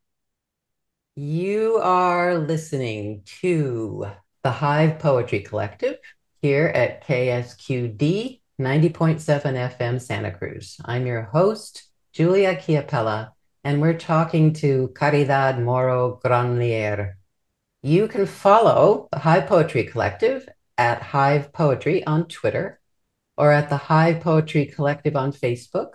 You 1.17 1.79
are 1.83 2.39
listening 2.39 3.23
to 3.41 4.07
the 4.43 4.51
Hive 4.51 4.99
Poetry 4.99 5.41
Collective 5.41 5.99
here 6.41 6.67
at 6.67 7.07
KSQD 7.07 8.41
90.7 8.61 9.77
FM 9.77 10.01
Santa 10.01 10.31
Cruz. 10.31 10.77
I'm 10.85 11.07
your 11.07 11.23
host, 11.23 11.89
Julia 12.13 12.57
Chiapella, 12.57 13.31
and 13.65 13.81
we're 13.81 13.99
talking 13.99 14.53
to 14.55 14.93
Caridad 14.95 15.61
Moro 15.61 16.21
Gronlier. 16.25 17.15
You 17.83 18.09
can 18.09 18.27
follow 18.27 19.09
the 19.13 19.19
Hive 19.19 19.47
Poetry 19.47 19.85
Collective 19.85 20.49
at 20.79 21.03
Hive 21.03 21.53
Poetry 21.53 22.05
on 22.07 22.27
Twitter 22.29 22.81
or 23.37 23.53
at 23.53 23.69
the 23.69 23.77
Hive 23.77 24.21
Poetry 24.21 24.67
Collective 24.67 25.17
on 25.17 25.33
Facebook 25.33 25.95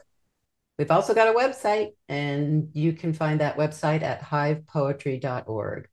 We've 0.80 0.92
also 0.92 1.14
got 1.14 1.28
a 1.28 1.38
website, 1.38 1.90
and 2.08 2.70
you 2.72 2.94
can 2.94 3.12
find 3.12 3.42
that 3.42 3.58
website 3.58 4.02
at 4.02 4.22
hivepoetry.org. 4.22 5.90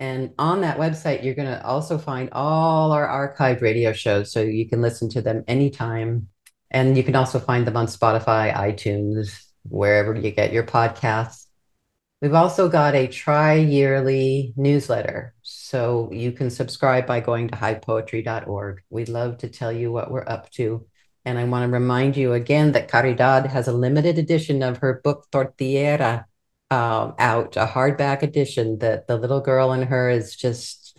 And 0.00 0.32
on 0.38 0.62
that 0.62 0.78
website, 0.78 1.22
you're 1.22 1.34
going 1.34 1.50
to 1.50 1.62
also 1.62 1.98
find 1.98 2.30
all 2.32 2.92
our 2.92 3.06
archived 3.06 3.60
radio 3.60 3.92
shows 3.92 4.32
so 4.32 4.40
you 4.40 4.66
can 4.66 4.80
listen 4.80 5.10
to 5.10 5.20
them 5.20 5.44
anytime. 5.46 6.28
And 6.70 6.96
you 6.96 7.04
can 7.04 7.16
also 7.16 7.38
find 7.38 7.66
them 7.66 7.76
on 7.76 7.86
Spotify, 7.86 8.54
iTunes, 8.54 9.44
wherever 9.64 10.14
you 10.14 10.30
get 10.30 10.54
your 10.54 10.64
podcasts. 10.64 11.44
We've 12.22 12.32
also 12.32 12.70
got 12.70 12.94
a 12.94 13.08
tri 13.08 13.56
yearly 13.56 14.54
newsletter. 14.56 15.34
So 15.42 16.08
you 16.12 16.32
can 16.32 16.48
subscribe 16.48 17.06
by 17.06 17.20
going 17.20 17.48
to 17.48 17.56
hivepoetry.org. 17.56 18.80
We'd 18.88 19.10
love 19.10 19.36
to 19.38 19.50
tell 19.50 19.70
you 19.70 19.92
what 19.92 20.10
we're 20.10 20.26
up 20.26 20.50
to. 20.52 20.86
And 21.28 21.38
I 21.38 21.44
want 21.44 21.64
to 21.64 21.70
remind 21.70 22.16
you 22.16 22.32
again 22.32 22.72
that 22.72 22.88
Caridad 22.88 23.44
has 23.48 23.68
a 23.68 23.72
limited 23.72 24.16
edition 24.16 24.62
of 24.62 24.78
her 24.78 25.02
book 25.04 25.26
Tortillera 25.30 26.24
um, 26.70 27.14
out, 27.18 27.54
a 27.58 27.66
hardback 27.66 28.22
edition 28.22 28.78
that 28.78 29.06
the 29.06 29.18
little 29.18 29.42
girl 29.42 29.74
in 29.74 29.82
her 29.82 30.08
is 30.08 30.34
just 30.34 30.98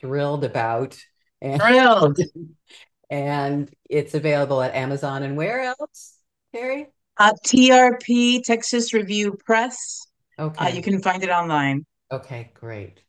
thrilled 0.00 0.44
about. 0.44 0.96
And, 1.42 1.60
thrilled. 1.60 2.18
and 3.10 3.70
it's 3.90 4.14
available 4.14 4.62
at 4.62 4.74
Amazon 4.74 5.22
and 5.22 5.36
where 5.36 5.60
else, 5.60 6.20
Carrie? 6.54 6.86
Uh, 7.18 7.34
TRP, 7.46 8.42
Texas 8.44 8.94
Review 8.94 9.36
Press. 9.44 10.06
Okay. 10.38 10.64
Uh, 10.64 10.68
you 10.68 10.80
can 10.80 11.02
find 11.02 11.22
it 11.22 11.28
online. 11.28 11.84
Okay, 12.10 12.50
great. 12.54 13.02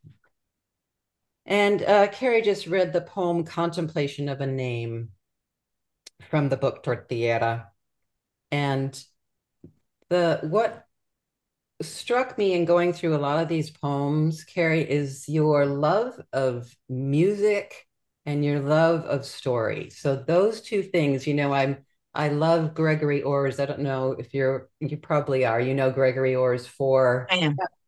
And 1.45 1.81
uh, 1.81 2.07
Carrie 2.07 2.41
just 2.41 2.67
read 2.67 2.91
the 2.91 2.99
poem 2.99 3.45
Contemplation 3.45 4.27
of 4.27 4.41
a 4.41 4.47
Name 4.47 5.11
from 6.29 6.49
the 6.49 6.57
book 6.57 6.83
Tortillera. 6.83 7.71
And 8.51 9.01
the 10.09 10.39
what 10.43 10.85
struck 11.81 12.37
me 12.37 12.53
in 12.53 12.65
going 12.65 12.93
through 12.93 13.15
a 13.15 13.19
lot 13.19 13.41
of 13.41 13.47
these 13.47 13.69
poems, 13.69 14.43
Carrie, 14.43 14.89
is 14.89 15.27
your 15.29 15.65
love 15.65 16.19
of 16.33 16.75
music 16.89 17.87
and 18.25 18.43
your 18.43 18.59
love 18.59 19.05
of 19.05 19.25
story. 19.25 19.89
So 19.89 20.15
those 20.15 20.61
two 20.61 20.83
things, 20.83 21.27
you 21.27 21.33
know, 21.33 21.53
I'm 21.53 21.85
I 22.13 22.29
love 22.29 22.73
Gregory 22.73 23.21
Orrs. 23.21 23.59
I 23.59 23.65
don't 23.65 23.79
know 23.79 24.13
if 24.13 24.33
you're 24.33 24.69
you 24.79 24.97
probably 24.97 25.45
are. 25.45 25.61
You 25.61 25.73
know 25.73 25.91
Gregory 25.91 26.33
Orrs 26.33 26.67
for 26.67 27.27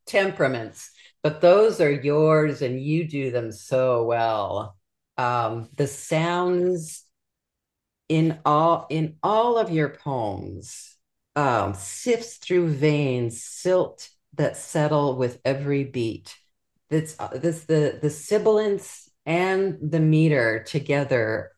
temperaments, 0.05 0.91
but 1.23 1.41
those 1.41 1.81
are 1.81 1.91
yours 1.91 2.61
and 2.61 2.79
you 2.81 3.07
do 3.07 3.31
them 3.31 3.51
so 3.51 4.03
well. 4.03 4.77
Um, 5.17 5.69
the 5.75 5.87
sounds 5.87 7.03
in 8.09 8.39
all 8.45 8.87
in 8.89 9.15
all 9.23 9.57
of 9.57 9.71
your 9.71 9.89
poems 9.89 10.97
um, 11.35 11.73
sifts 11.73 12.37
through 12.37 12.69
veins, 12.69 13.43
silt 13.43 14.09
that 14.35 14.57
settle 14.57 15.15
with 15.15 15.39
every 15.45 15.83
beat. 15.83 16.35
This, 16.89 17.15
uh, 17.19 17.29
this 17.35 17.65
the 17.65 17.99
the 18.01 18.09
sibilance 18.09 19.09
and 19.25 19.77
the 19.81 19.99
meter 19.99 20.63
together 20.63 21.51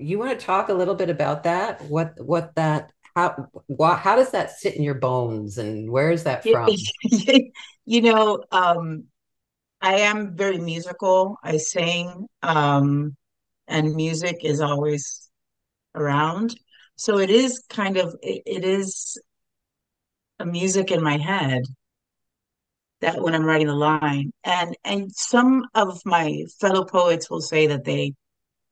you 0.00 0.18
want 0.18 0.38
to 0.38 0.44
talk 0.44 0.68
a 0.68 0.74
little 0.74 0.94
bit 0.94 1.10
about 1.10 1.44
that? 1.44 1.82
What 1.82 2.14
what 2.18 2.54
that 2.54 2.92
how 3.14 3.48
what, 3.66 3.98
how 3.98 4.16
does 4.16 4.30
that 4.30 4.52
sit 4.52 4.76
in 4.76 4.82
your 4.82 4.94
bones 4.94 5.58
and 5.58 5.90
where 5.90 6.10
is 6.10 6.24
that 6.24 6.44
from? 6.44 6.70
you 7.84 8.02
know, 8.02 8.42
um, 8.52 9.04
I 9.80 10.00
am 10.00 10.36
very 10.36 10.58
musical. 10.58 11.36
I 11.42 11.56
sing, 11.56 12.26
um, 12.42 13.16
and 13.66 13.94
music 13.94 14.38
is 14.42 14.60
always 14.60 15.27
around. 16.00 16.54
So 16.96 17.18
it 17.18 17.30
is 17.30 17.62
kind 17.68 17.96
of 17.96 18.16
it, 18.22 18.42
it 18.46 18.64
is 18.64 19.20
a 20.38 20.46
music 20.46 20.90
in 20.90 21.02
my 21.02 21.18
head 21.18 21.62
that 23.00 23.20
when 23.20 23.34
I'm 23.34 23.44
writing 23.44 23.68
a 23.68 23.76
line. 23.76 24.32
And 24.44 24.76
and 24.84 25.10
some 25.12 25.64
of 25.74 26.00
my 26.04 26.44
fellow 26.60 26.84
poets 26.84 27.30
will 27.30 27.40
say 27.40 27.68
that 27.68 27.84
they 27.84 28.14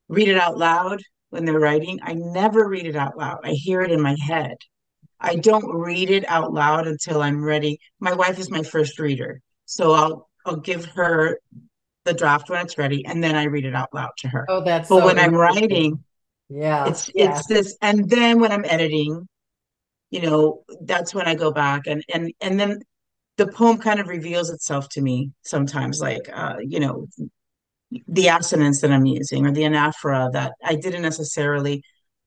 read 0.08 0.28
it 0.28 0.38
out 0.38 0.58
loud 0.58 1.02
when 1.30 1.44
they're 1.44 1.58
writing. 1.58 2.00
I 2.02 2.14
never 2.14 2.68
read 2.68 2.86
it 2.86 2.96
out 2.96 3.16
loud. 3.16 3.38
I 3.44 3.52
hear 3.52 3.82
it 3.82 3.90
in 3.90 4.00
my 4.00 4.16
head. 4.20 4.56
I 5.20 5.36
don't 5.36 5.74
read 5.74 6.10
it 6.10 6.28
out 6.28 6.52
loud 6.52 6.86
until 6.86 7.22
I'm 7.22 7.42
ready. 7.42 7.78
My 8.00 8.14
wife 8.14 8.38
is 8.38 8.50
my 8.50 8.62
first 8.62 8.98
reader. 8.98 9.40
So 9.64 9.92
I'll 9.92 10.28
I'll 10.44 10.56
give 10.56 10.84
her 10.86 11.38
the 12.04 12.14
draft 12.14 12.48
when 12.48 12.64
it's 12.64 12.78
ready 12.78 13.04
and 13.04 13.22
then 13.22 13.34
I 13.34 13.44
read 13.44 13.64
it 13.64 13.74
out 13.74 13.92
loud 13.92 14.12
to 14.18 14.28
her. 14.28 14.46
Oh, 14.48 14.62
that's 14.62 14.88
but 14.88 15.00
so 15.00 15.06
when 15.06 15.18
I'm 15.18 15.34
writing, 15.34 16.04
yeah. 16.48 16.88
It's 16.88 17.10
yeah. 17.14 17.30
it's 17.30 17.46
this 17.46 17.76
and 17.82 18.08
then 18.08 18.40
when 18.40 18.52
I'm 18.52 18.64
editing, 18.64 19.28
you 20.10 20.22
know, 20.22 20.62
that's 20.82 21.14
when 21.14 21.26
I 21.26 21.34
go 21.34 21.50
back 21.50 21.86
and 21.86 22.04
and 22.12 22.32
and 22.40 22.58
then 22.58 22.80
the 23.36 23.46
poem 23.46 23.78
kind 23.78 24.00
of 24.00 24.08
reveals 24.08 24.50
itself 24.50 24.88
to 24.90 25.02
me 25.02 25.32
sometimes 25.42 26.00
like 26.00 26.28
uh, 26.32 26.56
you 26.60 26.80
know, 26.80 27.08
the 28.08 28.28
assonance 28.28 28.80
that 28.80 28.92
I'm 28.92 29.06
using 29.06 29.46
or 29.46 29.52
the 29.52 29.62
anaphora 29.62 30.32
that 30.32 30.52
I 30.64 30.74
didn't 30.74 31.02
necessarily 31.02 31.82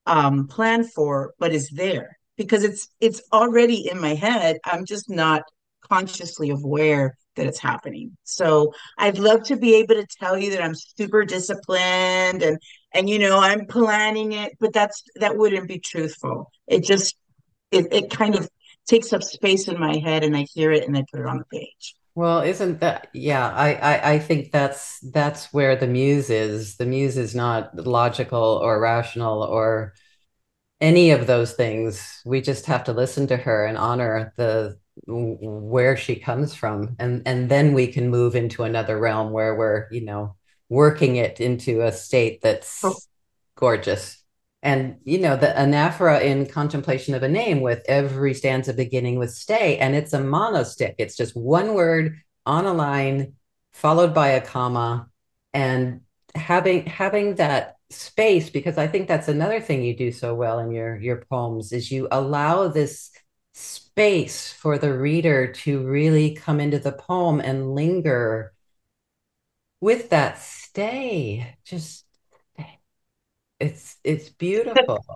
um, 0.06 0.48
plan 0.48 0.84
for, 0.84 1.34
but 1.40 1.54
is 1.54 1.70
there 1.70 2.18
because 2.38 2.64
it's 2.64 2.88
it's 3.00 3.22
already 3.34 3.90
in 3.90 4.00
my 4.00 4.16
head. 4.16 4.58
I'm 4.66 4.86
just 4.86 5.10
not 5.10 5.44
consciously 5.90 6.50
aware 6.50 7.16
that 7.36 7.48
it's 7.48 7.60
happening. 7.60 8.16
So 8.24 8.74
I'd 8.98 9.18
love 9.18 9.44
to 9.44 9.56
be 9.56 9.76
able 9.76 9.96
to 9.96 10.08
tell 10.20 10.38
you 10.38 10.52
that 10.52 10.64
I'm 10.64 10.76
super 10.76 11.26
disciplined 11.26 12.44
and 12.44 12.58
and 12.94 13.10
you 13.10 13.20
know 13.20 13.40
I'm 13.40 13.66
planning 13.66 14.34
it, 14.34 14.58
but 14.60 14.74
that's 14.74 15.04
that 15.16 15.38
wouldn't 15.38 15.68
be 15.68 15.80
truthful. 15.80 16.52
It 16.68 16.84
just 16.84 17.16
it, 17.72 17.88
it 17.92 18.10
kind 18.10 18.36
of 18.36 18.50
takes 18.88 19.14
up 19.14 19.24
space 19.24 19.68
in 19.68 19.80
my 19.80 19.98
head 19.98 20.24
and 20.24 20.36
I 20.36 20.46
hear 20.54 20.72
it 20.72 20.88
and 20.88 20.98
I 20.98 21.06
put 21.12 21.20
it 21.20 21.26
on 21.28 21.38
the 21.38 21.46
page. 21.46 21.96
Well, 22.16 22.42
isn't 22.42 22.80
that 22.82 23.08
yeah, 23.14 23.50
I, 23.50 23.74
I 23.76 24.12
I 24.14 24.20
think 24.20 24.52
that's 24.52 25.00
that's 25.12 25.54
where 25.54 25.76
the 25.76 25.88
muse 25.88 26.30
is. 26.30 26.76
The 26.78 26.86
muse 26.86 27.18
is 27.18 27.36
not 27.36 27.76
logical 27.76 28.60
or 28.62 28.82
rational 28.82 29.44
or 29.44 29.94
any 30.82 31.12
of 31.12 31.28
those 31.28 31.54
things. 31.54 32.22
We 32.26 32.42
just 32.42 32.66
have 32.66 32.84
to 32.86 32.94
listen 32.94 33.28
to 33.28 33.38
her 33.38 33.66
and 33.66 33.78
honor 33.78 34.34
the 34.38 34.78
where 35.08 35.96
she 35.96 36.16
comes 36.18 36.54
from 36.54 36.96
and 37.00 37.22
and 37.26 37.50
then 37.50 37.74
we 37.74 37.88
can 37.88 38.10
move 38.10 38.36
into 38.36 38.64
another 38.64 38.98
realm 39.00 39.32
where 39.32 39.56
we're, 39.56 39.88
you 39.92 40.02
know, 40.02 40.36
working 40.70 41.16
it 41.16 41.42
into 41.42 41.82
a 41.82 41.92
state 41.92 42.42
that's 42.42 42.84
oh. 42.84 42.96
gorgeous. 43.56 44.24
And 44.62 44.98
you 45.04 45.20
know, 45.20 45.36
the 45.36 45.48
anaphora 45.48 46.22
in 46.22 46.46
contemplation 46.46 47.16
of 47.16 47.24
a 47.24 47.30
name 47.30 47.62
with 47.62 47.82
every 47.88 48.34
stanza 48.34 48.74
beginning 48.74 49.18
with 49.18 49.32
stay, 49.32 49.78
and 49.78 49.96
it's 49.96 50.14
a 50.14 50.20
monostich. 50.20 50.96
It's 50.98 51.16
just 51.16 51.36
one 51.36 51.74
word 51.74 52.18
on 52.46 52.66
a 52.66 52.74
line, 52.74 53.34
followed 53.72 54.14
by 54.14 54.30
a 54.30 54.42
comma, 54.42 55.08
and 55.54 56.02
having 56.36 56.86
having 56.86 57.36
that 57.36 57.78
space, 57.90 58.50
because 58.50 58.78
I 58.78 58.88
think 58.88 59.08
that's 59.08 59.30
another 59.30 59.62
thing 59.62 59.82
you 59.82 59.96
do 59.96 60.12
so 60.12 60.36
well 60.36 60.60
in 60.60 60.72
your 60.72 61.00
your 61.00 61.26
poems, 61.30 61.72
is 61.72 61.90
you 61.90 62.10
allow 62.12 62.68
this 62.68 63.12
space 63.54 64.52
for 64.52 64.78
the 64.78 64.94
reader 64.94 65.52
to 65.52 65.86
really 65.88 66.36
come 66.36 66.60
into 66.60 66.80
the 66.80 66.92
poem 66.92 67.40
and 67.40 67.74
linger 67.76 68.54
with 69.82 70.10
that 70.10 70.40
stay. 70.40 71.56
Just 71.66 72.06
it's 73.60 73.98
it's 74.04 74.30
beautiful. 74.30 75.06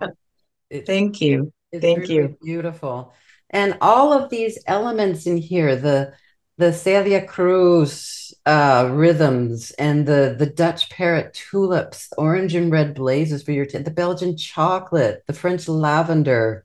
It's, 0.70 0.86
Thank 0.86 1.20
you. 1.20 1.52
Thank 1.72 2.08
really 2.08 2.14
you. 2.14 2.38
Beautiful. 2.42 3.12
And 3.50 3.78
all 3.80 4.12
of 4.12 4.30
these 4.30 4.58
elements 4.66 5.26
in 5.26 5.36
here, 5.36 5.76
the 5.76 6.14
the 6.56 6.72
Celia 6.72 7.24
Cruz 7.24 8.34
uh, 8.46 8.88
rhythms 8.92 9.70
and 9.72 10.04
the 10.06 10.34
the 10.36 10.46
Dutch 10.46 10.90
parrot 10.90 11.34
tulips, 11.34 12.08
orange 12.16 12.56
and 12.56 12.72
red 12.72 12.94
blazes 12.94 13.44
for 13.44 13.52
your 13.52 13.66
t- 13.66 13.78
the 13.78 13.90
Belgian 13.90 14.36
chocolate, 14.36 15.22
the 15.28 15.32
French 15.32 15.68
lavender, 15.68 16.64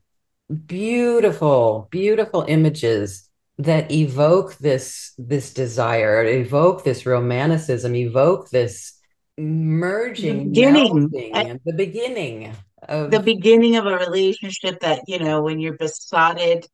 beautiful, 0.66 1.88
beautiful 1.92 2.46
images 2.48 3.29
that 3.60 3.92
evoke 3.92 4.58
this 4.58 5.14
this 5.18 5.54
desire, 5.54 6.24
evoke 6.26 6.84
this 6.84 7.06
romanticism, 7.06 7.94
evoke 7.94 8.50
this 8.50 8.98
merging, 9.38 10.50
beginning, 10.50 11.32
at 11.34 11.64
the 11.66 11.74
beginning 11.74 12.56
of 12.88 13.12
the 13.12 13.20
beginning 13.20 13.76
of 13.76 13.86
a 13.86 13.98
relationship 13.98 14.80
that 14.80 15.02
you 15.08 15.20
know 15.20 15.44
when 15.44 15.60
you're 15.60 15.78
besotted 15.78 16.66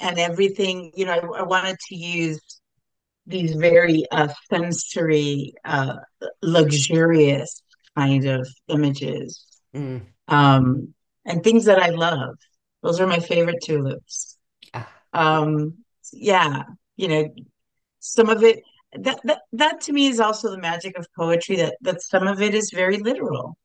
and 0.00 0.18
everything. 0.18 0.92
You 0.96 1.06
know, 1.06 1.12
I, 1.12 1.40
I 1.40 1.42
wanted 1.42 1.76
to 1.88 1.94
use 1.94 2.40
these 3.26 3.54
very 3.54 4.04
uh, 4.10 4.28
sensory, 4.50 5.54
uh, 5.64 5.96
luxurious 6.42 7.62
kind 7.96 8.24
of 8.24 8.48
images, 8.68 9.44
mm. 9.74 10.00
um, 10.28 10.94
and 11.26 11.44
things 11.44 11.66
that 11.66 11.78
I 11.78 11.90
love. 11.90 12.36
Those 12.82 12.98
are 13.00 13.06
my 13.06 13.18
favorite 13.18 13.62
tulips. 13.62 14.38
Ah. 14.72 14.88
Um, 15.12 15.83
yeah, 16.16 16.64
you 16.96 17.08
know, 17.08 17.34
some 18.00 18.28
of 18.28 18.42
it 18.42 18.60
that, 18.98 19.20
that 19.24 19.40
that 19.52 19.80
to 19.82 19.92
me 19.92 20.06
is 20.06 20.20
also 20.20 20.50
the 20.50 20.58
magic 20.58 20.96
of 20.98 21.06
poetry 21.16 21.56
that 21.56 21.76
that 21.80 22.00
some 22.02 22.28
of 22.28 22.40
it 22.40 22.54
is 22.54 22.70
very 22.72 22.98
literal 22.98 23.56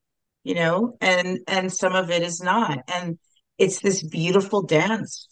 you 0.44 0.56
know 0.56 0.98
and 1.02 1.38
and 1.48 1.72
some 1.72 1.94
of 1.94 2.10
it 2.10 2.24
is 2.24 2.42
not 2.42 2.80
and 2.88 3.20
it's 3.60 3.82
this 3.82 4.02
beautiful 4.02 4.64
dance 4.64 5.28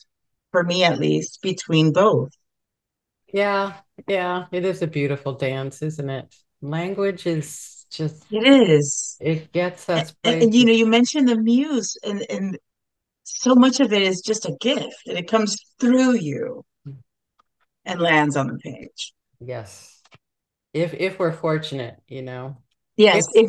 for 0.52 0.64
me 0.64 0.84
at 0.84 1.00
least, 1.00 1.42
between 1.42 1.94
both. 1.94 2.32
Yeah, 3.34 3.74
yeah, 4.08 4.46
it 4.52 4.66
is 4.66 4.82
a 4.82 4.88
beautiful 4.88 5.34
dance, 5.34 5.82
isn't 5.82 6.10
it? 6.10 6.34
Language 6.62 7.26
is 7.28 7.86
just 7.92 8.26
It 8.32 8.48
is. 8.48 9.18
it 9.20 9.52
gets 9.52 9.90
us 9.90 10.14
and 10.24 10.54
you 10.54 10.66
know, 10.66 10.74
you 10.74 10.86
mentioned 10.86 11.28
the 11.28 11.38
muse, 11.38 11.98
and 12.04 12.26
and 12.30 12.58
so 13.24 13.56
much 13.56 13.80
of 13.80 13.92
it 13.94 14.02
is 14.02 14.22
just 14.22 14.46
a 14.46 14.56
gift, 14.60 15.08
and 15.08 15.18
it 15.18 15.28
comes 15.28 15.58
through 15.80 16.16
you 16.18 16.64
and 17.88 18.00
lands 18.02 18.36
on 18.38 18.48
the 18.48 18.60
page. 18.60 19.14
Yes. 19.40 20.02
If 20.74 20.94
if 20.96 21.20
we're 21.20 21.34
fortunate, 21.34 22.02
you 22.08 22.22
know. 22.22 22.58
If 23.12 23.26
Yes, 23.26 23.28
it, 23.34 23.48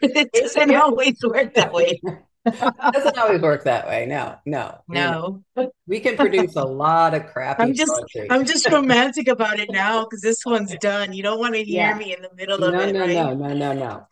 if 0.00 0.10
it 0.16 0.32
doesn't 0.32 0.70
if 0.70 0.82
always 0.82 1.16
work 1.22 1.54
that 1.54 1.72
way. 1.72 2.00
doesn't 2.92 3.18
always 3.18 3.40
work 3.42 3.64
that 3.64 3.86
way. 3.86 4.06
No, 4.06 4.36
no. 4.46 4.82
No, 4.88 5.42
we 5.86 6.00
can 6.00 6.16
produce 6.16 6.56
a 6.56 6.64
lot 6.64 7.14
of 7.14 7.26
crappy 7.26 7.72
I'm 7.72 7.74
just 7.74 7.92
poetry. 7.92 8.30
I'm 8.30 8.44
just 8.44 8.70
romantic 8.70 9.28
about 9.28 9.58
it 9.60 9.70
now 9.70 10.04
because 10.04 10.20
this 10.20 10.44
one's 10.44 10.74
done. 10.76 11.12
You 11.12 11.22
don't 11.22 11.38
want 11.40 11.54
to 11.54 11.64
hear 11.64 11.88
Yeah. 11.88 11.96
me 11.96 12.14
in 12.14 12.22
the 12.22 12.30
middle 12.34 12.64
of 12.64 12.78
it, 12.80 12.92
no, 12.92 13.06
right? 13.06 13.28
no, 13.30 13.34
no, 13.34 13.54
no, 13.54 13.72
no. 13.72 14.08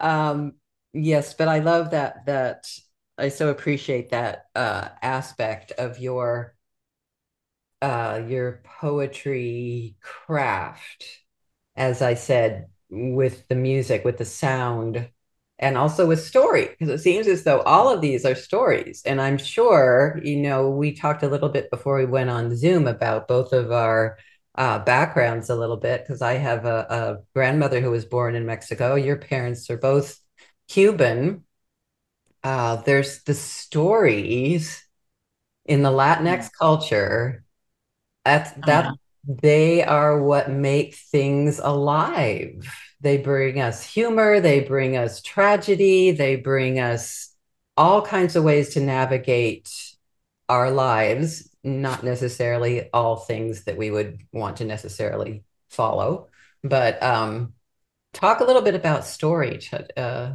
Um, 0.00 0.54
yes, 0.92 1.34
but 1.34 1.48
I 1.48 1.60
love 1.60 1.90
that 1.90 2.26
that 2.26 2.70
I 3.18 3.28
so 3.30 3.48
appreciate 3.50 4.10
that 4.10 4.46
uh 4.54 4.88
aspect 5.02 5.72
of 5.72 5.98
your 5.98 6.54
uh 7.82 8.22
your 8.28 8.62
poetry 8.80 9.96
craft, 10.02 11.04
as 11.76 12.02
I 12.02 12.14
said, 12.14 12.66
with 12.90 13.46
the 13.48 13.54
music, 13.54 14.04
with 14.04 14.18
the 14.18 14.24
sound, 14.24 15.10
and 15.58 15.76
also 15.76 16.06
with 16.06 16.20
story, 16.24 16.68
because 16.68 16.88
it 16.88 17.02
seems 17.02 17.26
as 17.26 17.44
though 17.44 17.60
all 17.60 17.88
of 17.92 18.00
these 18.00 18.24
are 18.24 18.34
stories. 18.34 19.02
And 19.04 19.20
I'm 19.20 19.38
sure, 19.38 20.20
you 20.22 20.36
know, 20.36 20.70
we 20.70 20.92
talked 20.92 21.22
a 21.22 21.28
little 21.28 21.48
bit 21.48 21.70
before 21.70 21.98
we 21.98 22.06
went 22.06 22.30
on 22.30 22.56
Zoom 22.56 22.86
about 22.86 23.28
both 23.28 23.52
of 23.52 23.72
our 23.72 24.18
uh, 24.54 24.78
backgrounds 24.80 25.50
a 25.50 25.56
little 25.56 25.76
bit, 25.76 26.02
because 26.02 26.22
I 26.22 26.34
have 26.34 26.64
a, 26.64 26.86
a 26.90 27.18
grandmother 27.34 27.80
who 27.80 27.90
was 27.90 28.04
born 28.04 28.34
in 28.34 28.46
Mexico. 28.46 28.94
Your 28.94 29.16
parents 29.16 29.68
are 29.70 29.78
both 29.78 30.18
Cuban. 30.68 31.44
Uh, 32.42 32.76
there's 32.76 33.22
the 33.24 33.34
stories 33.34 34.82
in 35.66 35.82
the 35.82 35.90
Yeah. 35.90 36.16
Latinx 36.16 36.50
culture 36.58 37.44
that's 38.28 38.50
that 38.66 38.84
yeah. 38.84 39.34
they 39.42 39.82
are 39.82 40.22
what 40.22 40.50
make 40.50 40.94
things 40.94 41.58
alive. 41.58 42.68
They 43.00 43.16
bring 43.16 43.60
us 43.60 43.82
humor, 43.82 44.40
they 44.40 44.60
bring 44.60 44.96
us 44.96 45.22
tragedy, 45.22 46.10
they 46.10 46.36
bring 46.36 46.78
us 46.78 47.34
all 47.76 48.02
kinds 48.02 48.36
of 48.36 48.44
ways 48.44 48.70
to 48.74 48.80
navigate 48.80 49.70
our 50.48 50.70
lives, 50.70 51.48
not 51.62 52.02
necessarily 52.02 52.90
all 52.92 53.16
things 53.16 53.64
that 53.64 53.76
we 53.76 53.90
would 53.90 54.18
want 54.32 54.56
to 54.56 54.64
necessarily 54.64 55.44
follow. 55.70 56.28
But 56.64 57.00
um, 57.02 57.54
talk 58.12 58.40
a 58.40 58.44
little 58.44 58.62
bit 58.62 58.74
about 58.74 59.04
story. 59.04 59.60
Uh, 59.96 60.34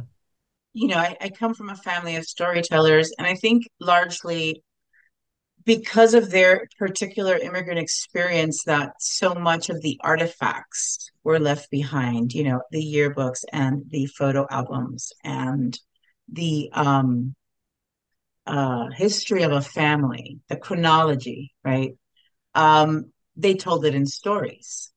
You 0.72 0.88
know, 0.88 0.96
I, 0.96 1.16
I 1.20 1.28
come 1.28 1.54
from 1.54 1.68
a 1.68 1.76
family 1.76 2.16
of 2.16 2.24
storytellers, 2.24 3.12
and 3.18 3.26
I 3.26 3.34
think 3.34 3.64
largely 3.78 4.62
because 5.64 6.14
of 6.14 6.30
their 6.30 6.68
particular 6.78 7.36
immigrant 7.36 7.78
experience 7.78 8.64
that 8.64 8.92
so 9.00 9.34
much 9.34 9.70
of 9.70 9.80
the 9.80 9.98
artifacts 10.02 11.10
were 11.22 11.38
left 11.38 11.70
behind, 11.70 12.32
you 12.32 12.44
know, 12.44 12.60
the 12.70 12.84
yearbooks 12.84 13.44
and 13.52 13.84
the 13.88 14.06
photo 14.06 14.46
albums 14.50 15.12
and 15.22 15.78
the 16.30 16.70
um 16.72 17.34
uh 18.46 18.88
history 18.90 19.42
of 19.42 19.52
a 19.52 19.60
family, 19.62 20.40
the 20.48 20.56
chronology, 20.56 21.52
right? 21.64 21.92
Um, 22.54 23.12
they 23.36 23.54
told 23.54 23.84
it 23.84 23.94
in 23.94 24.06
stories. 24.06 24.92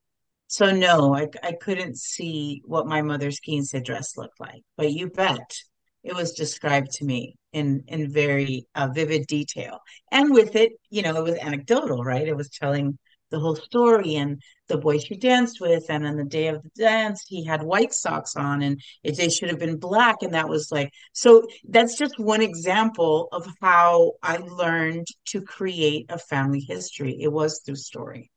So 0.48 0.72
no, 0.72 1.16
I, 1.16 1.28
I 1.44 1.54
couldn't 1.54 1.98
see 1.98 2.62
what 2.66 2.88
my 2.88 3.02
mother's 3.02 3.40
quince 3.40 3.74
dress 3.84 4.16
looked 4.16 4.40
like, 4.40 4.64
but 4.78 4.92
you 4.92 5.10
bet 5.10 5.58
it 6.04 6.16
was 6.16 6.32
described 6.34 6.92
to 6.92 7.06
me 7.06 7.36
in 7.54 7.84
in 7.88 8.12
very 8.12 8.66
uh, 8.76 8.88
vivid 8.94 9.28
detail. 9.28 9.80
And 10.12 10.32
with 10.34 10.56
it, 10.56 10.74
you 10.90 11.02
know, 11.02 11.16
it 11.16 11.24
was 11.24 11.38
anecdotal, 11.40 12.04
right? 12.04 12.28
It 12.28 12.36
was 12.36 12.50
telling 12.50 12.98
the 13.30 13.40
whole 13.40 13.56
story 13.56 14.16
and 14.16 14.42
the 14.68 14.78
boy 14.78 15.00
she 15.00 15.16
danced 15.18 15.60
with, 15.62 15.86
and 15.90 16.06
on 16.06 16.18
the 16.18 16.24
day 16.24 16.48
of 16.48 16.62
the 16.64 16.70
dance, 16.78 17.26
he 17.28 17.44
had 17.44 17.64
white 17.64 17.94
socks 17.94 18.36
on, 18.36 18.62
and 18.62 18.82
it 19.04 19.18
they 19.18 19.30
should 19.30 19.50
have 19.50 19.60
been 19.60 19.78
black, 19.78 20.18
and 20.22 20.34
that 20.34 20.50
was 20.50 20.72
like 20.72 20.92
so. 21.14 21.44
That's 21.68 21.98
just 21.98 22.20
one 22.20 22.42
example 22.42 23.28
of 23.32 23.48
how 23.62 24.14
I 24.24 24.38
learned 24.38 25.08
to 25.28 25.42
create 25.42 26.06
a 26.10 26.18
family 26.18 26.62
history. 26.62 27.18
It 27.22 27.32
was 27.32 27.62
through 27.66 27.76
story. 27.76 28.32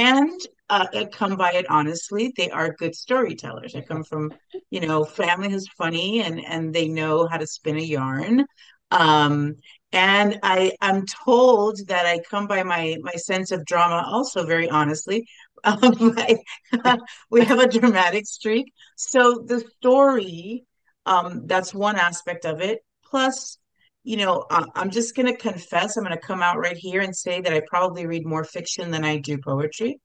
And 0.00 0.40
uh, 0.70 0.86
I 0.94 1.04
come 1.06 1.36
by 1.36 1.52
it 1.52 1.66
honestly. 1.68 2.32
They 2.36 2.50
are 2.50 2.72
good 2.72 2.94
storytellers. 2.94 3.74
I 3.74 3.82
come 3.82 4.02
from, 4.02 4.32
you 4.70 4.80
know, 4.80 5.04
family 5.04 5.50
who's 5.50 5.68
funny 5.76 6.22
and 6.22 6.40
and 6.44 6.74
they 6.74 6.88
know 6.88 7.26
how 7.26 7.36
to 7.36 7.46
spin 7.46 7.76
a 7.76 7.82
yarn. 7.82 8.46
Um, 8.90 9.56
and 9.92 10.38
I 10.42 10.72
I'm 10.80 11.04
told 11.06 11.78
that 11.88 12.06
I 12.06 12.20
come 12.30 12.46
by 12.46 12.62
my 12.62 12.96
my 13.02 13.12
sense 13.12 13.50
of 13.50 13.64
drama 13.66 14.04
also 14.06 14.46
very 14.46 14.68
honestly. 14.68 15.26
Um, 15.62 16.14
I, 16.16 16.38
we 17.30 17.44
have 17.44 17.58
a 17.58 17.68
dramatic 17.68 18.26
streak. 18.26 18.72
So 18.96 19.44
the 19.46 19.60
story, 19.60 20.64
um, 21.04 21.46
that's 21.46 21.74
one 21.74 21.96
aspect 21.96 22.46
of 22.46 22.62
it. 22.62 22.78
Plus, 23.04 23.58
you 24.02 24.16
know, 24.16 24.46
I, 24.50 24.64
I'm 24.74 24.90
just 24.90 25.14
going 25.14 25.26
to 25.26 25.36
confess, 25.36 25.96
I'm 25.96 26.04
going 26.04 26.16
to 26.16 26.26
come 26.26 26.42
out 26.42 26.58
right 26.58 26.76
here 26.76 27.00
and 27.00 27.14
say 27.14 27.40
that 27.40 27.52
I 27.52 27.62
probably 27.68 28.06
read 28.06 28.26
more 28.26 28.44
fiction 28.44 28.90
than 28.90 29.04
I 29.04 29.18
do 29.18 29.38
poetry. 29.38 30.00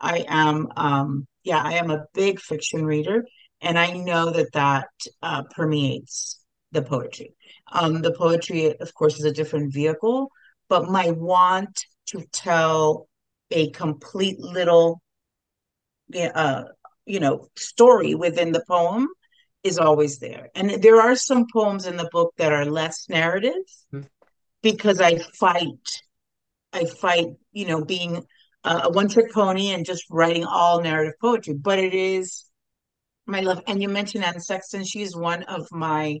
I 0.00 0.24
am, 0.28 0.68
um, 0.76 1.26
yeah, 1.42 1.60
I 1.62 1.74
am 1.74 1.90
a 1.90 2.04
big 2.14 2.40
fiction 2.40 2.84
reader, 2.84 3.24
and 3.60 3.78
I 3.78 3.92
know 3.92 4.30
that 4.30 4.52
that 4.52 4.88
uh, 5.22 5.42
permeates 5.50 6.40
the 6.72 6.82
poetry. 6.82 7.34
Um, 7.72 8.02
the 8.02 8.12
poetry, 8.12 8.78
of 8.78 8.94
course, 8.94 9.18
is 9.18 9.24
a 9.24 9.32
different 9.32 9.72
vehicle, 9.72 10.30
but 10.68 10.90
my 10.90 11.10
want 11.10 11.84
to 12.06 12.22
tell 12.32 13.08
a 13.50 13.70
complete 13.70 14.38
little, 14.38 15.00
uh, 16.14 16.64
you 17.06 17.20
know, 17.20 17.48
story 17.56 18.14
within 18.14 18.52
the 18.52 18.64
poem 18.68 19.08
is 19.66 19.78
always 19.78 20.18
there. 20.18 20.48
And 20.54 20.82
there 20.82 21.00
are 21.00 21.16
some 21.16 21.46
poems 21.52 21.86
in 21.86 21.96
the 21.96 22.08
book 22.12 22.32
that 22.38 22.52
are 22.52 22.64
less 22.64 23.08
narrative 23.08 23.64
because 24.62 25.00
I 25.00 25.18
fight 25.18 26.02
I 26.72 26.84
fight, 26.84 27.28
you 27.52 27.66
know, 27.66 27.84
being 27.84 28.22
a, 28.64 28.80
a 28.84 28.90
one-trick 28.90 29.32
pony 29.32 29.68
and 29.70 29.86
just 29.86 30.04
writing 30.10 30.44
all 30.44 30.82
narrative 30.82 31.14
poetry. 31.20 31.54
But 31.54 31.78
it 31.78 31.94
is 31.94 32.44
my 33.26 33.40
love. 33.40 33.62
And 33.66 33.80
you 33.80 33.88
mentioned 33.88 34.24
Anne 34.24 34.40
Sexton. 34.40 34.84
She's 34.84 35.16
one 35.16 35.42
of 35.44 35.66
my 35.72 36.20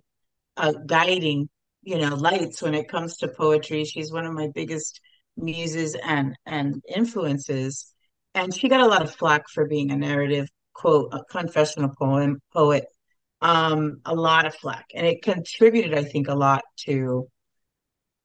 uh, 0.56 0.72
guiding, 0.86 1.48
you 1.82 1.98
know, 1.98 2.14
lights 2.14 2.62
when 2.62 2.74
it 2.74 2.88
comes 2.88 3.18
to 3.18 3.28
poetry. 3.28 3.84
She's 3.84 4.12
one 4.12 4.24
of 4.24 4.32
my 4.32 4.48
biggest 4.54 5.00
muses 5.36 5.94
and 6.02 6.34
and 6.46 6.82
influences. 6.94 7.92
And 8.34 8.54
she 8.54 8.68
got 8.68 8.80
a 8.80 8.86
lot 8.86 9.02
of 9.02 9.14
flack 9.14 9.48
for 9.48 9.66
being 9.66 9.90
a 9.90 9.96
narrative 9.96 10.48
quote, 10.76 11.12
a 11.12 11.24
confessional 11.30 11.90
poem 11.98 12.40
poet. 12.52 12.84
Um, 13.42 14.00
a 14.04 14.14
lot 14.14 14.46
of 14.46 14.54
flack, 14.54 14.86
and 14.94 15.06
it 15.06 15.22
contributed, 15.22 15.92
I 15.92 16.04
think, 16.04 16.28
a 16.28 16.34
lot 16.34 16.62
to 16.86 17.28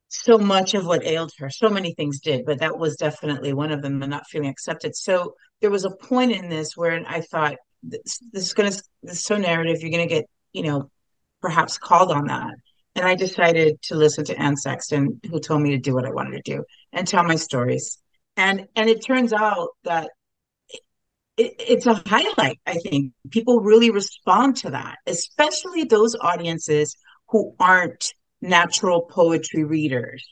so 0.07 0.37
much 0.37 0.73
of 0.73 0.85
what 0.85 1.05
ailed 1.05 1.31
her. 1.37 1.49
So 1.49 1.69
many 1.69 1.93
things 1.93 2.19
did, 2.19 2.45
but 2.45 2.59
that 2.59 2.77
was 2.77 2.95
definitely 2.97 3.53
one 3.53 3.71
of 3.71 3.81
them, 3.81 3.99
the 3.99 4.07
not 4.07 4.27
feeling 4.27 4.49
accepted. 4.49 4.95
So 4.95 5.35
there 5.61 5.71
was 5.71 5.85
a 5.85 5.91
point 5.91 6.31
in 6.33 6.49
this 6.49 6.75
where 6.75 7.03
I 7.07 7.21
thought, 7.21 7.55
this, 7.83 8.19
this 8.31 8.43
is 8.43 8.53
going 8.53 8.71
to, 8.71 8.83
this 9.03 9.17
is 9.17 9.23
so 9.23 9.37
narrative, 9.37 9.81
you're 9.81 9.91
going 9.91 10.07
to 10.07 10.13
get, 10.13 10.25
you 10.53 10.63
know, 10.63 10.89
perhaps 11.41 11.77
called 11.77 12.11
on 12.11 12.27
that. 12.27 12.53
And 12.95 13.05
I 13.05 13.15
decided 13.15 13.81
to 13.83 13.95
listen 13.95 14.25
to 14.25 14.37
Anne 14.37 14.57
Sexton, 14.57 15.21
who 15.29 15.39
told 15.39 15.61
me 15.61 15.71
to 15.71 15.77
do 15.77 15.93
what 15.93 16.05
I 16.05 16.11
wanted 16.11 16.43
to 16.43 16.55
do 16.55 16.63
and 16.91 17.07
tell 17.07 17.23
my 17.23 17.35
stories. 17.35 17.97
And 18.35 18.67
and 18.75 18.89
it 18.89 19.05
turns 19.05 19.33
out 19.33 19.69
that 19.83 20.09
it, 21.37 21.53
it's 21.59 21.85
a 21.85 22.01
highlight, 22.05 22.59
I 22.65 22.75
think. 22.75 23.13
People 23.29 23.61
really 23.61 23.91
respond 23.91 24.57
to 24.57 24.71
that, 24.71 24.97
especially 25.07 25.83
those 25.83 26.15
audiences 26.19 26.95
who 27.29 27.55
aren't 27.59 28.13
natural 28.41 29.01
poetry 29.01 29.63
readers 29.63 30.25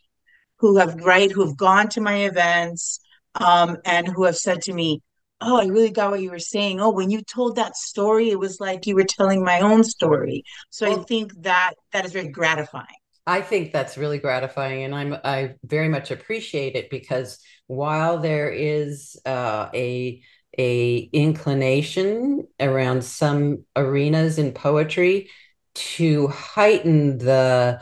who 0.59 0.77
have 0.77 0.95
right 1.01 1.31
who 1.31 1.45
have 1.45 1.57
gone 1.57 1.87
to 1.89 2.01
my 2.01 2.23
events 2.23 2.99
um, 3.35 3.77
and 3.85 4.07
who 4.07 4.25
have 4.25 4.35
said 4.35 4.61
to 4.61 4.73
me 4.73 5.01
oh 5.41 5.59
i 5.59 5.65
really 5.65 5.91
got 5.91 6.11
what 6.11 6.21
you 6.21 6.31
were 6.31 6.39
saying. 6.39 6.79
Oh 6.79 6.91
when 6.91 7.09
you 7.09 7.21
told 7.21 7.55
that 7.55 7.75
story 7.75 8.29
it 8.29 8.39
was 8.39 8.59
like 8.59 8.85
you 8.85 8.95
were 8.95 9.05
telling 9.05 9.43
my 9.43 9.61
own 9.61 9.83
story. 9.83 10.43
So 10.69 10.91
i 10.91 11.03
think 11.03 11.31
that 11.43 11.73
that 11.93 12.05
is 12.05 12.11
very 12.11 12.29
gratifying. 12.29 12.87
I 13.27 13.41
think 13.41 13.71
that's 13.71 13.95
really 13.95 14.17
gratifying, 14.17 14.83
and 14.83 14.95
I'm 14.95 15.15
I 15.23 15.53
very 15.63 15.87
much 15.87 16.09
appreciate 16.09 16.75
it 16.75 16.89
because 16.89 17.37
while 17.67 18.17
there 18.17 18.49
is 18.49 19.19
uh, 19.23 19.69
a 19.73 20.23
a 20.59 21.09
inclination 21.13 22.45
around 22.59 23.03
some 23.03 23.65
arenas 23.77 24.37
in 24.37 24.51
poetry 24.51 25.29
to 25.73 26.27
heighten 26.27 27.17
the 27.19 27.81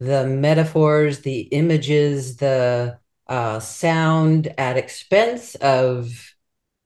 the 0.00 0.26
metaphors, 0.26 1.20
the 1.20 1.40
images, 1.40 2.36
the 2.36 2.98
uh, 3.26 3.58
sound 3.58 4.54
at 4.58 4.76
expense 4.76 5.56
of 5.56 6.34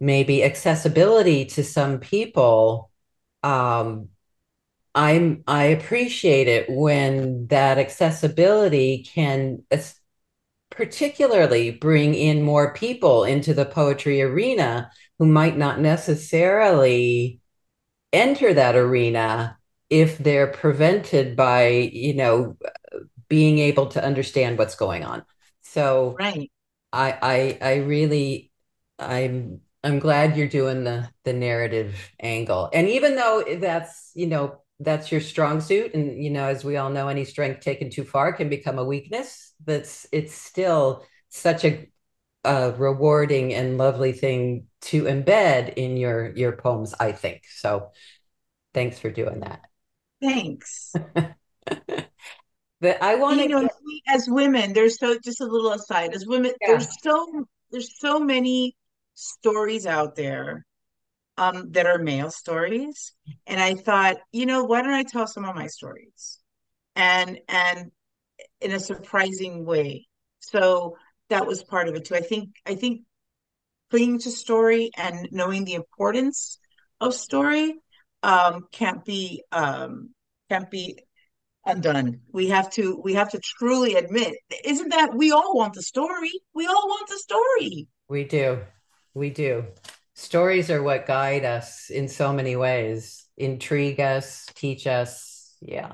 maybe 0.00 0.42
accessibility 0.42 1.44
to 1.44 1.62
some 1.62 1.98
people, 1.98 2.90
um, 3.42 4.08
I'm 4.94 5.42
I 5.46 5.64
appreciate 5.64 6.48
it 6.48 6.70
when 6.70 7.48
that 7.48 7.78
accessibility 7.78 9.04
can 9.04 9.62
particularly 10.70 11.70
bring 11.70 12.14
in 12.14 12.42
more 12.42 12.72
people 12.74 13.24
into 13.24 13.52
the 13.54 13.66
poetry 13.66 14.22
arena 14.22 14.90
who 15.18 15.26
might 15.26 15.56
not 15.56 15.80
necessarily 15.80 17.40
enter 18.12 18.54
that 18.54 18.76
arena 18.76 19.58
if 19.90 20.18
they're 20.18 20.48
prevented 20.48 21.36
by, 21.36 21.68
you 21.68 22.14
know, 22.14 22.56
being 23.28 23.58
able 23.58 23.86
to 23.86 24.04
understand 24.04 24.58
what's 24.58 24.74
going 24.74 25.04
on. 25.04 25.24
So 25.62 26.16
right. 26.18 26.50
I 26.92 27.18
I 27.22 27.58
I 27.60 27.74
really 27.76 28.50
I'm 28.98 29.60
I'm 29.84 29.98
glad 29.98 30.36
you're 30.36 30.48
doing 30.48 30.84
the 30.84 31.08
the 31.24 31.32
narrative 31.32 32.10
angle. 32.20 32.70
And 32.72 32.88
even 32.88 33.16
though 33.16 33.44
that's, 33.60 34.12
you 34.14 34.26
know, 34.26 34.62
that's 34.80 35.12
your 35.12 35.20
strong 35.20 35.60
suit 35.60 35.94
and 35.94 36.22
you 36.22 36.30
know 36.30 36.46
as 36.46 36.64
we 36.64 36.76
all 36.76 36.90
know 36.90 37.08
any 37.08 37.24
strength 37.24 37.60
taken 37.60 37.88
too 37.88 38.04
far 38.04 38.32
can 38.32 38.48
become 38.48 38.78
a 38.78 38.84
weakness 38.84 39.52
that's 39.64 40.06
it's 40.10 40.34
still 40.34 41.04
such 41.28 41.64
a, 41.64 41.88
a 42.44 42.72
rewarding 42.72 43.54
and 43.54 43.78
lovely 43.78 44.12
thing 44.12 44.66
to 44.80 45.04
embed 45.04 45.74
in 45.74 45.96
your 45.96 46.34
your 46.36 46.52
poems 46.52 46.94
i 46.98 47.12
think 47.12 47.42
so 47.54 47.90
thanks 48.74 48.98
for 48.98 49.10
doing 49.10 49.40
that 49.40 49.60
thanks 50.20 50.92
but 52.80 53.02
i 53.02 53.14
want 53.14 53.38
to 53.38 53.42
you 53.44 53.48
know 53.48 53.62
get... 53.62 53.72
as 54.08 54.28
women 54.28 54.72
there's 54.72 54.98
so 54.98 55.16
just 55.24 55.40
a 55.40 55.46
little 55.46 55.72
aside 55.72 56.14
as 56.14 56.26
women 56.26 56.52
yeah. 56.60 56.68
there's 56.68 56.88
so 57.02 57.46
there's 57.70 57.98
so 57.98 58.18
many 58.18 58.76
stories 59.14 59.86
out 59.86 60.16
there 60.16 60.66
um, 61.38 61.70
that 61.72 61.86
are 61.86 61.98
male 61.98 62.30
stories. 62.30 63.12
And 63.46 63.60
I 63.60 63.74
thought, 63.74 64.16
you 64.32 64.46
know, 64.46 64.64
why 64.64 64.82
don't 64.82 64.92
I 64.92 65.02
tell 65.02 65.26
some 65.26 65.44
of 65.44 65.54
my 65.54 65.66
stories? 65.66 66.38
And 66.94 67.38
and 67.48 67.90
in 68.60 68.72
a 68.72 68.80
surprising 68.80 69.64
way. 69.64 70.06
So 70.40 70.96
that 71.32 71.46
was 71.46 71.62
part 71.62 71.88
of 71.88 71.94
it 71.94 72.04
too. 72.04 72.14
I 72.14 72.20
think 72.20 72.56
I 72.66 72.74
think 72.74 73.02
clinging 73.90 74.20
to 74.20 74.30
story 74.30 74.90
and 74.96 75.28
knowing 75.32 75.64
the 75.64 75.74
importance 75.74 76.58
of 77.00 77.14
story 77.14 77.74
um, 78.22 78.66
can't 78.70 79.04
be 79.04 79.42
um, 79.52 80.10
can't 80.48 80.70
be 80.70 80.98
undone. 81.66 82.20
We 82.32 82.48
have 82.48 82.70
to 82.72 83.00
we 83.02 83.14
have 83.14 83.30
to 83.30 83.40
truly 83.58 83.94
admit, 83.94 84.34
isn't 84.64 84.90
that 84.90 85.14
we 85.14 85.32
all 85.32 85.56
want 85.56 85.74
the 85.74 85.82
story? 85.82 86.32
We 86.54 86.66
all 86.66 86.88
want 86.88 87.08
the 87.08 87.18
story. 87.18 87.88
We 88.08 88.24
do. 88.24 88.60
We 89.14 89.30
do 89.30 89.66
stories 90.14 90.70
are 90.70 90.82
what 90.82 91.06
guide 91.06 91.44
us 91.44 91.90
in 91.90 92.08
so 92.08 92.32
many 92.32 92.56
ways 92.56 93.26
intrigue 93.36 94.00
us 94.00 94.46
teach 94.54 94.86
us 94.86 95.56
yeah 95.60 95.92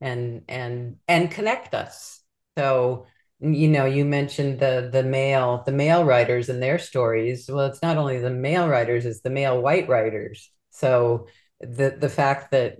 and 0.00 0.42
and 0.48 0.96
and 1.06 1.30
connect 1.30 1.74
us 1.74 2.20
so 2.56 3.06
you 3.40 3.68
know 3.68 3.84
you 3.84 4.04
mentioned 4.04 4.58
the 4.58 4.88
the 4.92 5.02
male 5.02 5.62
the 5.64 5.72
male 5.72 6.04
writers 6.04 6.48
and 6.48 6.62
their 6.62 6.78
stories 6.78 7.48
well 7.48 7.66
it's 7.66 7.82
not 7.82 7.96
only 7.96 8.18
the 8.18 8.30
male 8.30 8.68
writers 8.68 9.06
it's 9.06 9.20
the 9.20 9.30
male 9.30 9.60
white 9.60 9.88
writers 9.88 10.50
so 10.70 11.26
the 11.60 11.96
the 11.98 12.08
fact 12.08 12.50
that 12.50 12.76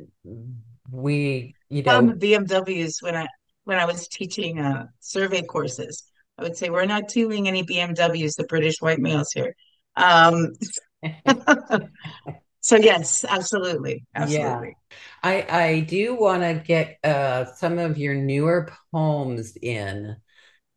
we 0.90 1.54
you 1.68 1.82
know 1.82 1.98
um, 1.98 2.12
bmws 2.18 3.02
when 3.02 3.14
i 3.14 3.26
when 3.64 3.78
i 3.78 3.84
was 3.84 4.08
teaching 4.08 4.58
uh 4.58 4.86
survey 5.00 5.42
courses 5.42 6.04
i 6.38 6.42
would 6.42 6.56
say 6.56 6.70
we're 6.70 6.86
not 6.86 7.08
doing 7.08 7.46
any 7.46 7.62
bmws 7.62 8.36
the 8.36 8.44
british 8.44 8.80
white 8.80 8.98
males 8.98 9.30
here 9.32 9.54
um, 9.98 10.52
so 12.60 12.76
yes, 12.76 13.24
absolutely, 13.28 14.04
absolutely. 14.14 14.76
Yeah. 14.76 14.96
I 15.22 15.46
I 15.50 15.80
do 15.80 16.14
want 16.14 16.42
to 16.42 16.62
get 16.64 16.98
uh, 17.04 17.46
some 17.56 17.78
of 17.78 17.98
your 17.98 18.14
newer 18.14 18.70
poems 18.92 19.56
in. 19.60 20.16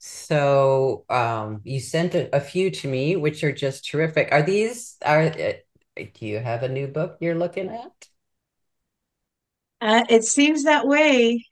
So 0.03 1.05
um, 1.11 1.61
you 1.63 1.79
sent 1.79 2.15
a, 2.15 2.35
a, 2.35 2.39
few 2.39 2.71
to 2.71 2.87
me, 2.87 3.15
which 3.17 3.43
are 3.43 3.51
just 3.51 3.87
terrific. 3.87 4.29
Are 4.31 4.41
these 4.41 4.97
are? 5.05 5.21
Uh, 5.21 5.53
do 5.95 6.25
you 6.25 6.39
have 6.39 6.63
a 6.63 6.69
new 6.69 6.87
book 6.87 7.17
you're 7.19 7.35
looking 7.35 7.69
at? 7.69 8.07
Uh, 9.79 10.03
it 10.09 10.23
seems 10.23 10.63
that 10.63 10.87
way. 10.87 11.45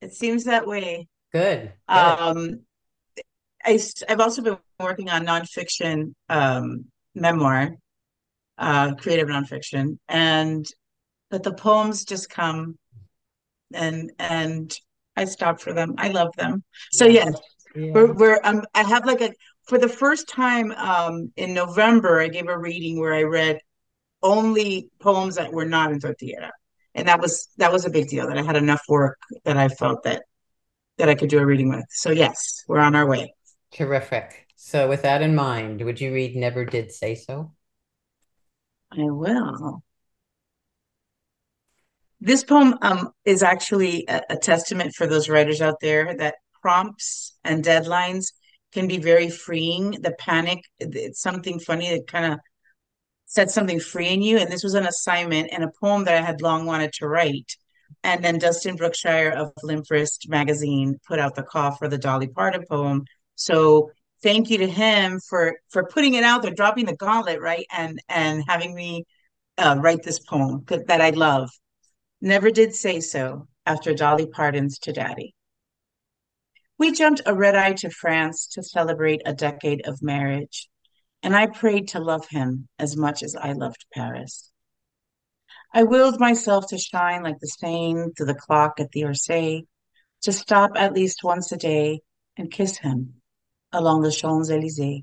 It 0.00 0.12
seems 0.12 0.44
that 0.44 0.66
way. 0.66 1.06
Good. 1.32 1.72
Good. 1.88 1.96
Um, 1.96 2.60
I, 3.64 3.78
I've 4.08 4.18
also 4.18 4.42
been 4.42 4.58
working 4.80 5.08
on 5.08 5.24
nonfiction 5.24 6.14
um, 6.28 6.86
memoir, 7.14 7.76
uh, 8.58 8.96
creative 8.96 9.28
nonfiction, 9.28 9.96
and 10.08 10.66
but 11.30 11.44
the 11.44 11.54
poems 11.54 12.04
just 12.04 12.30
come, 12.30 12.76
and 13.72 14.10
and 14.18 14.76
I 15.16 15.26
stop 15.26 15.60
for 15.60 15.72
them. 15.72 15.94
I 15.98 16.08
love 16.08 16.34
them. 16.36 16.64
So 16.90 17.06
yes, 17.06 17.32
yeah. 17.74 17.92
we're 17.92 18.12
we're 18.12 18.40
um, 18.44 18.64
I 18.74 18.82
have 18.82 19.06
like 19.06 19.20
a 19.20 19.32
for 19.64 19.78
the 19.78 19.88
first 19.88 20.28
time 20.28 20.72
um, 20.72 21.32
in 21.36 21.54
November 21.54 22.20
I 22.20 22.28
gave 22.28 22.48
a 22.48 22.58
reading 22.58 22.98
where 22.98 23.14
I 23.14 23.22
read 23.22 23.60
only 24.22 24.90
poems 25.00 25.36
that 25.36 25.52
were 25.52 25.64
not 25.64 25.92
in 25.92 26.00
tortillera, 26.00 26.52
and 26.94 27.08
that 27.08 27.20
was 27.20 27.48
that 27.58 27.72
was 27.72 27.86
a 27.86 27.90
big 27.90 28.08
deal 28.08 28.26
that 28.28 28.38
I 28.38 28.42
had 28.42 28.56
enough 28.56 28.82
work 28.88 29.18
that 29.44 29.56
I 29.56 29.68
felt 29.68 30.02
that 30.04 30.22
that 30.98 31.08
I 31.08 31.14
could 31.14 31.30
do 31.30 31.38
a 31.38 31.46
reading 31.46 31.70
with. 31.70 31.86
So 31.90 32.10
yes, 32.10 32.64
we're 32.68 32.80
on 32.80 32.94
our 32.94 33.06
way. 33.06 33.34
Terrific. 33.72 34.46
So, 34.56 34.88
with 34.88 35.02
that 35.02 35.22
in 35.22 35.34
mind, 35.34 35.80
would 35.82 36.00
you 36.00 36.12
read 36.12 36.36
Never 36.36 36.64
Did 36.64 36.92
Say 36.92 37.14
So? 37.14 37.52
I 38.92 39.04
will. 39.04 39.82
This 42.20 42.44
poem 42.44 42.76
um, 42.82 43.10
is 43.24 43.42
actually 43.42 44.04
a, 44.06 44.20
a 44.30 44.36
testament 44.36 44.92
for 44.94 45.06
those 45.06 45.30
writers 45.30 45.62
out 45.62 45.80
there 45.80 46.14
that 46.14 46.34
prompts 46.62 47.36
and 47.44 47.64
deadlines 47.64 48.32
can 48.72 48.86
be 48.88 48.98
very 48.98 49.30
freeing. 49.30 49.92
The 50.02 50.14
panic, 50.18 50.60
it's 50.78 51.20
something 51.20 51.58
funny 51.58 51.90
that 51.90 52.06
kind 52.06 52.34
of 52.34 52.38
set 53.26 53.50
something 53.50 53.80
free 53.80 54.08
in 54.08 54.22
you. 54.22 54.38
And 54.38 54.50
this 54.50 54.64
was 54.64 54.74
an 54.74 54.86
assignment 54.86 55.50
and 55.52 55.64
a 55.64 55.70
poem 55.80 56.04
that 56.04 56.14
I 56.16 56.20
had 56.20 56.42
long 56.42 56.66
wanted 56.66 56.92
to 56.94 57.08
write. 57.08 57.56
And 58.02 58.24
then 58.24 58.38
Dustin 58.38 58.76
Brookshire 58.76 59.30
of 59.30 59.52
Limp 59.62 59.86
Wrist 59.90 60.26
magazine 60.28 60.98
put 61.06 61.18
out 61.18 61.34
the 61.34 61.42
call 61.42 61.72
for 61.72 61.88
the 61.88 61.98
Dolly 61.98 62.28
Parton 62.28 62.64
poem. 62.68 63.04
So 63.34 63.90
thank 64.22 64.50
you 64.50 64.58
to 64.58 64.66
him 64.66 65.20
for 65.28 65.56
for 65.70 65.84
putting 65.84 66.14
it 66.14 66.24
out 66.24 66.42
there, 66.42 66.52
dropping 66.52 66.86
the 66.86 66.96
gauntlet, 66.96 67.40
right, 67.40 67.66
and 67.72 68.00
and 68.08 68.44
having 68.48 68.74
me 68.74 69.04
uh, 69.58 69.76
write 69.80 70.02
this 70.02 70.18
poem 70.18 70.64
that 70.68 71.00
I 71.00 71.10
love. 71.10 71.50
Never 72.20 72.50
did 72.50 72.74
say 72.74 73.00
so 73.00 73.48
after 73.66 73.94
Dolly 73.94 74.26
Parton's 74.26 74.78
to 74.80 74.92
Daddy. 74.92 75.34
We 76.80 76.92
jumped 76.92 77.20
a 77.26 77.34
red 77.34 77.56
eye 77.56 77.74
to 77.74 77.90
France 77.90 78.46
to 78.52 78.62
celebrate 78.62 79.20
a 79.26 79.34
decade 79.34 79.86
of 79.86 80.00
marriage, 80.00 80.66
and 81.22 81.36
I 81.36 81.44
prayed 81.44 81.88
to 81.88 82.00
love 82.00 82.26
him 82.30 82.68
as 82.78 82.96
much 82.96 83.22
as 83.22 83.36
I 83.36 83.52
loved 83.52 83.84
Paris. 83.92 84.50
I 85.74 85.82
willed 85.82 86.18
myself 86.18 86.68
to 86.68 86.78
shine 86.78 87.22
like 87.22 87.38
the 87.38 87.48
Seine 87.48 88.12
to 88.16 88.24
the 88.24 88.34
clock 88.34 88.80
at 88.80 88.92
the 88.92 89.02
Orsay, 89.02 89.66
to 90.22 90.32
stop 90.32 90.70
at 90.74 90.94
least 90.94 91.22
once 91.22 91.52
a 91.52 91.58
day 91.58 92.00
and 92.38 92.50
kiss 92.50 92.78
him 92.78 93.20
along 93.72 94.00
the 94.00 94.10
Champs 94.10 94.48
Elysees. 94.48 95.02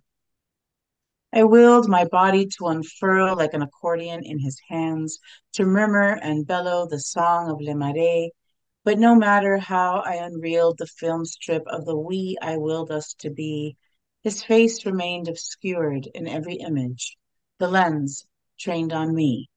I 1.32 1.44
willed 1.44 1.88
my 1.88 2.06
body 2.06 2.48
to 2.58 2.70
unfurl 2.70 3.36
like 3.38 3.54
an 3.54 3.62
accordion 3.62 4.22
in 4.24 4.40
his 4.40 4.60
hands, 4.68 5.20
to 5.54 5.64
murmur 5.64 6.18
and 6.24 6.48
bellow 6.48 6.88
the 6.88 7.00
song 7.00 7.52
of 7.52 7.62
Les 7.62 7.76
Marais. 7.76 8.32
But 8.88 9.00
no 9.00 9.16
matter 9.16 9.58
how 9.58 10.02
I 10.06 10.16
unreeled 10.16 10.78
the 10.78 10.88
film 10.88 11.26
strip 11.26 11.64
of 11.68 11.84
the 11.84 11.98
we 11.98 12.38
I 12.42 12.56
willed 12.56 12.90
us 12.90 13.14
to 13.16 13.30
be, 13.30 13.76
his 14.24 14.44
face 14.44 14.86
remained 14.86 15.28
obscured 15.28 16.08
in 16.16 16.26
every 16.26 16.56
image, 16.56 17.18
the 17.60 17.68
lens 17.68 18.26
trained 18.58 18.94
on 18.94 19.14
me. 19.14 19.50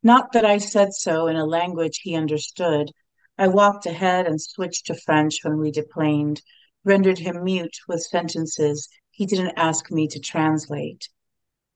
Not 0.00 0.30
that 0.30 0.44
I 0.44 0.58
said 0.58 0.94
so 0.94 1.26
in 1.26 1.34
a 1.34 1.44
language 1.44 2.02
he 2.04 2.14
understood. 2.14 2.92
I 3.36 3.48
walked 3.48 3.86
ahead 3.86 4.28
and 4.28 4.40
switched 4.40 4.86
to 4.86 4.94
French 4.94 5.40
when 5.42 5.58
we 5.58 5.72
deplaned, 5.72 6.40
rendered 6.84 7.18
him 7.18 7.42
mute 7.42 7.78
with 7.88 8.00
sentences 8.00 8.88
he 9.10 9.26
didn't 9.26 9.58
ask 9.58 9.90
me 9.90 10.06
to 10.06 10.20
translate. 10.20 11.08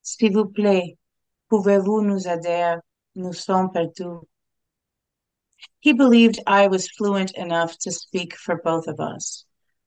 S'il 0.05 0.33
vous 0.33 0.53
plaît, 0.53 0.97
pouvez-vous 1.51 2.05
nous 2.07 2.29
aider? 2.29 2.79
Nous 3.17 3.37
sommes 3.37 3.73
perdus. 3.73 4.23
He 5.81 5.93
believed 5.93 6.41
I 6.47 6.67
was 6.67 6.91
fluent 6.91 7.33
enough 7.33 7.79
to 7.81 7.93
speak 7.93 8.37
for 8.37 8.57
both 8.57 8.87
of 8.87 9.01
us 9.01 9.45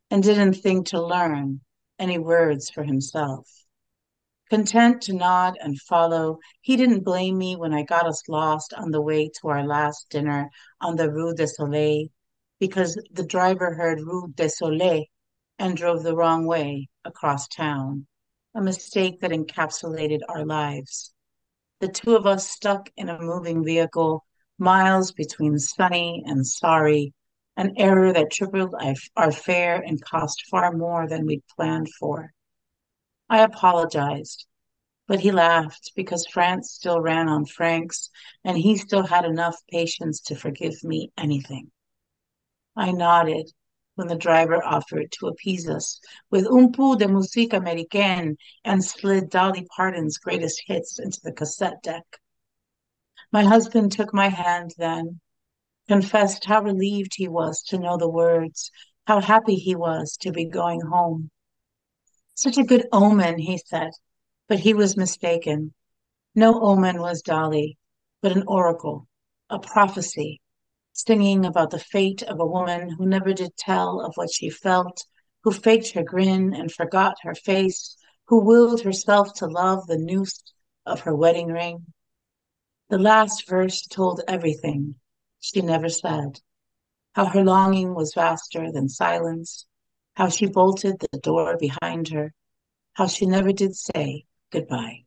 and 0.09 0.23
didn't 0.23 0.53
think 0.53 0.87
to 0.87 1.01
learn 1.01 1.61
any 1.99 2.17
words 2.17 2.69
for 2.69 2.83
himself. 2.83 3.47
Content 4.49 5.01
to 5.01 5.13
nod 5.13 5.57
and 5.59 5.81
follow, 5.81 6.39
he 6.61 6.77
didn't 6.77 7.03
blame 7.03 7.37
me 7.37 7.55
when 7.57 7.73
I 7.73 7.83
got 7.83 8.05
us 8.05 8.29
lost 8.29 8.73
on 8.73 8.91
the 8.91 9.01
way 9.01 9.29
to 9.41 9.49
our 9.49 9.65
last 9.65 10.09
dinner 10.09 10.49
on 10.79 10.95
the 10.95 11.11
Rue 11.11 11.33
de 11.33 11.47
Soleil 11.47 12.07
because 12.59 12.97
the 13.11 13.25
driver 13.25 13.73
heard 13.73 13.99
Rue 13.99 14.31
de 14.33 14.49
Soleil 14.49 15.03
and 15.59 15.75
drove 15.75 16.03
the 16.03 16.15
wrong 16.15 16.45
way 16.45 16.87
across 17.03 17.47
town, 17.47 18.07
a 18.55 18.61
mistake 18.61 19.19
that 19.19 19.31
encapsulated 19.31 20.21
our 20.29 20.45
lives. 20.45 21.13
The 21.79 21.89
two 21.89 22.15
of 22.15 22.25
us 22.25 22.49
stuck 22.49 22.89
in 22.95 23.09
a 23.09 23.19
moving 23.19 23.65
vehicle, 23.65 24.25
miles 24.57 25.11
between 25.11 25.59
sunny 25.59 26.23
and 26.25 26.45
sorry, 26.45 27.13
an 27.55 27.73
error 27.77 28.13
that 28.13 28.31
tripled 28.31 28.75
our 29.15 29.31
fare 29.31 29.81
and 29.81 30.01
cost 30.01 30.45
far 30.49 30.71
more 30.71 31.07
than 31.07 31.25
we'd 31.25 31.43
planned 31.55 31.89
for. 31.99 32.33
I 33.29 33.41
apologized, 33.41 34.45
but 35.07 35.19
he 35.19 35.31
laughed 35.31 35.91
because 35.95 36.27
France 36.27 36.71
still 36.71 37.01
ran 37.01 37.27
on 37.27 37.45
francs 37.45 38.09
and 38.43 38.57
he 38.57 38.77
still 38.77 39.03
had 39.03 39.25
enough 39.25 39.57
patience 39.69 40.21
to 40.21 40.35
forgive 40.35 40.83
me 40.83 41.11
anything. 41.17 41.71
I 42.75 42.91
nodded 42.91 43.51
when 43.95 44.07
the 44.07 44.15
driver 44.15 44.63
offered 44.63 45.11
to 45.13 45.27
appease 45.27 45.67
us 45.67 45.99
with 46.29 46.45
un 46.45 46.71
peu 46.71 46.95
de 46.95 47.07
musique 47.07 47.53
américaine 47.53 48.35
and 48.63 48.83
slid 48.83 49.29
Dolly 49.29 49.67
Parton's 49.75 50.19
greatest 50.19 50.61
hits 50.67 50.99
into 50.99 51.19
the 51.23 51.31
cassette 51.31 51.81
deck. 51.81 52.05
My 53.31 53.43
husband 53.43 53.91
took 53.91 54.13
my 54.13 54.29
hand 54.29 54.73
then, 54.77 55.19
confessed 55.87 56.45
how 56.45 56.61
relieved 56.61 57.13
he 57.15 57.27
was 57.27 57.61
to 57.63 57.77
know 57.77 57.97
the 57.97 58.09
words, 58.09 58.71
how 59.05 59.19
happy 59.19 59.55
he 59.55 59.75
was 59.75 60.15
to 60.21 60.31
be 60.31 60.45
going 60.45 60.81
home. 60.81 61.29
Such 62.35 62.57
a 62.57 62.63
good 62.63 62.87
omen, 62.91 63.39
he 63.39 63.57
said, 63.57 63.91
but 64.47 64.59
he 64.59 64.73
was 64.73 64.95
mistaken. 64.95 65.73
No 66.35 66.61
omen 66.61 67.01
was 67.01 67.21
Dolly, 67.21 67.77
but 68.21 68.31
an 68.31 68.43
oracle, 68.47 69.07
a 69.49 69.59
prophecy, 69.59 70.39
singing 70.93 71.45
about 71.45 71.71
the 71.71 71.79
fate 71.79 72.23
of 72.23 72.39
a 72.39 72.45
woman 72.45 72.91
who 72.91 73.05
never 73.05 73.33
did 73.33 73.57
tell 73.57 73.99
of 73.99 74.13
what 74.15 74.31
she 74.31 74.49
felt, 74.49 75.05
who 75.43 75.51
faked 75.51 75.91
her 75.91 76.03
grin 76.03 76.53
and 76.53 76.71
forgot 76.71 77.17
her 77.23 77.35
face, 77.35 77.97
who 78.27 78.45
willed 78.45 78.81
herself 78.81 79.33
to 79.33 79.47
love 79.47 79.85
the 79.87 79.97
noose 79.97 80.41
of 80.85 81.01
her 81.01 81.15
wedding 81.15 81.47
ring. 81.47 81.85
The 82.89 82.97
last 82.97 83.47
verse 83.49 83.81
told 83.81 84.21
everything 84.27 84.95
she 85.41 85.61
never 85.61 85.89
said, 85.89 86.39
how 87.13 87.25
her 87.25 87.43
longing 87.43 87.93
was 87.93 88.13
vaster 88.13 88.71
than 88.71 88.87
silence, 88.87 89.65
how 90.15 90.29
she 90.29 90.45
bolted 90.45 90.99
the 90.99 91.19
door 91.19 91.57
behind 91.57 92.09
her, 92.09 92.33
how 92.93 93.07
she 93.07 93.25
never 93.25 93.51
did 93.51 93.75
say 93.75 94.25
goodbye. 94.51 95.03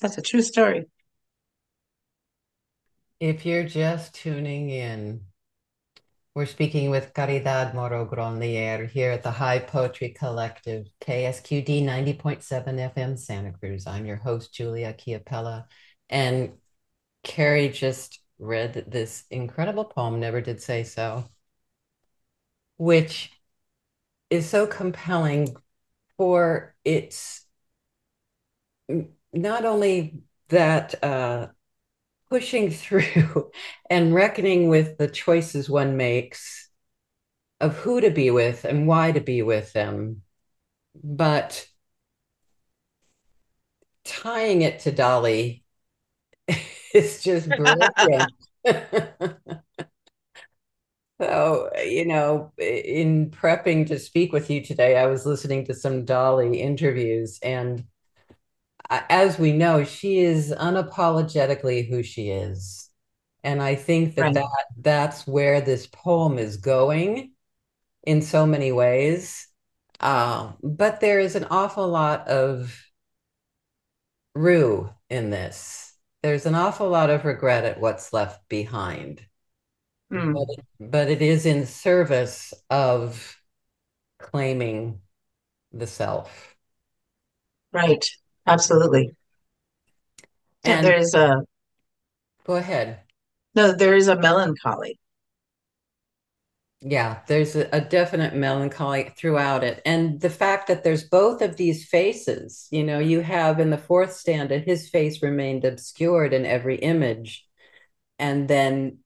That's 0.00 0.18
a 0.18 0.22
true 0.22 0.42
story. 0.42 0.86
If 3.20 3.46
you're 3.46 3.64
just 3.64 4.14
tuning 4.14 4.68
in, 4.68 5.20
we're 6.34 6.46
speaking 6.46 6.88
with 6.88 7.12
Caridad 7.12 7.74
Moro 7.74 8.06
Gronlier 8.06 8.88
here 8.88 9.10
at 9.10 9.22
the 9.22 9.30
Hive 9.30 9.66
Poetry 9.66 10.10
Collective, 10.10 10.86
KSQD 11.02 11.84
90.7 11.84 12.92
FM 12.94 13.18
Santa 13.18 13.52
Cruz. 13.52 13.86
I'm 13.86 14.06
your 14.06 14.16
host, 14.16 14.52
Julia 14.54 14.94
Chiapella. 14.94 15.66
And 16.08 16.54
Carrie 17.22 17.68
just 17.68 18.20
read 18.38 18.84
this 18.88 19.24
incredible 19.30 19.84
poem, 19.84 20.20
Never 20.20 20.40
Did 20.40 20.62
Say 20.62 20.84
So, 20.84 21.24
which 22.78 23.30
is 24.30 24.48
so 24.48 24.66
compelling 24.66 25.54
for 26.16 26.74
its 26.82 27.44
not 29.34 29.66
only 29.66 30.22
that 30.48 31.02
uh, 31.04 31.48
pushing 32.32 32.70
through 32.70 33.50
and 33.90 34.14
reckoning 34.14 34.68
with 34.68 34.96
the 34.96 35.06
choices 35.06 35.68
one 35.68 35.98
makes 35.98 36.70
of 37.60 37.76
who 37.76 38.00
to 38.00 38.08
be 38.10 38.30
with 38.30 38.64
and 38.64 38.86
why 38.86 39.12
to 39.12 39.20
be 39.20 39.42
with 39.42 39.70
them, 39.74 40.22
but 41.04 41.66
tying 44.06 44.62
it 44.62 44.78
to 44.80 44.92
Dolly 44.92 45.62
is 46.94 47.22
just 47.22 47.50
brilliant. 47.56 48.32
so, 51.20 51.70
you 51.84 52.06
know, 52.06 52.50
in 52.56 53.30
prepping 53.30 53.86
to 53.88 53.98
speak 53.98 54.32
with 54.32 54.48
you 54.48 54.64
today, 54.64 54.96
I 54.96 55.04
was 55.04 55.26
listening 55.26 55.66
to 55.66 55.74
some 55.74 56.06
Dolly 56.06 56.62
interviews 56.62 57.38
and 57.42 57.84
as 58.90 59.38
we 59.38 59.52
know, 59.52 59.84
she 59.84 60.18
is 60.18 60.52
unapologetically 60.52 61.88
who 61.88 62.02
she 62.02 62.30
is. 62.30 62.90
And 63.44 63.62
I 63.62 63.74
think 63.74 64.14
that, 64.14 64.22
right. 64.22 64.34
that 64.34 64.66
that's 64.78 65.26
where 65.26 65.60
this 65.60 65.86
poem 65.86 66.38
is 66.38 66.58
going 66.58 67.32
in 68.04 68.22
so 68.22 68.46
many 68.46 68.72
ways. 68.72 69.48
Uh, 70.00 70.52
but 70.62 71.00
there 71.00 71.20
is 71.20 71.36
an 71.36 71.46
awful 71.50 71.88
lot 71.88 72.28
of 72.28 72.76
rue 74.34 74.90
in 75.10 75.30
this. 75.30 75.94
There's 76.22 76.46
an 76.46 76.54
awful 76.54 76.88
lot 76.88 77.10
of 77.10 77.24
regret 77.24 77.64
at 77.64 77.80
what's 77.80 78.12
left 78.12 78.48
behind. 78.48 79.26
Mm. 80.12 80.34
But, 80.34 80.46
it, 80.48 80.90
but 80.90 81.10
it 81.10 81.22
is 81.22 81.46
in 81.46 81.66
service 81.66 82.52
of 82.70 83.36
claiming 84.18 85.00
the 85.72 85.86
self. 85.86 86.56
Right. 87.72 88.04
Absolutely. 88.46 89.14
And 90.64 90.86
there's 90.86 91.14
a 91.14 91.42
go 92.44 92.56
ahead. 92.56 93.00
No, 93.54 93.72
there 93.72 93.94
is 93.94 94.08
a 94.08 94.16
melancholy. 94.16 94.98
Yeah, 96.84 97.20
there's 97.28 97.54
a, 97.54 97.68
a, 97.72 97.80
definite 97.80 98.34
melancholy 98.34 99.12
throughout 99.16 99.62
it. 99.62 99.80
And 99.86 100.20
the 100.20 100.30
fact 100.30 100.66
that 100.66 100.82
there's 100.82 101.04
both 101.04 101.40
of 101.40 101.56
these 101.56 101.86
faces, 101.86 102.66
you 102.72 102.82
know, 102.82 102.98
you 102.98 103.20
have 103.20 103.60
in 103.60 103.70
the 103.70 103.78
fourth 103.78 104.14
stanza, 104.14 104.58
his 104.58 104.88
face 104.88 105.22
remained 105.22 105.64
obscured 105.64 106.32
in 106.32 106.44
every 106.44 106.76
image. 106.76 107.46
And 108.18 108.48
then 108.48 108.98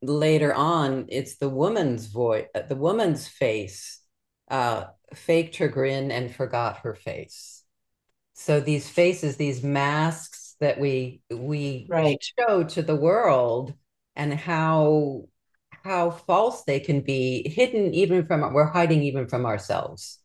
later 0.00 0.54
on, 0.54 1.06
it's 1.08 1.36
the 1.36 1.48
woman's 1.48 2.06
voice, 2.06 2.46
the 2.68 2.76
woman's 2.76 3.26
face 3.26 4.00
uh, 4.48 4.84
faked 5.12 5.56
her 5.56 5.68
grin 5.68 6.12
and 6.12 6.32
forgot 6.32 6.78
her 6.78 6.94
face 6.94 7.53
so 8.34 8.60
these 8.60 8.88
faces 8.88 9.36
these 9.36 9.62
masks 9.62 10.56
that 10.60 10.78
we 10.78 11.22
we 11.30 11.86
right. 11.88 12.22
show 12.38 12.64
to 12.64 12.82
the 12.82 12.96
world 12.96 13.72
and 14.16 14.34
how 14.34 15.24
how 15.70 16.10
false 16.10 16.64
they 16.64 16.80
can 16.80 17.00
be 17.00 17.48
hidden 17.48 17.94
even 17.94 18.26
from 18.26 18.52
we're 18.52 18.66
hiding 18.66 19.02
even 19.02 19.28
from 19.28 19.46
ourselves 19.46 20.18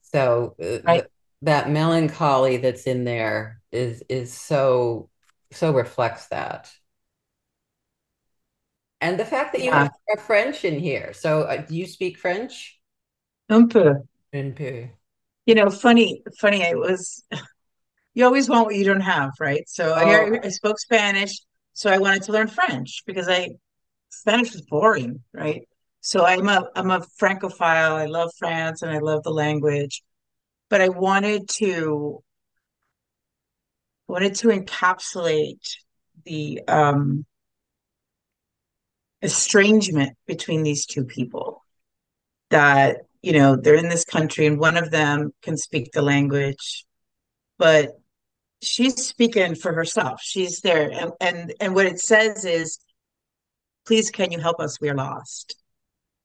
so 0.00 0.56
uh, 0.60 0.78
right. 0.84 1.00
th- 1.00 1.10
that 1.42 1.70
melancholy 1.70 2.56
that's 2.56 2.84
in 2.84 3.04
there 3.04 3.60
is 3.70 4.02
is 4.08 4.32
so 4.32 5.08
so 5.50 5.72
reflects 5.72 6.28
that 6.28 6.70
and 9.00 9.18
the 9.18 9.24
fact 9.24 9.52
that 9.52 9.60
you 9.60 9.70
yeah. 9.70 9.88
have 10.08 10.20
french 10.20 10.64
in 10.64 10.78
here 10.78 11.12
so 11.12 11.42
uh, 11.42 11.56
do 11.56 11.74
you 11.74 11.86
speak 11.86 12.16
french 12.18 12.80
un 13.50 13.68
peu 13.68 14.02
un 14.32 14.52
peu 14.52 14.88
you 15.46 15.54
know, 15.54 15.70
funny, 15.70 16.22
funny. 16.38 16.64
I 16.66 16.74
was. 16.74 17.24
You 18.14 18.26
always 18.26 18.46
want 18.46 18.66
what 18.66 18.74
you 18.74 18.84
don't 18.84 19.00
have, 19.00 19.30
right? 19.40 19.66
So 19.66 19.88
oh. 19.88 19.94
I, 19.94 20.40
I 20.44 20.48
spoke 20.50 20.78
Spanish, 20.78 21.40
so 21.72 21.90
I 21.90 21.96
wanted 21.96 22.24
to 22.24 22.32
learn 22.32 22.46
French 22.46 23.04
because 23.06 23.26
I 23.26 23.52
Spanish 24.10 24.52
was 24.52 24.60
boring, 24.60 25.22
right? 25.32 25.66
So 26.02 26.24
I'm 26.24 26.48
a 26.48 26.68
I'm 26.76 26.90
a 26.90 27.02
francophile. 27.16 27.94
I 27.94 28.04
love 28.04 28.30
France 28.38 28.82
and 28.82 28.90
I 28.90 28.98
love 28.98 29.22
the 29.22 29.30
language, 29.30 30.02
but 30.68 30.82
I 30.82 30.90
wanted 30.90 31.48
to 31.60 32.22
wanted 34.08 34.34
to 34.34 34.48
encapsulate 34.48 35.76
the 36.24 36.60
um, 36.68 37.24
estrangement 39.22 40.16
between 40.26 40.62
these 40.62 40.86
two 40.86 41.04
people 41.04 41.64
that 42.50 42.98
you 43.22 43.32
know 43.32 43.56
they're 43.56 43.74
in 43.74 43.88
this 43.88 44.04
country 44.04 44.46
and 44.46 44.58
one 44.58 44.76
of 44.76 44.90
them 44.90 45.32
can 45.42 45.56
speak 45.56 45.92
the 45.92 46.02
language 46.02 46.84
but 47.58 47.96
she's 48.62 49.06
speaking 49.06 49.54
for 49.54 49.72
herself. 49.72 50.20
She's 50.22 50.60
there. 50.60 50.90
And 50.90 51.12
and, 51.20 51.54
and 51.60 51.74
what 51.74 51.86
it 51.86 52.00
says 52.00 52.44
is 52.44 52.78
please 53.86 54.10
can 54.10 54.32
you 54.32 54.38
help 54.38 54.60
us? 54.60 54.80
We're 54.80 54.94
lost. 54.94 55.56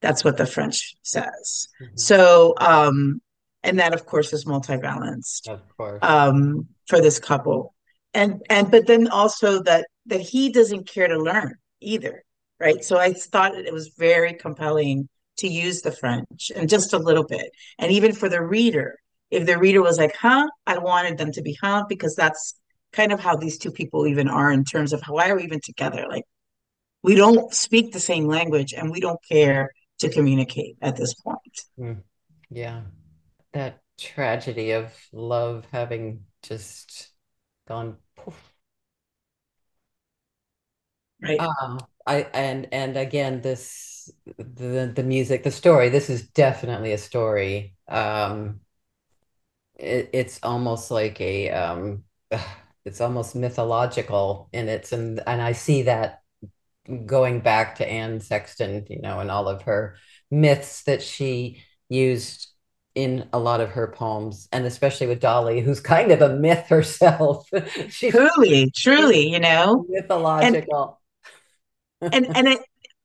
That's 0.02 0.24
what 0.24 0.38
the 0.38 0.46
french 0.46 0.96
says. 1.04 1.68
Mm-hmm. 1.82 1.98
so 1.98 2.54
um 2.60 3.22
and 3.64 3.80
that 3.80 3.94
of 3.94 4.06
course 4.06 4.32
is 4.32 4.46
multi-balanced 4.46 5.50
of 5.50 5.62
course. 5.76 6.00
um 6.02 6.68
for 6.88 7.02
this 7.02 7.20
couple. 7.20 7.74
And 8.14 8.42
and 8.50 8.72
but 8.72 8.88
then 8.88 9.08
also 9.08 9.62
that 9.64 9.88
that 10.06 10.22
he 10.22 10.52
doesn't 10.52 10.88
care 10.88 11.08
to 11.08 11.18
learn 11.18 11.56
either 11.82 12.24
right? 12.60 12.84
So 12.84 12.98
i 12.98 13.14
thought 13.14 13.56
it 13.56 13.74
was 13.74 13.90
very 13.98 14.34
compelling 14.34 15.10
to 15.38 15.48
use 15.48 15.82
the 15.82 15.92
French 15.92 16.52
and 16.56 16.70
just 16.70 16.94
a 16.94 16.98
little 16.98 17.24
bit. 17.24 17.52
And 17.78 17.92
even 17.92 18.14
for 18.14 18.30
the 18.30 18.42
reader, 18.42 19.00
if 19.32 19.46
the 19.46 19.58
reader 19.58 19.82
was 19.82 19.98
like, 19.98 20.16
huh, 20.16 20.48
I 20.66 20.78
wanted 20.78 21.18
them 21.18 21.32
to 21.34 21.42
be 21.42 21.58
huh, 21.62 21.86
because 21.88 22.16
that's 22.16 22.56
kind 22.94 23.12
of 23.12 23.20
how 23.20 23.36
these 23.36 23.58
two 23.58 23.72
people 23.72 24.08
even 24.08 24.28
are 24.28 24.52
in 24.52 24.64
terms 24.64 24.94
of 24.94 25.02
how 25.02 25.14
why 25.14 25.30
are 25.30 25.36
we 25.36 25.44
even 25.44 25.62
together? 25.62 26.06
Like, 26.10 26.24
we 27.04 27.16
don't 27.16 27.54
speak 27.54 27.92
the 27.92 28.00
same 28.00 28.26
language 28.26 28.74
and 28.74 28.92
we 28.92 29.00
don't 29.00 29.20
care 29.30 29.72
to 30.00 30.10
communicate 30.10 30.78
at 30.82 30.96
this 30.96 31.14
point. 31.16 31.62
Mm. 31.80 32.04
Yeah. 32.50 32.82
That 33.54 33.82
tragedy 33.98 34.72
of 34.72 34.92
love 35.12 35.66
having 35.72 36.26
just 36.44 37.10
gone 37.68 37.98
poof. 38.16 38.54
Right. 41.22 41.40
Um, 41.40 41.80
I 42.06 42.28
and 42.34 42.68
and 42.72 42.96
again 42.96 43.42
this 43.42 43.97
the 44.38 44.92
the 44.96 45.04
music, 45.04 45.44
the 45.44 45.52
story, 45.52 45.90
this 45.90 46.10
is 46.10 46.28
definitely 46.30 46.94
a 46.94 46.98
story. 46.98 47.76
Um 47.88 48.62
it, 49.76 50.10
it's 50.14 50.40
almost 50.44 50.92
like 50.92 51.20
a 51.22 51.50
um 51.52 52.04
it's 52.86 53.02
almost 53.02 53.36
mythological 53.36 54.50
in 54.54 54.70
its 54.70 54.92
and 54.94 55.22
and 55.28 55.42
I 55.42 55.52
see 55.54 55.84
that 55.84 56.22
going 57.06 57.42
back 57.42 57.76
to 57.76 57.88
Anne 57.88 58.20
Sexton, 58.22 58.86
you 58.90 59.02
know, 59.02 59.20
and 59.20 59.30
all 59.30 59.48
of 59.48 59.64
her 59.64 59.98
myths 60.32 60.84
that 60.84 61.02
she 61.02 61.64
used 61.90 62.48
in 62.96 63.30
a 63.32 63.38
lot 63.40 63.62
of 63.62 63.70
her 63.70 63.88
poems, 63.88 64.48
and 64.52 64.66
especially 64.66 65.06
with 65.06 65.20
Dolly, 65.20 65.62
who's 65.62 65.80
kind 65.80 66.12
of 66.12 66.22
a 66.22 66.36
myth 66.36 66.66
herself. 66.70 67.48
She's 67.90 68.12
truly, 68.12 68.72
truly, 68.76 69.30
you 69.30 69.40
know, 69.40 69.86
mythological. 69.88 71.00
And 72.02 72.14
and, 72.14 72.38
and 72.38 72.48
it, 72.48 72.60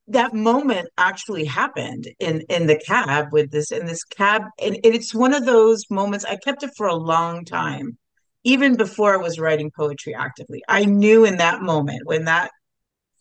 that 0.07 0.33
moment 0.33 0.89
actually 0.97 1.45
happened 1.45 2.07
in 2.19 2.41
in 2.49 2.67
the 2.67 2.77
cab 2.77 3.31
with 3.31 3.51
this 3.51 3.71
in 3.71 3.85
this 3.85 4.03
cab, 4.03 4.43
and, 4.61 4.75
and 4.75 4.95
it's 4.95 5.13
one 5.13 5.33
of 5.33 5.45
those 5.45 5.85
moments. 5.89 6.25
I 6.25 6.35
kept 6.35 6.63
it 6.63 6.71
for 6.75 6.87
a 6.87 6.95
long 6.95 7.45
time, 7.45 7.97
even 8.43 8.75
before 8.75 9.13
I 9.13 9.17
was 9.17 9.39
writing 9.39 9.71
poetry 9.75 10.13
actively. 10.13 10.61
I 10.67 10.85
knew 10.85 11.25
in 11.25 11.37
that 11.37 11.61
moment 11.61 12.01
when 12.05 12.25
that 12.25 12.51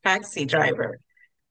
taxi 0.05 0.45
driver 0.45 0.99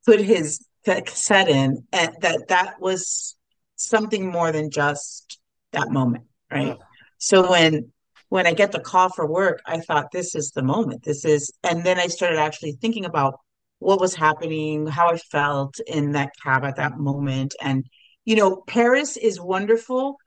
put 0.05 0.19
his 0.19 0.65
cassette 0.83 1.47
in 1.47 1.83
and 1.93 2.15
that 2.21 2.47
that 2.49 2.81
was 2.81 3.35
something 3.75 4.31
more 4.31 4.51
than 4.51 4.71
just 4.71 5.39
that 5.73 5.89
moment 5.91 6.25
right 6.51 6.77
oh. 6.79 6.83
so 7.17 7.49
when 7.51 7.91
when 8.29 8.47
i 8.47 8.53
get 8.53 8.71
the 8.71 8.79
call 8.79 9.09
for 9.09 9.27
work 9.27 9.61
i 9.65 9.79
thought 9.79 10.11
this 10.11 10.33
is 10.33 10.51
the 10.51 10.63
moment 10.63 11.03
this 11.03 11.23
is 11.23 11.51
and 11.63 11.83
then 11.83 11.99
i 11.99 12.07
started 12.07 12.39
actually 12.39 12.71
thinking 12.81 13.05
about 13.05 13.35
what 13.81 13.99
was 13.99 14.13
happening 14.13 14.85
how 14.85 15.09
i 15.09 15.17
felt 15.17 15.79
in 15.87 16.11
that 16.11 16.31
cab 16.41 16.63
at 16.63 16.75
that 16.77 16.97
moment. 16.97 17.55
And 17.61 17.85
you 18.25 18.35
know 18.35 18.57
paris 18.67 19.17
is 19.17 19.41
wonderful 19.41 20.17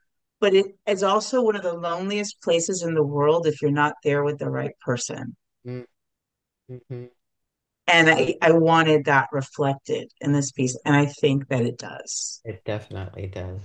but 0.41 0.53
it 0.53 0.67
is 0.87 1.03
also 1.03 1.41
one 1.41 1.57
of 1.57 1.63
the 1.63 1.73
loneliest 1.73 2.43
places 2.43 2.83
in 2.83 2.95
the 2.95 3.03
world 3.03 3.47
if 3.47 3.63
you're 3.63 3.71
not 3.71 3.95
there 4.03 4.23
with 4.25 4.39
the 4.39 4.51
right 4.51 4.75
person. 4.85 5.37
Mm-hmm. 5.67 7.05
And 7.87 8.11
I, 8.11 8.35
I 8.43 8.53
wanted 8.53 9.07
that 9.07 9.29
reflected 9.33 10.11
in 10.21 10.33
this 10.33 10.53
piece 10.53 10.77
and 10.85 10.97
i 10.97 11.07
think 11.07 11.49
that 11.49 11.63
it 11.63 11.79
does. 11.79 12.41
It 12.45 12.65
definitely 12.65 13.29
does. 13.29 13.61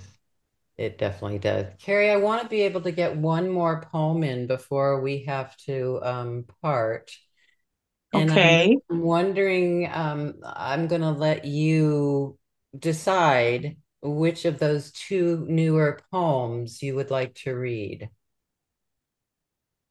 It 0.77 0.97
definitely 0.97 1.39
does. 1.39 1.65
Carrie 1.81 2.11
i 2.11 2.15
want 2.15 2.43
to 2.43 2.47
be 2.47 2.61
able 2.61 2.81
to 2.81 2.91
get 2.91 3.17
one 3.17 3.49
more 3.49 3.81
poem 3.91 4.23
in 4.23 4.45
before 4.45 5.01
we 5.01 5.23
have 5.23 5.57
to 5.65 5.99
um, 6.03 6.45
part 6.61 7.11
and 8.13 8.31
okay 8.31 8.77
i'm 8.89 9.01
wondering 9.01 9.89
um, 9.91 10.35
i'm 10.43 10.87
going 10.87 11.01
to 11.01 11.11
let 11.11 11.45
you 11.45 12.37
decide 12.77 13.77
which 14.01 14.45
of 14.45 14.59
those 14.59 14.91
two 14.91 15.45
newer 15.49 15.99
poems 16.11 16.81
you 16.81 16.95
would 16.95 17.11
like 17.11 17.33
to 17.35 17.51
read 17.51 18.09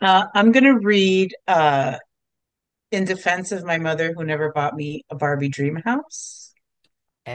uh, 0.00 0.24
i'm 0.34 0.52
going 0.52 0.64
to 0.64 0.78
read 0.78 1.34
uh, 1.46 1.96
in 2.90 3.04
defense 3.04 3.52
of 3.52 3.64
my 3.64 3.78
mother 3.78 4.12
who 4.12 4.24
never 4.24 4.52
bought 4.52 4.74
me 4.74 5.04
a 5.10 5.16
Barbie 5.16 5.48
dream 5.48 5.76
house. 5.76 6.52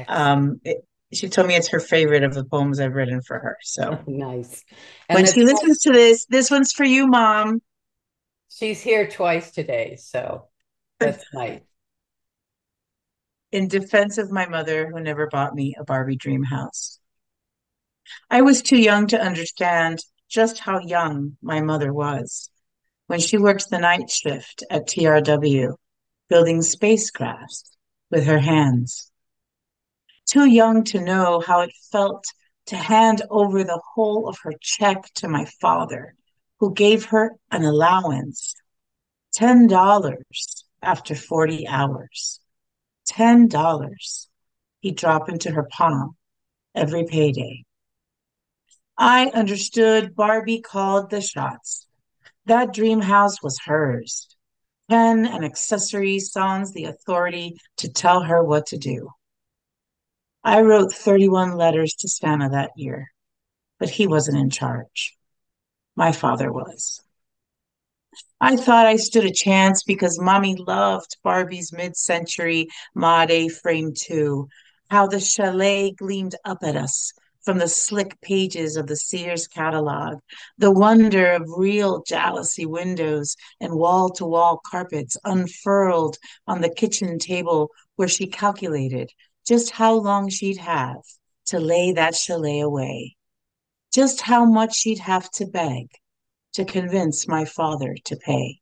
Um, 0.07 0.59
it, 0.63 0.85
she 1.13 1.29
told 1.29 1.47
me 1.47 1.55
it's 1.55 1.67
her 1.67 1.79
favorite 1.79 2.23
of 2.23 2.33
the 2.33 2.43
poems 2.43 2.79
I've 2.79 2.95
written 2.95 3.21
for 3.21 3.37
her. 3.37 3.57
So 3.61 3.99
nice. 4.07 4.63
And 5.07 5.17
when 5.17 5.31
she 5.31 5.43
listens 5.43 5.79
to 5.81 5.91
this, 5.91 6.25
this 6.25 6.49
one's 6.49 6.71
for 6.71 6.83
you, 6.83 7.05
mom. 7.05 7.61
She's 8.49 8.81
here 8.81 9.07
twice 9.07 9.51
today, 9.51 9.97
so 9.99 10.47
that's 10.99 11.25
nice. 11.33 11.61
In 13.51 13.67
defense 13.67 14.17
of 14.17 14.31
my 14.31 14.47
mother 14.47 14.89
who 14.89 14.99
never 14.99 15.27
bought 15.27 15.53
me 15.53 15.75
a 15.77 15.83
Barbie 15.83 16.15
dream 16.15 16.43
house. 16.43 16.99
I 18.29 18.41
was 18.41 18.61
too 18.61 18.77
young 18.77 19.07
to 19.07 19.21
understand 19.21 19.99
just 20.29 20.59
how 20.59 20.79
young 20.79 21.37
my 21.41 21.61
mother 21.61 21.93
was 21.93 22.49
when 23.07 23.19
she 23.19 23.37
worked 23.37 23.69
the 23.69 23.77
night 23.77 24.09
shift 24.09 24.63
at 24.69 24.87
TRW, 24.87 25.75
building 26.29 26.59
spacecrafts 26.59 27.63
with 28.09 28.25
her 28.25 28.39
hands. 28.39 29.11
Too 30.25 30.45
young 30.45 30.83
to 30.85 31.01
know 31.01 31.39
how 31.39 31.61
it 31.61 31.71
felt 31.91 32.25
to 32.67 32.75
hand 32.75 33.21
over 33.29 33.63
the 33.63 33.81
whole 33.93 34.27
of 34.27 34.39
her 34.43 34.53
check 34.59 35.03
to 35.15 35.27
my 35.27 35.45
father, 35.61 36.15
who 36.59 36.73
gave 36.73 37.05
her 37.05 37.35
an 37.51 37.63
allowance 37.63 38.55
$10 39.37 39.69
after 40.83 41.15
40 41.15 41.67
hours. 41.67 42.39
$10 43.11 44.27
he'd 44.79 44.97
drop 44.97 45.29
into 45.29 45.51
her 45.51 45.67
palm 45.71 46.15
every 46.75 47.05
payday. 47.05 47.63
I 48.97 49.27
understood 49.27 50.15
Barbie 50.15 50.61
called 50.61 51.09
the 51.09 51.21
shots 51.21 51.87
that 52.45 52.73
dream 52.73 53.01
house 53.01 53.41
was 53.41 53.59
hers. 53.65 54.27
Ken 54.89 55.25
and 55.25 55.45
accessories 55.45 56.31
sans 56.31 56.73
the 56.73 56.85
authority 56.85 57.57
to 57.77 57.91
tell 57.91 58.21
her 58.23 58.43
what 58.43 58.67
to 58.67 58.77
do. 58.77 59.09
I 60.43 60.61
wrote 60.61 60.93
31 60.93 61.55
letters 61.55 61.93
to 61.99 62.09
Santa 62.09 62.49
that 62.49 62.71
year, 62.75 63.07
but 63.79 63.89
he 63.89 64.07
wasn't 64.07 64.37
in 64.37 64.49
charge. 64.49 65.17
My 65.95 66.11
father 66.11 66.51
was. 66.51 67.02
I 68.45 68.57
thought 68.57 68.87
I 68.87 68.97
stood 68.97 69.23
a 69.23 69.31
chance 69.31 69.83
because 69.83 70.19
mommy 70.19 70.57
loved 70.57 71.15
Barbie's 71.23 71.71
mid 71.71 71.95
century 71.95 72.67
Made 72.93 73.49
frame 73.53 73.93
too. 73.95 74.49
How 74.89 75.07
the 75.07 75.21
chalet 75.21 75.91
gleamed 75.91 76.35
up 76.43 76.57
at 76.61 76.75
us 76.75 77.13
from 77.43 77.57
the 77.57 77.69
slick 77.69 78.19
pages 78.19 78.75
of 78.75 78.87
the 78.87 78.97
Sears 78.97 79.47
catalog, 79.47 80.19
the 80.57 80.71
wonder 80.71 81.31
of 81.31 81.49
real 81.55 82.03
jalousie 82.03 82.65
windows 82.65 83.37
and 83.61 83.75
wall 83.75 84.09
to 84.09 84.25
wall 84.25 84.59
carpets 84.69 85.15
unfurled 85.23 86.17
on 86.45 86.59
the 86.59 86.69
kitchen 86.69 87.19
table 87.19 87.69
where 87.95 88.09
she 88.09 88.27
calculated 88.27 89.09
just 89.47 89.69
how 89.69 89.93
long 89.93 90.27
she'd 90.27 90.57
have 90.57 91.01
to 91.45 91.61
lay 91.61 91.93
that 91.93 92.13
chalet 92.13 92.59
away, 92.59 93.15
just 93.93 94.19
how 94.19 94.43
much 94.43 94.75
she'd 94.75 94.99
have 94.99 95.31
to 95.31 95.45
beg 95.45 95.87
to 96.53 96.65
convince 96.65 97.27
my 97.27 97.45
father 97.45 97.95
to 98.05 98.15
pay. 98.15 98.59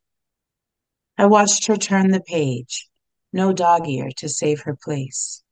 I 1.17 1.25
watched 1.25 1.67
her 1.67 1.77
turn 1.77 2.11
the 2.11 2.21
page, 2.21 2.89
no 3.31 3.53
dog 3.53 3.87
ear 3.87 4.09
to 4.17 4.29
save 4.29 4.61
her 4.61 4.77
place. 4.81 5.43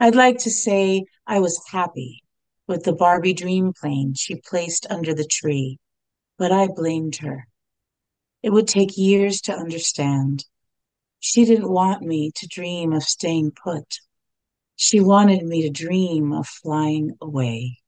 I'd 0.00 0.14
like 0.14 0.38
to 0.38 0.50
say 0.50 1.04
I 1.26 1.40
was 1.40 1.62
happy 1.70 2.22
with 2.66 2.84
the 2.84 2.92
Barbie 2.92 3.32
dream 3.32 3.72
plane 3.72 4.14
she 4.14 4.36
placed 4.36 4.86
under 4.90 5.14
the 5.14 5.26
tree, 5.26 5.78
but 6.36 6.52
I 6.52 6.68
blamed 6.68 7.16
her. 7.16 7.48
It 8.42 8.50
would 8.50 8.68
take 8.68 8.96
years 8.96 9.40
to 9.42 9.52
understand. 9.52 10.44
She 11.18 11.44
didn't 11.44 11.70
want 11.70 12.02
me 12.02 12.30
to 12.36 12.46
dream 12.46 12.92
of 12.92 13.02
staying 13.02 13.52
put. 13.52 13.98
She 14.76 15.00
wanted 15.00 15.44
me 15.44 15.62
to 15.62 15.70
dream 15.70 16.32
of 16.32 16.46
flying 16.46 17.16
away. 17.20 17.78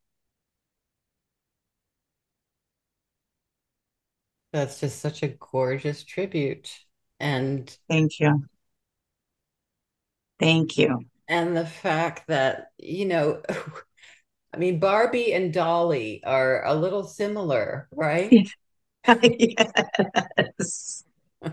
That's 4.52 4.80
just 4.80 5.00
such 5.00 5.22
a 5.22 5.28
gorgeous 5.28 6.02
tribute. 6.02 6.70
And 7.20 7.74
thank 7.88 8.18
you. 8.18 8.44
Thank 10.38 10.78
you. 10.78 11.04
And 11.28 11.56
the 11.56 11.66
fact 11.66 12.26
that 12.28 12.72
you 12.78 13.04
know 13.04 13.42
i 14.52 14.56
mean 14.56 14.80
barbie 14.80 15.32
and 15.32 15.52
dolly 15.52 16.20
are 16.24 16.64
a 16.64 16.74
little 16.74 17.04
similar 17.04 17.88
right? 17.92 18.48
Yes. 19.22 21.04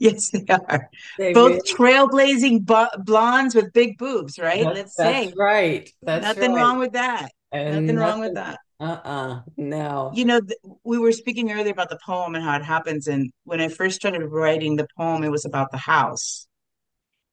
Yes 0.00 0.30
they 0.30 0.44
are. 0.48 0.90
They 1.16 1.32
both 1.32 1.60
really... 1.78 2.06
trailblazing 2.08 3.04
blondes 3.04 3.54
with 3.54 3.72
big 3.72 3.96
boobs 3.98 4.38
right? 4.38 4.64
That's, 4.64 4.76
let's 4.76 4.96
that's 4.96 5.28
say. 5.28 5.34
right 5.36 5.88
that's 6.02 6.24
nothing 6.24 6.52
right. 6.52 6.60
wrong 6.60 6.78
with 6.78 6.92
that. 6.92 7.30
And 7.52 7.68
nothing, 7.68 7.86
nothing 7.86 7.98
wrong 7.98 8.20
with 8.20 8.34
that 8.34 8.58
uh-uh 8.78 9.40
no 9.56 10.12
you 10.14 10.24
know 10.24 10.40
th- 10.40 10.58
we 10.84 10.98
were 10.98 11.12
speaking 11.12 11.50
earlier 11.50 11.72
about 11.72 11.88
the 11.88 11.98
poem 12.04 12.34
and 12.34 12.44
how 12.44 12.56
it 12.56 12.64
happens 12.64 13.06
and 13.06 13.30
when 13.44 13.60
i 13.60 13.68
first 13.68 13.96
started 13.96 14.24
writing 14.26 14.76
the 14.76 14.86
poem 14.96 15.24
it 15.24 15.30
was 15.30 15.46
about 15.46 15.70
the 15.70 15.78
house 15.78 16.46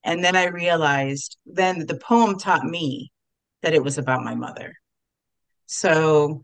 and 0.04 0.24
then 0.24 0.36
I 0.36 0.48
realized 0.48 1.38
then 1.46 1.86
the 1.86 1.96
poem 1.96 2.38
taught 2.38 2.66
me 2.66 3.12
that 3.62 3.74
it 3.74 3.84
was 3.84 3.98
about 3.98 4.24
my 4.24 4.36
mother. 4.36 4.74
So 5.66 6.44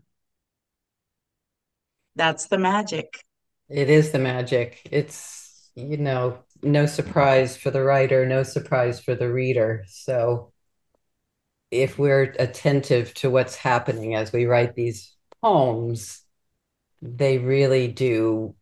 that's 2.16 2.46
the 2.46 2.58
magic. 2.58 3.22
It 3.68 3.90
is 3.90 4.10
the 4.10 4.18
magic. 4.18 4.80
It's, 4.90 5.70
you 5.74 5.98
know, 5.98 6.38
no 6.62 6.86
surprise 6.86 7.56
for 7.56 7.70
the 7.70 7.82
writer, 7.82 8.26
no 8.26 8.42
surprise 8.42 9.00
for 9.00 9.14
the 9.14 9.30
reader. 9.30 9.84
So 9.88 10.49
if 11.70 11.98
we're 11.98 12.34
attentive 12.38 13.14
to 13.14 13.30
what's 13.30 13.56
happening 13.56 14.14
as 14.14 14.32
we 14.32 14.46
write 14.46 14.74
these 14.74 15.14
poems, 15.42 16.22
they 17.02 17.38
really 17.38 17.88
do 17.88 18.54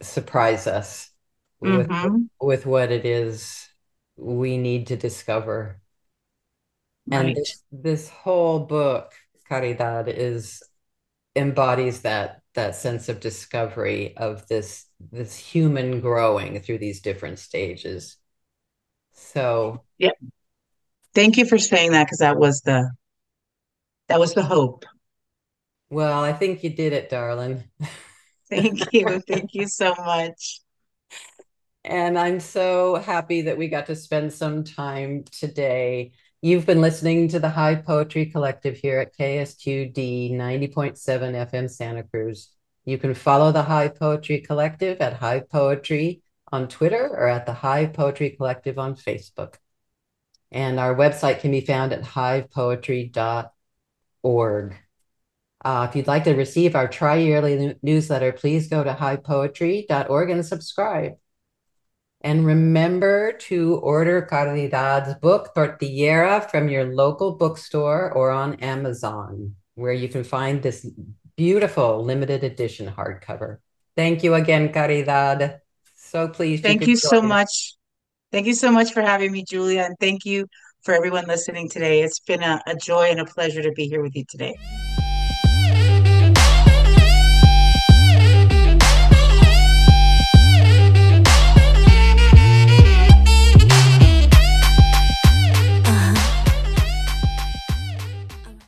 surprise 0.00 0.66
us 0.66 1.10
with 1.60 1.90
Mm-hmm. 1.90 2.28
with 2.40 2.66
what 2.66 2.92
it 2.92 3.04
is 3.04 3.68
we 4.16 4.56
need 4.58 4.86
to 4.88 4.96
discover. 4.96 5.80
And 7.10 7.34
this 7.34 7.62
this 7.72 8.08
whole 8.08 8.60
book, 8.60 9.12
Caridad, 9.50 10.08
is 10.08 10.62
embodies 11.36 12.02
that 12.02 12.42
that 12.54 12.76
sense 12.76 13.08
of 13.08 13.20
discovery 13.20 14.16
of 14.16 14.46
this 14.48 14.86
this 15.00 15.36
human 15.36 16.00
growing 16.00 16.60
through 16.60 16.78
these 16.78 17.00
different 17.00 17.38
stages. 17.38 18.16
So, 19.12 19.84
Yep. 19.98 20.14
Thank 21.14 21.36
you 21.36 21.46
for 21.46 21.58
saying 21.58 21.92
that 21.92 22.04
because 22.04 22.18
that 22.18 22.38
was 22.38 22.60
the 22.60 22.90
that 24.08 24.20
was 24.20 24.34
the 24.34 24.42
hope. 24.42 24.84
well, 25.90 26.22
I 26.22 26.32
think 26.32 26.64
you 26.64 26.70
did 26.70 26.92
it, 26.92 27.10
darling. 27.10 27.64
Thank 28.50 28.92
you. 28.92 29.20
Thank 29.28 29.54
you 29.54 29.66
so 29.66 29.94
much. 29.94 30.60
And 31.84 32.18
I'm 32.18 32.40
so 32.40 32.96
happy 32.96 33.42
that 33.42 33.56
we 33.58 33.68
got 33.68 33.86
to 33.86 33.96
spend 33.96 34.32
some 34.32 34.64
time 34.64 35.24
today. 35.30 36.12
You've 36.40 36.66
been 36.66 36.80
listening 36.80 37.28
to 37.28 37.40
the 37.40 37.48
Hive 37.48 37.84
Poetry 37.84 38.26
Collective 38.26 38.76
here 38.76 39.00
at 39.00 39.16
KSQD 39.16 40.32
90.7 40.32 40.94
FM 40.94 41.70
Santa 41.70 42.02
Cruz. 42.02 42.50
You 42.84 42.98
can 42.98 43.14
follow 43.14 43.52
the 43.52 43.62
Hive 43.62 43.96
Poetry 43.96 44.40
Collective 44.40 45.00
at 45.00 45.14
Hive 45.14 45.48
Poetry 45.50 46.22
on 46.50 46.68
Twitter 46.68 47.06
or 47.06 47.28
at 47.28 47.46
the 47.46 47.52
Hive 47.52 47.92
Poetry 47.92 48.30
Collective 48.30 48.78
on 48.78 48.94
Facebook. 48.94 49.54
And 50.50 50.80
our 50.80 50.94
website 50.94 51.40
can 51.40 51.50
be 51.50 51.60
found 51.60 51.92
at 51.92 52.02
hivepoetry.org. 52.02 54.76
Uh, 55.64 55.86
if 55.88 55.96
you'd 55.96 56.06
like 56.06 56.24
to 56.24 56.34
receive 56.34 56.76
our 56.76 56.88
tri-yearly 56.88 57.76
newsletter, 57.82 58.32
please 58.32 58.68
go 58.68 58.84
to 58.84 58.94
hivepoetry.org 58.94 60.30
and 60.30 60.46
subscribe. 60.46 61.14
And 62.20 62.44
remember 62.44 63.32
to 63.32 63.76
order 63.76 64.26
Caridad's 64.28 65.14
book, 65.20 65.54
Tortillera, 65.54 66.48
from 66.50 66.68
your 66.68 66.92
local 66.92 67.36
bookstore 67.36 68.12
or 68.12 68.30
on 68.30 68.54
Amazon, 68.56 69.54
where 69.74 69.92
you 69.92 70.08
can 70.08 70.24
find 70.24 70.62
this 70.62 70.88
beautiful 71.36 72.04
limited 72.04 72.42
edition 72.42 72.92
hardcover. 72.92 73.58
Thank 73.94 74.24
you 74.24 74.34
again, 74.34 74.72
Caridad. 74.72 75.60
So 75.96 76.28
pleased. 76.28 76.64
Thank 76.64 76.80
could 76.80 76.88
you 76.88 76.96
so 76.96 77.18
us. 77.18 77.24
much. 77.24 77.77
Thank 78.30 78.46
you 78.46 78.54
so 78.54 78.70
much 78.70 78.92
for 78.92 79.00
having 79.00 79.32
me, 79.32 79.42
Julia. 79.42 79.82
And 79.82 79.96
thank 79.98 80.24
you 80.26 80.46
for 80.82 80.92
everyone 80.94 81.26
listening 81.26 81.68
today. 81.68 82.02
It's 82.02 82.20
been 82.20 82.42
a, 82.42 82.60
a 82.66 82.74
joy 82.74 83.10
and 83.10 83.20
a 83.20 83.24
pleasure 83.24 83.62
to 83.62 83.72
be 83.72 83.88
here 83.88 84.02
with 84.02 84.14
you 84.14 84.24
today. 84.28 84.54